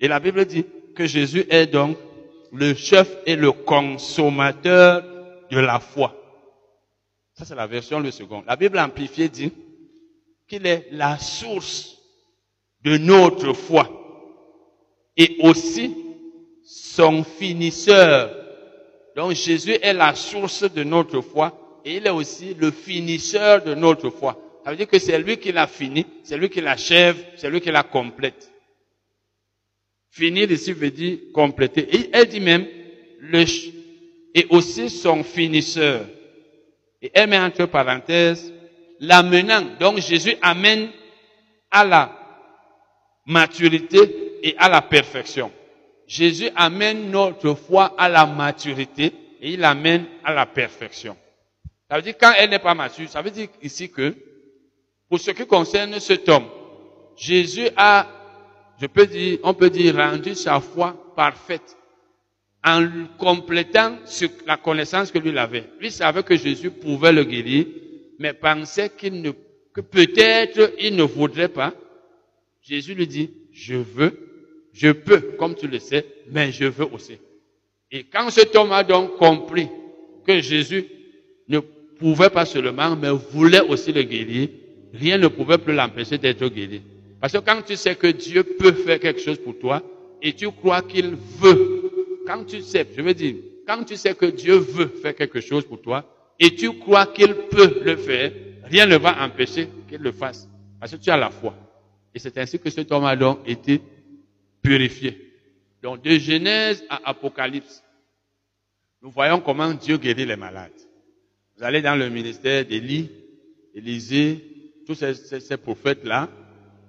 [0.00, 0.64] Et la Bible dit
[0.96, 1.96] que Jésus est donc
[2.52, 5.04] le chef et le consommateur
[5.50, 6.16] de la foi.
[7.34, 8.42] Ça, c'est la version le second.
[8.46, 9.52] La Bible amplifiée dit,
[10.50, 11.96] qu'il est la source
[12.82, 13.88] de notre foi
[15.16, 15.94] et aussi
[16.64, 18.34] son finisseur.
[19.14, 23.74] Donc Jésus est la source de notre foi et il est aussi le finisseur de
[23.74, 24.36] notre foi.
[24.64, 27.60] Ça veut dire que c'est lui qui l'a fini, c'est lui qui l'achève, c'est lui
[27.60, 28.50] qui la complète.
[30.10, 31.88] Finir ici veut dire compléter.
[31.94, 32.66] Et elle dit même,
[33.20, 33.44] le,
[34.34, 36.04] et aussi son finisseur.
[37.00, 38.52] Et elle met entre parenthèses,
[38.98, 39.76] l'amenant.
[39.78, 40.90] Donc Jésus amène
[41.70, 42.16] à la
[43.24, 45.50] maturité et à la perfection.
[46.06, 51.16] Jésus amène notre foi à la maturité et il amène à la perfection.
[51.88, 54.14] Ça veut dire quand elle n'est pas mature, ça veut dire ici que
[55.10, 56.46] pour ce qui concerne cet homme,
[57.16, 58.06] Jésus a,
[58.80, 61.76] je peux dire, on peut dire, rendu sa foi parfaite
[62.64, 62.86] en
[63.18, 63.96] complétant
[64.46, 65.64] la connaissance que lui avait.
[65.80, 67.66] Lui savait que Jésus pouvait le guérir,
[68.20, 69.32] mais pensait qu'il ne,
[69.74, 71.74] que peut-être il ne voudrait pas,
[72.62, 74.16] Jésus lui dit, je veux,
[74.72, 77.18] je peux, comme tu le sais, mais je veux aussi.
[77.90, 79.68] Et quand cet homme a donc compris
[80.24, 80.86] que Jésus
[81.48, 84.50] ne pouvait pas seulement, mais voulait aussi le guérir,
[84.92, 86.82] rien ne pouvait plus l'empêcher d'être guéri.
[87.20, 89.82] Parce que quand tu sais que Dieu peut faire quelque chose pour toi,
[90.22, 91.90] et tu crois qu'il veut,
[92.26, 93.36] quand tu sais, je veux dire,
[93.66, 96.04] quand tu sais que Dieu veut faire quelque chose pour toi,
[96.38, 98.32] et tu crois qu'il peut le faire,
[98.64, 100.48] rien ne va empêcher qu'il le fasse.
[100.78, 101.54] Parce que tu as la foi.
[102.14, 103.80] Et c'est ainsi que cet homme a donc été
[104.62, 105.30] purifié.
[105.82, 107.82] Donc de Genèse à Apocalypse,
[109.02, 110.72] nous voyons comment Dieu guérit les malades.
[111.56, 113.10] Vous allez dans le ministère d'Élie,
[113.74, 114.49] Élisée,
[114.90, 116.28] tous ces, prophètes-là,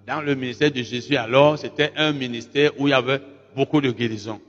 [0.08, 3.22] dans le ministère de Jésus alors, c'était un ministère où il y avait
[3.56, 4.42] beaucoup de guérisons.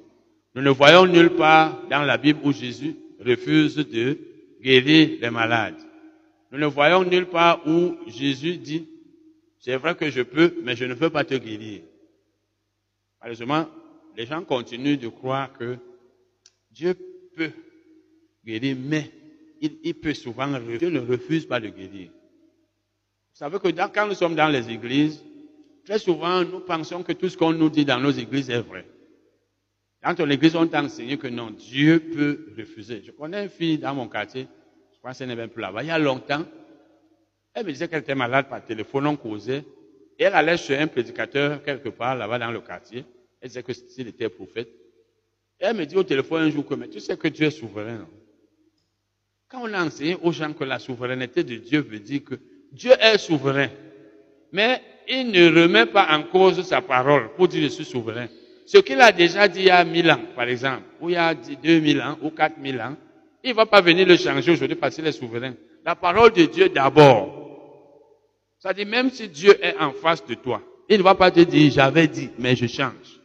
[0.55, 4.19] Nous ne voyons nulle part dans la Bible où Jésus refuse de
[4.63, 5.77] guérir les malades.
[6.51, 8.89] Nous ne voyons nulle part où Jésus dit,
[9.59, 11.83] c'est vrai que je peux, mais je ne peux pas te guérir.
[13.21, 13.67] Malheureusement,
[14.17, 15.77] les gens continuent de croire que
[16.71, 16.95] Dieu
[17.37, 17.51] peut
[18.47, 19.11] guérir, mais
[19.61, 20.49] il, peut souvent,
[20.79, 22.11] Dieu ne refuse pas de guérir.
[23.43, 25.21] Savez que quand nous sommes dans les églises,
[25.85, 28.87] très souvent, nous pensons que tout ce qu'on nous dit dans nos églises est vrai.
[30.01, 33.03] Dans l'église, on t'a enseigné que non, Dieu peut refuser.
[33.05, 34.47] Je connais une fille dans mon quartier,
[34.95, 36.45] je pense qu'elle n'est même plus là-bas, il y a longtemps,
[37.53, 39.65] elle me disait qu'elle était malade par téléphone, on causait,
[40.21, 43.05] et elle allait chez un prédicateur quelque part là-bas dans le quartier.
[43.41, 44.69] Elle disait que s'il était prophète.
[45.59, 48.07] Elle me dit au téléphone un jour que, mais tu sais que Dieu est souverain.
[49.49, 52.39] Quand on a enseigné aux gens que la souveraineté de Dieu veut dire que
[52.73, 53.69] Dieu est souverain,
[54.51, 58.29] mais il ne remet pas en cause sa parole pour dire je suis souverain.
[58.67, 61.17] Ce qu'il a déjà dit il y a mille ans, par exemple, ou il y
[61.17, 62.97] a deux mille ans, ou quatre mille ans,
[63.45, 65.55] il ne va pas venir le changer aujourd'hui parce qu'il est souverain.
[65.85, 67.41] La parole de Dieu d'abord.
[68.61, 71.41] Ça dit, même si Dieu est en face de toi, il ne va pas te
[71.41, 73.21] dire, j'avais dit, mais je change.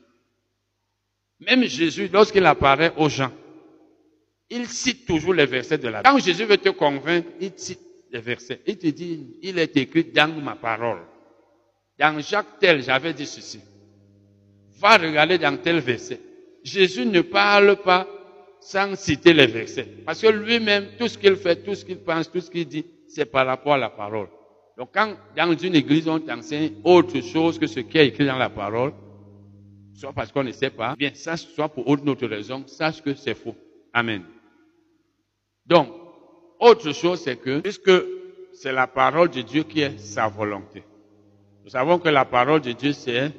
[1.39, 3.31] Même Jésus, lorsqu'il apparaît aux gens,
[4.49, 6.09] il cite toujours les versets de la Bible.
[6.09, 8.61] Quand Jésus veut te convaincre, il cite les versets.
[8.65, 11.01] Il te dit, il est écrit dans ma parole.
[11.97, 13.59] Dans Jacques tel, j'avais dit ceci.
[14.79, 16.19] Va regarder dans tel verset.
[16.63, 18.07] Jésus ne parle pas
[18.59, 19.87] sans citer les versets.
[20.05, 22.85] Parce que lui-même, tout ce qu'il fait, tout ce qu'il pense, tout ce qu'il dit,
[23.07, 24.27] c'est par rapport à la parole.
[24.77, 28.37] Donc quand dans une église on t'enseigne autre chose que ce qui est écrit dans
[28.37, 28.93] la parole,
[29.95, 33.33] soit parce qu'on ne sait pas, bien sache, soit pour autre raison, sache que c'est
[33.33, 33.55] faux.
[33.91, 34.23] Amen.
[35.65, 35.89] Donc,
[36.59, 37.91] autre chose, c'est que, puisque
[38.53, 40.83] c'est la parole de Dieu qui est sa volonté.
[41.63, 43.31] Nous savons que la parole de Dieu, c'est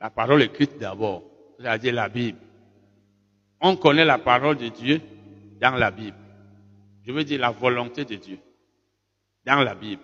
[0.00, 1.22] la parole écrite d'abord,
[1.58, 2.38] c'est-à-dire la Bible.
[3.60, 5.00] On connaît la parole de Dieu
[5.60, 6.16] dans la Bible.
[7.06, 8.38] Je veux dire la volonté de Dieu
[9.44, 10.02] dans la Bible.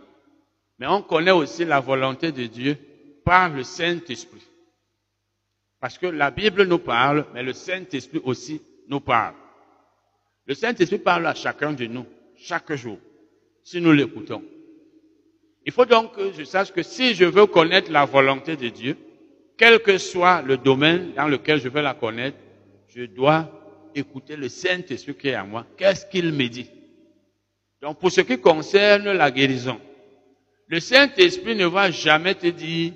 [0.78, 2.78] Mais on connaît aussi la volonté de Dieu
[3.24, 4.46] par le Saint-Esprit.
[5.80, 9.34] Parce que la Bible nous parle, mais le Saint-Esprit aussi nous parle.
[10.46, 12.06] Le Saint-Esprit parle à chacun de nous,
[12.40, 12.98] chaque jour,
[13.62, 14.42] si nous l'écoutons.
[15.66, 18.96] Il faut donc que je sache que si je veux connaître la volonté de Dieu,
[19.56, 22.38] quel que soit le domaine dans lequel je veux la connaître,
[22.88, 23.50] je dois
[23.94, 25.66] écouter le Saint-Esprit qui est à moi.
[25.76, 26.70] Qu'est-ce qu'il me dit?
[27.82, 29.78] Donc pour ce qui concerne la guérison,
[30.66, 32.94] le Saint-Esprit ne va jamais te dire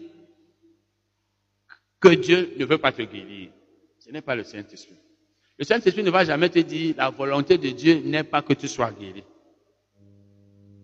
[2.01, 3.51] que Dieu ne veut pas te guérir.
[3.99, 4.97] Ce n'est pas le Saint-Esprit.
[5.59, 8.69] Le Saint-Esprit ne va jamais te dire la volonté de Dieu n'est pas que tu
[8.69, 9.23] sois guéri.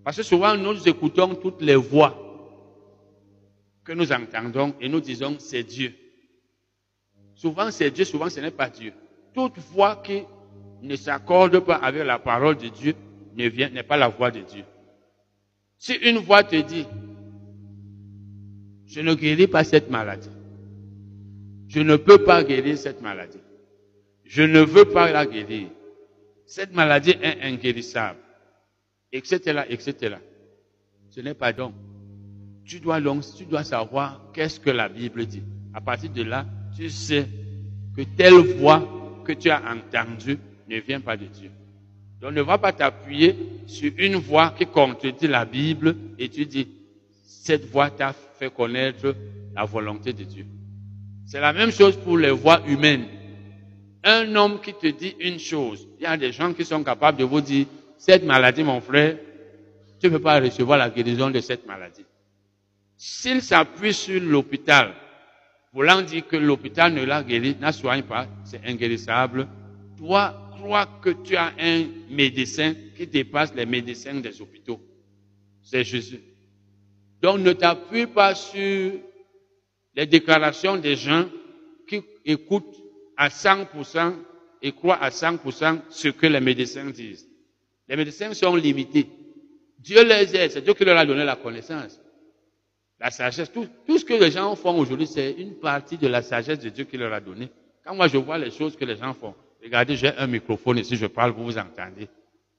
[0.04, 2.16] Parce que souvent nous écoutons toutes les voix
[3.84, 5.92] que nous entendons et nous disons c'est Dieu.
[7.34, 8.92] Souvent c'est Dieu, souvent ce n'est pas Dieu.
[9.34, 10.22] Toute voix qui
[10.82, 12.94] ne s'accorde pas avec la parole de Dieu
[13.34, 14.64] ne vient, n'est pas la voix de Dieu.
[15.78, 16.86] Si une voix te dit,
[18.86, 20.30] je ne guéris pas cette maladie,
[21.68, 23.40] je ne peux pas guérir cette maladie,
[24.24, 25.68] je ne veux pas la guérir.
[26.46, 28.18] Cette maladie est inguérissable.
[29.12, 30.16] Etc., etc.
[31.10, 31.74] Ce n'est pas donc.
[32.64, 35.42] Tu dois donc, tu dois savoir qu'est-ce que la Bible dit.
[35.74, 36.46] À partir de là,
[36.76, 37.26] tu sais
[37.96, 38.86] que telle voix
[39.24, 40.38] que tu as entendue
[40.68, 41.50] ne vient pas de Dieu.
[42.20, 43.34] Donc ne va pas t'appuyer
[43.66, 46.68] sur une voix qui contredit la Bible et tu dis,
[47.24, 49.14] cette voix t'a fait connaître
[49.54, 50.46] la volonté de Dieu.
[51.26, 53.06] C'est la même chose pour les voix humaines
[54.04, 57.18] un homme qui te dit une chose, il y a des gens qui sont capables
[57.18, 57.66] de vous dire,
[58.00, 59.18] cette maladie, mon frère,
[60.00, 62.06] tu ne peux pas recevoir la guérison de cette maladie.
[62.96, 64.94] S'il s'appuie sur l'hôpital,
[65.74, 69.46] voulant dire que l'hôpital ne l'a guéri, n'a soigne pas, c'est inguérissable,
[69.98, 74.80] toi, crois que tu as un médecin qui dépasse les médecins des hôpitaux.
[75.62, 76.22] C'est Jésus.
[77.20, 78.92] Donc ne t'appuie pas sur
[79.94, 81.26] les déclarations des gens
[81.86, 82.82] qui écoutent
[83.18, 84.14] à 100%
[84.62, 87.29] et croit à 100% ce que les médecins disent.
[87.90, 89.08] Les médecins sont limités.
[89.80, 92.00] Dieu les aide, c'est Dieu qui leur a donné la connaissance.
[93.00, 93.66] La sagesse, tout,
[93.98, 96.96] ce que les gens font aujourd'hui, c'est une partie de la sagesse de Dieu qui
[96.96, 97.48] leur a donné.
[97.84, 100.94] Quand moi je vois les choses que les gens font, regardez, j'ai un microphone ici,
[100.94, 102.08] je parle, vous vous entendez.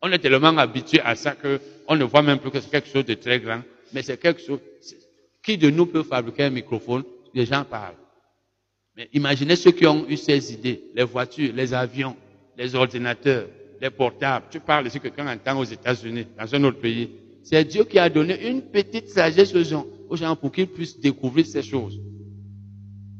[0.02, 3.06] On est tellement habitué à ça qu'on ne voit même plus que c'est quelque chose
[3.06, 3.62] de très grand,
[3.94, 4.60] mais c'est quelque chose,
[5.42, 7.04] qui de nous peut fabriquer un microphone?
[7.34, 7.96] Les gens parlent.
[8.98, 12.18] Mais imaginez ceux qui ont eu ces idées, les voitures, les avions,
[12.58, 13.48] les ordinateurs,
[13.82, 14.46] les portables.
[14.52, 17.10] Tu parles ici quelqu'un entend aux États-Unis, dans un autre pays.
[17.44, 21.00] C'est Dieu qui a donné une petite sagesse aux gens, aux gens pour qu'ils puissent
[21.00, 22.00] découvrir ces choses.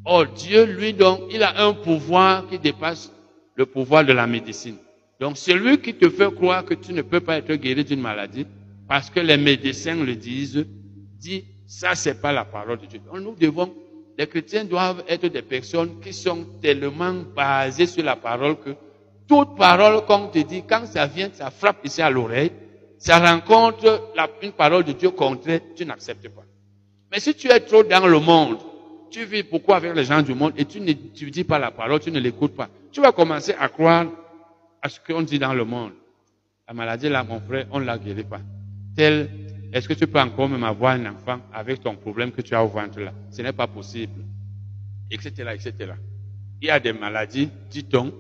[0.06, 3.12] Or, Dieu, lui, donc, il a un pouvoir qui dépasse
[3.56, 4.78] le pouvoir de la médecine.
[5.20, 8.46] Donc, celui qui te fait croire que tu ne peux pas être guéri d'une maladie,
[8.88, 10.66] parce que les médecins le disent,
[11.20, 13.00] dit, ça, c'est pas la parole de Dieu.
[13.06, 13.74] Donc, nous devons,
[14.18, 18.76] les chrétiens doivent être des personnes qui sont tellement basées sur la parole que
[19.32, 22.52] toute parole qu'on te dit, quand ça vient, ça frappe ici à l'oreille,
[22.98, 26.44] ça rencontre la, une parole de Dieu contraire, tu n'acceptes pas.
[27.10, 28.58] Mais si tu es trop dans le monde,
[29.10, 31.72] tu vis pourquoi avec les gens du monde et tu ne tu dis pas la
[31.72, 32.68] parole, tu ne l'écoutes pas.
[32.92, 34.06] Tu vas commencer à croire
[34.82, 35.94] à ce qu'on dit dans le monde.
[36.68, 38.42] La maladie là, mon frère, on ne la guérit pas.
[38.98, 39.30] Tel,
[39.72, 42.62] est-ce que tu peux encore même avoir un enfant avec ton problème que tu as
[42.62, 43.14] au ventre là?
[43.30, 44.26] Ce n'est pas possible.
[45.10, 45.94] Etc., etc.
[46.62, 48.12] Il y a des maladies, dit-on,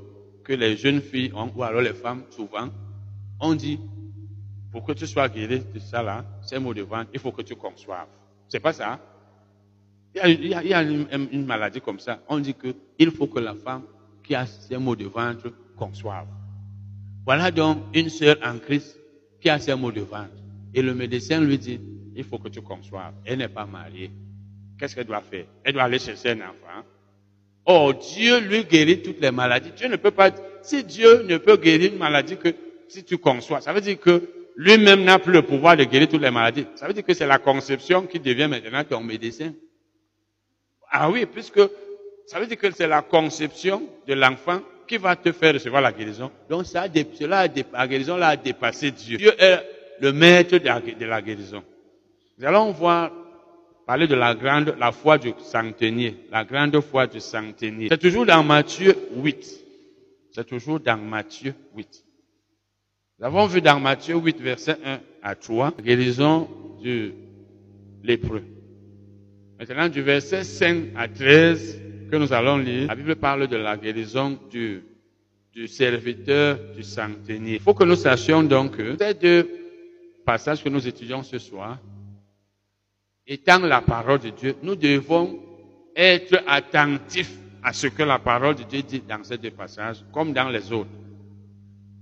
[0.44, 2.70] que les jeunes filles ou alors les femmes, souvent,
[3.40, 3.80] on dit,
[4.72, 7.42] pour que tu sois guéri de ça là, ces mots de ventre, il faut que
[7.42, 8.08] tu conçoives.
[8.48, 9.00] C'est pas ça?
[10.14, 12.20] Il y a, il une, maladie comme ça.
[12.28, 13.84] On dit qu'il faut que la femme
[14.24, 16.28] qui a ces maux de ventre conçoive.
[17.26, 19.00] Voilà donc une sœur en Christ
[19.40, 20.32] qui a ces maux de ventre.
[20.74, 21.80] Et le médecin lui dit,
[22.16, 23.14] il faut que tu conçoives.
[23.26, 24.12] Elle n'est pas mariée.
[24.78, 25.46] Qu'est-ce qu'elle doit faire?
[25.64, 26.86] Elle doit aller chercher un enfant.
[27.66, 29.72] Oh, Dieu lui guérit toutes les maladies.
[29.76, 30.32] Dieu ne peut pas,
[30.62, 32.54] si Dieu ne peut guérir une maladie que
[32.88, 34.22] si tu conçois, ça veut dire que
[34.56, 36.66] lui-même n'a plus le pouvoir de guérir toutes les maladies.
[36.76, 39.54] Ça veut dire que c'est la conception qui devient maintenant ton médecin.
[40.90, 41.62] Ah oui, puisque
[42.26, 45.92] ça veut dire que c'est la conception de l'enfant qui va te faire recevoir la
[45.92, 46.32] guérison.
[46.50, 46.86] Donc ça,
[47.18, 49.18] cela, la guérison là a dépassé Dieu.
[49.18, 49.60] Dieu est
[50.02, 51.64] le maître la, de la guérison.
[52.38, 53.12] Nous allons voir,
[53.86, 57.88] parler de la grande, la foi du centenier, la grande foi du centenier.
[57.90, 59.62] C'est toujours dans Matthieu 8.
[60.32, 62.06] C'est toujours dans Matthieu 8.
[63.20, 66.50] Nous avons vu dans Matthieu 8, verset 1 à 3, la guérison
[66.82, 67.14] du
[68.04, 68.44] lépreux.
[69.60, 73.78] Maintenant, du verset 5 à 13 que nous allons lire, la Bible parle de la
[73.78, 74.82] guérison du,
[75.54, 77.56] du serviteur du centenier.
[77.56, 79.48] Il faut que nous sachions donc que ces deux
[80.26, 81.78] passages que nous étudions ce soir,
[83.32, 85.40] étant la parole de Dieu, nous devons
[85.96, 87.32] être attentifs
[87.64, 90.70] à ce que la parole de Dieu dit dans ces deux passages, comme dans les
[90.74, 90.90] autres.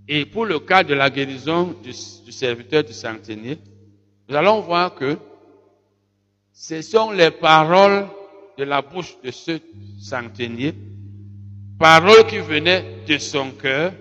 [0.08, 3.60] Et pour le cas de la guérison du, serviteur du centenier,
[4.28, 5.18] nous allons voir que
[6.52, 8.08] ce sont les paroles
[8.58, 9.60] de la bouche de ce
[10.00, 10.74] centenier,
[11.78, 13.94] paroles qui venaient de son cœur.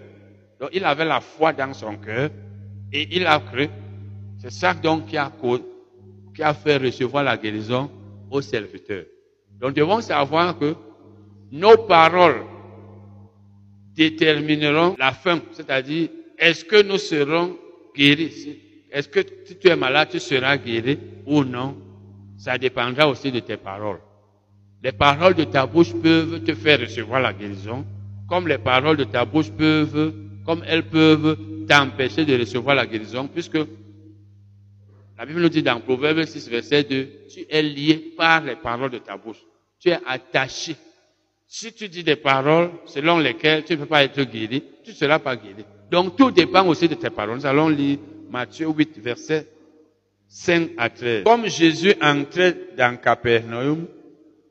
[0.59, 2.31] Donc il avait la foi dans son cœur
[2.91, 3.69] et il a cru.
[4.39, 5.31] C'est ça donc qui a,
[6.39, 7.91] qui a fait recevoir la guérison
[8.31, 9.03] au serviteur.
[9.61, 10.77] Donc nous devons savoir que
[11.51, 12.45] nos paroles
[13.97, 17.57] détermineront la fin, c'est-à-dire est-ce que nous serons
[17.93, 18.57] guéris?
[18.93, 20.97] Est-ce que si tu es malade, tu seras guéri
[21.27, 21.77] ou non?
[22.37, 23.99] Ça dépendra aussi de tes paroles.
[24.81, 27.85] Les paroles de ta bouche peuvent te faire recevoir la guérison,
[28.29, 30.15] comme les paroles de ta bouche peuvent,
[30.47, 31.37] comme elles peuvent
[31.67, 33.59] t'empêcher de recevoir la guérison, puisque
[35.19, 38.93] la Bible nous dit dans Proverbe 6, verset 2, tu es lié par les paroles
[38.93, 39.45] de ta bouche.
[39.81, 40.77] Tu es attaché.
[41.45, 44.95] Si tu dis des paroles selon lesquelles tu ne peux pas être guéri, tu ne
[44.95, 45.65] seras pas guéri.
[45.91, 47.39] Donc tout dépend aussi de tes paroles.
[47.39, 47.99] Nous allons lire
[48.31, 49.49] Matthieu 8, verset
[50.29, 51.25] 5 à 13.
[51.25, 53.89] Comme Jésus entrait dans Capernaum,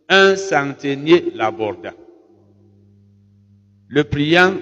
[0.09, 1.93] un centenier l'aborda,
[3.87, 4.55] le priant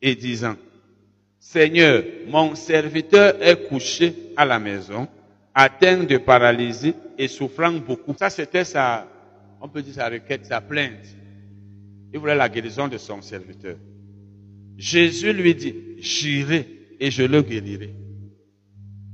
[0.00, 0.56] et disant,
[1.40, 5.08] Seigneur, mon serviteur est couché à la maison,
[5.54, 8.14] atteint de paralysie et souffrant beaucoup.
[8.18, 9.08] Ça, c'était sa,
[9.60, 11.16] on peut dire sa requête, sa plainte.
[12.12, 13.76] Il voulait la guérison de son serviteur.
[14.76, 16.68] Jésus lui dit, j'irai
[17.00, 17.94] et je le guérirai.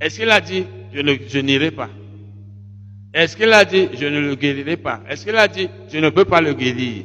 [0.00, 1.90] Est-ce qu'il a dit, je, je n'irai pas?
[3.14, 5.00] Est-ce qu'il a dit, je ne le guérirai pas?
[5.08, 7.04] Est-ce qu'il a dit, je ne peux pas le guérir?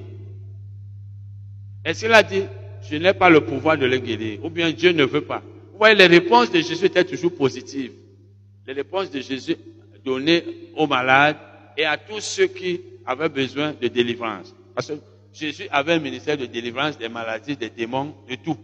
[1.86, 2.44] Est-ce qu'il a dit,
[2.92, 5.42] je n'ai pas le pouvoir de le guérir Ou bien Dieu ne veut pas
[5.72, 7.94] Vous voyez, les réponses de Jésus étaient toujours positives.
[8.68, 9.56] Les réponses de Jésus
[10.04, 10.44] données
[10.76, 11.38] aux malades
[11.78, 14.54] et à tous ceux qui avaient besoin de délivrance.
[14.76, 14.94] Parce que
[15.34, 18.58] Jésus avait un ministère de délivrance des maladies, des démons, de tout.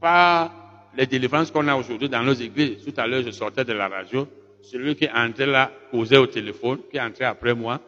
[0.00, 0.52] Pas
[0.96, 2.84] les délivrances qu'on a aujourd'hui dans nos églises.
[2.84, 4.28] Tout à l'heure, je sortais de la radio.
[4.62, 7.80] Celui qui entrait là, causait au téléphone, qui entrait après moi.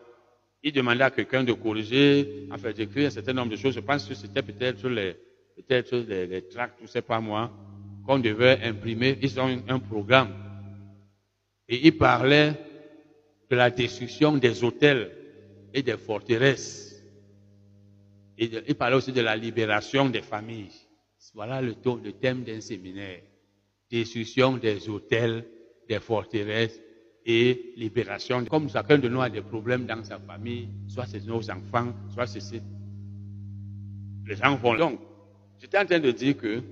[0.63, 3.75] Il demandait à quelqu'un de corriger, en fait, d'écrire un certain nombre de choses.
[3.75, 5.17] Je pense que c'était peut-être les,
[5.57, 7.51] peut-être les, tracts, je sais pas moi,
[8.07, 9.19] qu'on devait imprimer.
[9.23, 10.35] Ils ont un programme.
[11.69, 12.53] Et il parlait
[13.49, 15.11] de la destruction des hôtels
[15.73, 17.03] et des forteresses.
[18.37, 20.73] Et il parlait aussi de la libération des familles.
[21.35, 21.75] Voilà le,
[22.05, 23.21] le thème d'un séminaire.
[23.91, 25.47] Destruction des hôtels,
[25.89, 26.81] des forteresses
[27.31, 28.45] et libération.
[28.45, 32.27] Comme chacun de nous a des problèmes dans sa famille, soit c'est nos enfants, soit
[32.27, 32.63] c'est
[34.27, 34.77] les gens vont.
[34.77, 35.01] Donc,
[35.61, 36.63] j'étais en train de dire que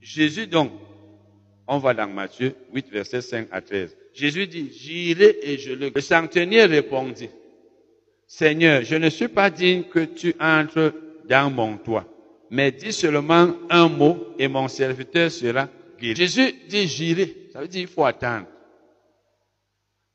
[0.00, 0.72] Jésus, donc,
[1.66, 3.96] on va dans Matthieu 8, verset 5 à 13.
[4.14, 5.90] Jésus dit, j'irai et je le...
[5.94, 7.28] Le centenier répondit,
[8.26, 10.92] Seigneur, je ne suis pas digne que tu entres
[11.28, 12.06] dans mon toit,
[12.50, 15.68] mais dis seulement un mot et mon serviteur sera
[16.00, 16.16] guéri.
[16.16, 17.36] Jésus dit, j'irai.
[17.52, 18.46] Ça veut dire, il faut attendre.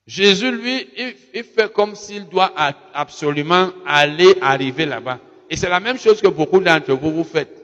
[0.05, 0.87] Jésus, lui,
[1.33, 2.51] il, fait comme s'il doit
[2.93, 5.19] absolument aller arriver là-bas.
[5.49, 7.63] Et c'est la même chose que beaucoup d'entre vous, vous faites.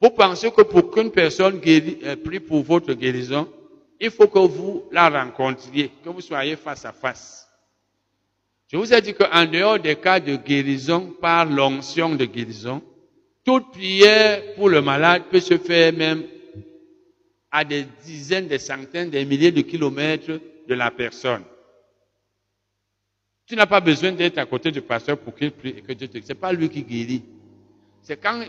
[0.00, 3.48] Vous pensez que pour qu'une personne guéri, euh, prie pour votre guérison,
[4.00, 7.46] il faut que vous la rencontriez, que vous soyez face à face.
[8.66, 12.82] Je vous ai dit qu'en dehors des cas de guérison par l'onction de guérison,
[13.44, 16.24] toute prière pour le malade peut se faire même
[17.52, 21.44] à des dizaines, des centaines, des milliers de kilomètres de la personne.
[23.46, 26.08] Tu n'as pas besoin d'être à côté du pasteur pour qu'il prie et que Dieu
[26.08, 26.18] te...
[26.22, 27.22] C'est pas lui qui guérit.
[28.02, 28.44] C'est quand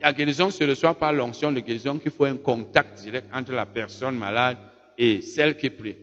[0.00, 3.66] la guérison se reçoit par l'onction de guérison qu'il faut un contact direct entre la
[3.66, 4.58] personne malade
[4.98, 5.96] et celle qui prie.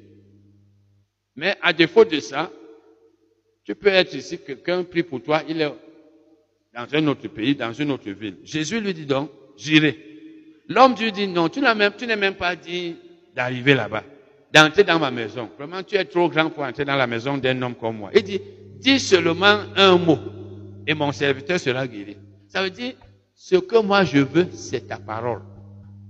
[1.35, 2.51] Mais à défaut de ça,
[3.63, 5.71] tu peux être ici, quelqu'un prie pour toi, il est
[6.73, 8.37] dans un autre pays, dans une autre ville.
[8.43, 9.97] Jésus lui dit donc, j'irai.
[10.67, 12.95] L'homme lui dit, non, tu n'as même, tu n'es même pas dit
[13.35, 14.03] d'arriver là-bas,
[14.53, 15.49] d'entrer dans ma maison.
[15.57, 18.11] Vraiment, tu es trop grand pour entrer dans la maison d'un homme comme moi.
[18.13, 18.41] Il dit,
[18.79, 20.19] dis seulement un mot
[20.87, 22.17] et mon serviteur sera guéri.
[22.47, 22.93] Ça veut dire,
[23.35, 25.41] ce que moi je veux, c'est ta parole.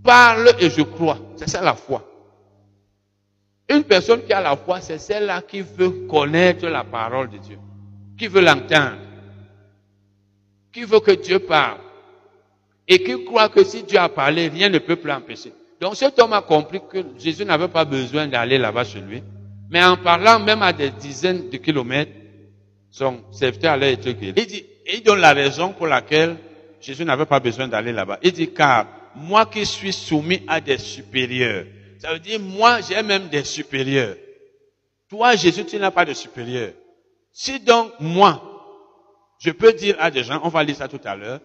[0.03, 1.20] Parle et je crois.
[1.36, 2.06] C'est ça la foi.
[3.70, 7.60] Une personne qui a la foi, c'est celle-là qui veut connaître la parole de Dieu,
[8.18, 8.98] qui veut l'entendre,
[10.74, 11.78] qui veut que Dieu parle,
[12.88, 15.53] et qui croit que si Dieu a parlé, rien ne peut plus l'empêcher.
[15.80, 19.23] Donc cet homme a compris que Jésus n'avait pas besoin d'aller là-bas chez lui,
[19.69, 22.11] mais en parlant même à des dizaines de kilomètres,
[22.91, 24.34] son serviteur allait être guéri.
[24.35, 26.38] Il dit, et il donne la raison pour laquelle
[26.81, 28.19] Jésus n'avait pas besoin d'aller là-bas.
[28.23, 31.65] Il dit, car moi qui suis soumis à des supérieurs,
[31.99, 34.15] ça veut dire, moi, j'ai même des supérieurs.
[35.10, 36.72] Toi, Jésus, tu n'as pas de supérieur.
[37.31, 38.41] Si donc, moi,
[39.39, 41.39] je peux dire à des gens, on va lire ça tout à l'heure,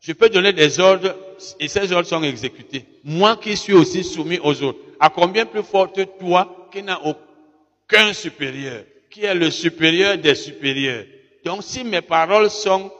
[0.00, 1.14] je peux donner des ordres
[1.58, 2.84] et ces ordres sont exécutés.
[3.04, 4.78] Moi qui suis aussi soumis aux autres.
[5.00, 11.04] À combien plus forte toi qui n'as aucun supérieur, qui est le supérieur des supérieurs.
[11.44, 12.90] Donc si mes paroles sont,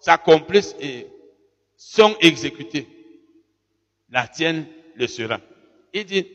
[0.00, 1.06] s'accomplissent et
[1.76, 2.86] sont exécutées,
[4.10, 5.40] la tienne le sera.
[5.92, 6.26] Il dit,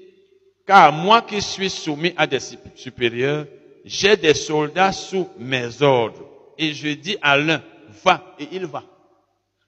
[0.65, 2.39] car moi qui suis soumis à des
[2.75, 3.47] supérieurs,
[3.85, 6.27] j'ai des soldats sous mes ordres.
[6.57, 7.61] Et je dis à l'un,
[8.03, 8.83] va, et il va.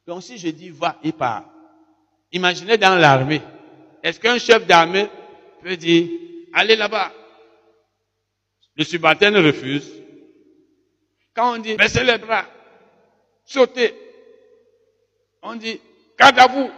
[0.10, 1.46] Donc si je dis va, il part.
[2.32, 3.44] Imaginez dans l'armée.
[4.02, 5.08] Est-ce qu'un chef d'armée
[5.62, 6.10] peut dire,
[6.52, 7.14] allez là-bas?
[8.76, 9.88] Le subalterne refuse.
[11.36, 12.44] Quand on dit, baissez les bras,
[13.46, 13.94] sautez,
[15.44, 15.80] on dit,
[16.18, 16.72] garde à vous.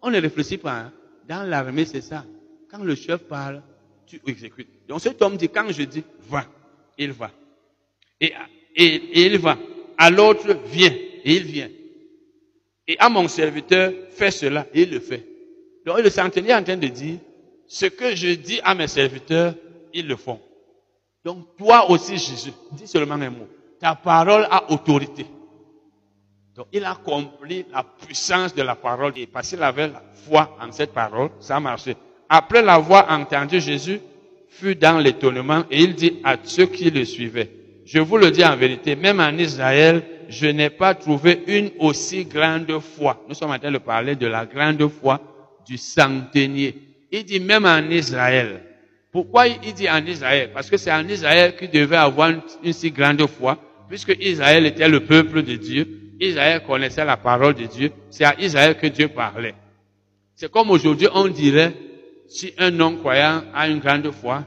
[0.00, 0.74] On, ne réfléchit pas.
[0.74, 0.92] Hein.
[1.28, 2.24] Dans l'armée, c'est ça.
[2.70, 3.64] Quand le chef parle,
[4.06, 4.86] tu exécutes.
[4.86, 6.44] Donc cet homme dit, quand je dis va,
[6.96, 7.32] il va.
[8.20, 8.32] Et,
[8.76, 9.58] et, il va.
[9.98, 10.94] À l'autre, viens.
[11.24, 11.68] Et il vient.
[12.86, 14.66] Et à mon serviteur, fais cela.
[14.72, 15.26] Et il le fait.
[15.84, 17.18] Donc le centenier est en train de dire,
[17.66, 19.54] ce que je dis à mes serviteurs,
[19.92, 20.40] ils le font.
[21.24, 23.48] Donc toi aussi, Jésus, dis seulement un mot.
[23.78, 25.26] Ta parole a autorité.
[26.56, 29.12] Donc il a compris la puissance de la parole.
[29.16, 31.96] Et parce qu'il avait la foi en cette parole, ça a marché.
[32.28, 34.00] Après l'avoir entendu, Jésus
[34.48, 37.50] fut dans l'étonnement et il dit à ceux qui le suivaient,
[37.84, 42.26] je vous le dis en vérité, même en Israël, je n'ai pas trouvé une aussi
[42.26, 43.24] grande foi.
[43.28, 45.20] Nous sommes en train de parler de la grande foi
[45.66, 46.76] du centenier.
[47.10, 48.62] Il dit même en Israël.
[49.10, 50.50] Pourquoi il dit en Israël?
[50.52, 52.30] Parce que c'est en Israël qu'il devait avoir
[52.62, 55.88] une, si grande foi, puisque Israël était le peuple de Dieu.
[56.20, 57.90] Israël connaissait la parole de Dieu.
[58.10, 59.54] C'est à Israël que Dieu parlait.
[60.34, 61.72] C'est comme aujourd'hui, on dirait,
[62.28, 64.44] si un non-croyant a une grande foi,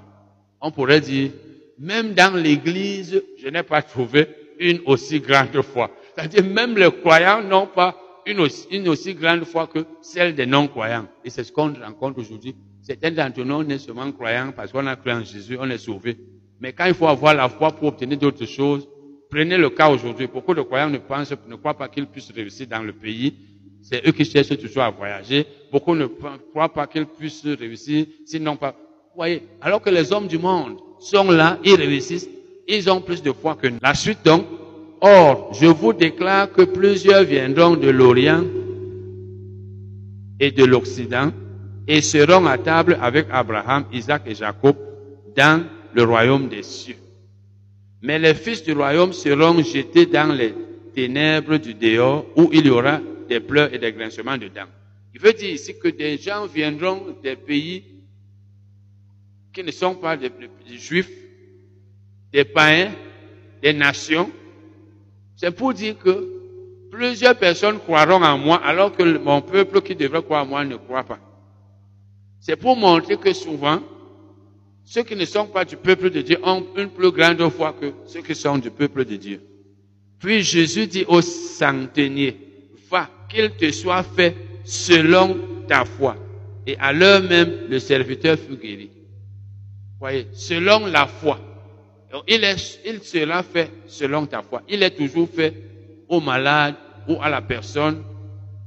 [0.62, 1.32] on pourrait dire,
[1.80, 4.28] même dans l'église, je n'ai pas trouvé
[4.62, 5.90] une aussi grande foi.
[6.16, 10.46] C'est-à-dire même les croyants n'ont pas une aussi, une aussi grande foi que celle des
[10.46, 11.08] non-croyants.
[11.26, 12.56] Et c'est ce qu'on rencontre aujourd'hui.
[12.82, 15.78] Certains d'entre nous, on est seulement croyants parce qu'on a cru en Jésus, on est
[15.78, 16.18] sauvé.
[16.60, 18.88] Mais quand il faut avoir la foi pour obtenir d'autres choses,
[19.30, 20.28] prenez le cas aujourd'hui.
[20.28, 23.34] Beaucoup de croyants ne pensent, ne croient pas qu'ils puissent réussir dans le pays.
[23.82, 25.46] C'est eux qui cherchent toujours à voyager.
[25.72, 28.72] Beaucoup ne croient pas qu'ils puissent réussir, sinon pas.
[28.72, 32.30] Vous voyez, alors que les hommes du monde sont là, ils réussissent,
[32.78, 33.78] ils ont plus de foi que nous.
[33.82, 34.46] La suite donc,
[35.04, 38.44] Or, je vous déclare que plusieurs viendront de l'Orient
[40.40, 41.32] et de l'Occident
[41.88, 44.76] et seront à table avec Abraham, Isaac et Jacob
[45.36, 45.64] dans
[45.96, 46.98] le royaume des cieux.
[48.04, 50.54] Mais les fils du royaume seront jetés dans les
[50.94, 54.70] ténèbres du dehors où il y aura des pleurs et des grincements dedans.
[55.16, 57.84] Il veut dire ici que des gens viendront des pays
[59.52, 61.10] qui ne sont pas des, des juifs,
[62.34, 62.92] des païens,
[63.62, 64.30] des nations,
[65.36, 66.28] c'est pour dire que
[66.92, 70.76] plusieurs personnes croiront en moi alors que mon peuple qui devrait croire en moi ne
[70.76, 71.20] croit pas.
[72.40, 73.80] C'est pour montrer que souvent,
[74.84, 77.94] ceux qui ne sont pas du peuple de Dieu ont une plus grande foi que
[78.06, 79.42] ceux qui sont du peuple de Dieu.
[80.20, 82.38] Puis Jésus dit au centenier,
[82.90, 85.38] va, qu'il te soit fait selon
[85.68, 86.16] ta foi.
[86.68, 88.92] Et à l'heure même, le serviteur fut guéri.
[90.00, 91.40] Voyez, selon la foi.
[92.28, 94.62] Il, est, il sera fait selon ta foi.
[94.68, 95.54] Il est toujours fait
[96.10, 96.76] au malade
[97.08, 98.04] ou à la personne.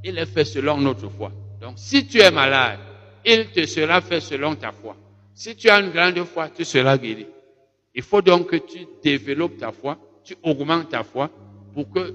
[0.02, 1.30] Il est fait selon notre foi.
[1.60, 2.78] Donc, si tu es malade,
[3.24, 4.96] il te sera fait selon ta foi.
[5.34, 7.26] Si tu as une grande foi, tu seras guéri.
[7.94, 11.30] Il faut donc que tu développes ta foi, tu augmentes ta foi
[11.72, 12.14] pour que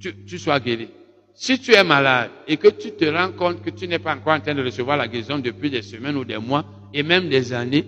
[0.00, 0.88] tu, tu sois guéri.
[1.34, 4.34] Si tu es malade et que tu te rends compte que tu n'es pas encore
[4.34, 7.52] en train de recevoir la guérison depuis des semaines ou des mois et même des
[7.52, 7.84] années,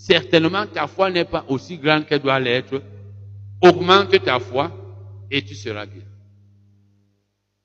[0.00, 2.82] certainement ta foi n'est pas aussi grande qu'elle doit l'être.
[3.60, 4.72] Augmente ta foi
[5.30, 6.06] et tu seras guéri.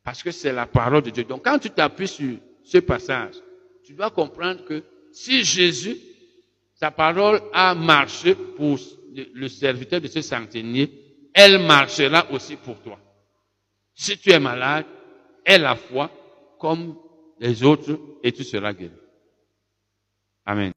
[0.03, 1.23] Parce que c'est la parole de Dieu.
[1.23, 3.35] Donc quand tu t'appuies sur ce passage,
[3.85, 4.83] tu dois comprendre que
[5.13, 5.97] si Jésus,
[6.73, 8.77] sa parole a marché pour
[9.33, 10.91] le serviteur de ce centenier,
[11.33, 12.99] elle marchera aussi pour toi.
[13.93, 14.85] Si tu es malade,
[15.45, 16.11] aie la foi
[16.59, 16.97] comme
[17.39, 18.91] les autres et tu seras guéri.
[20.45, 20.73] Amen.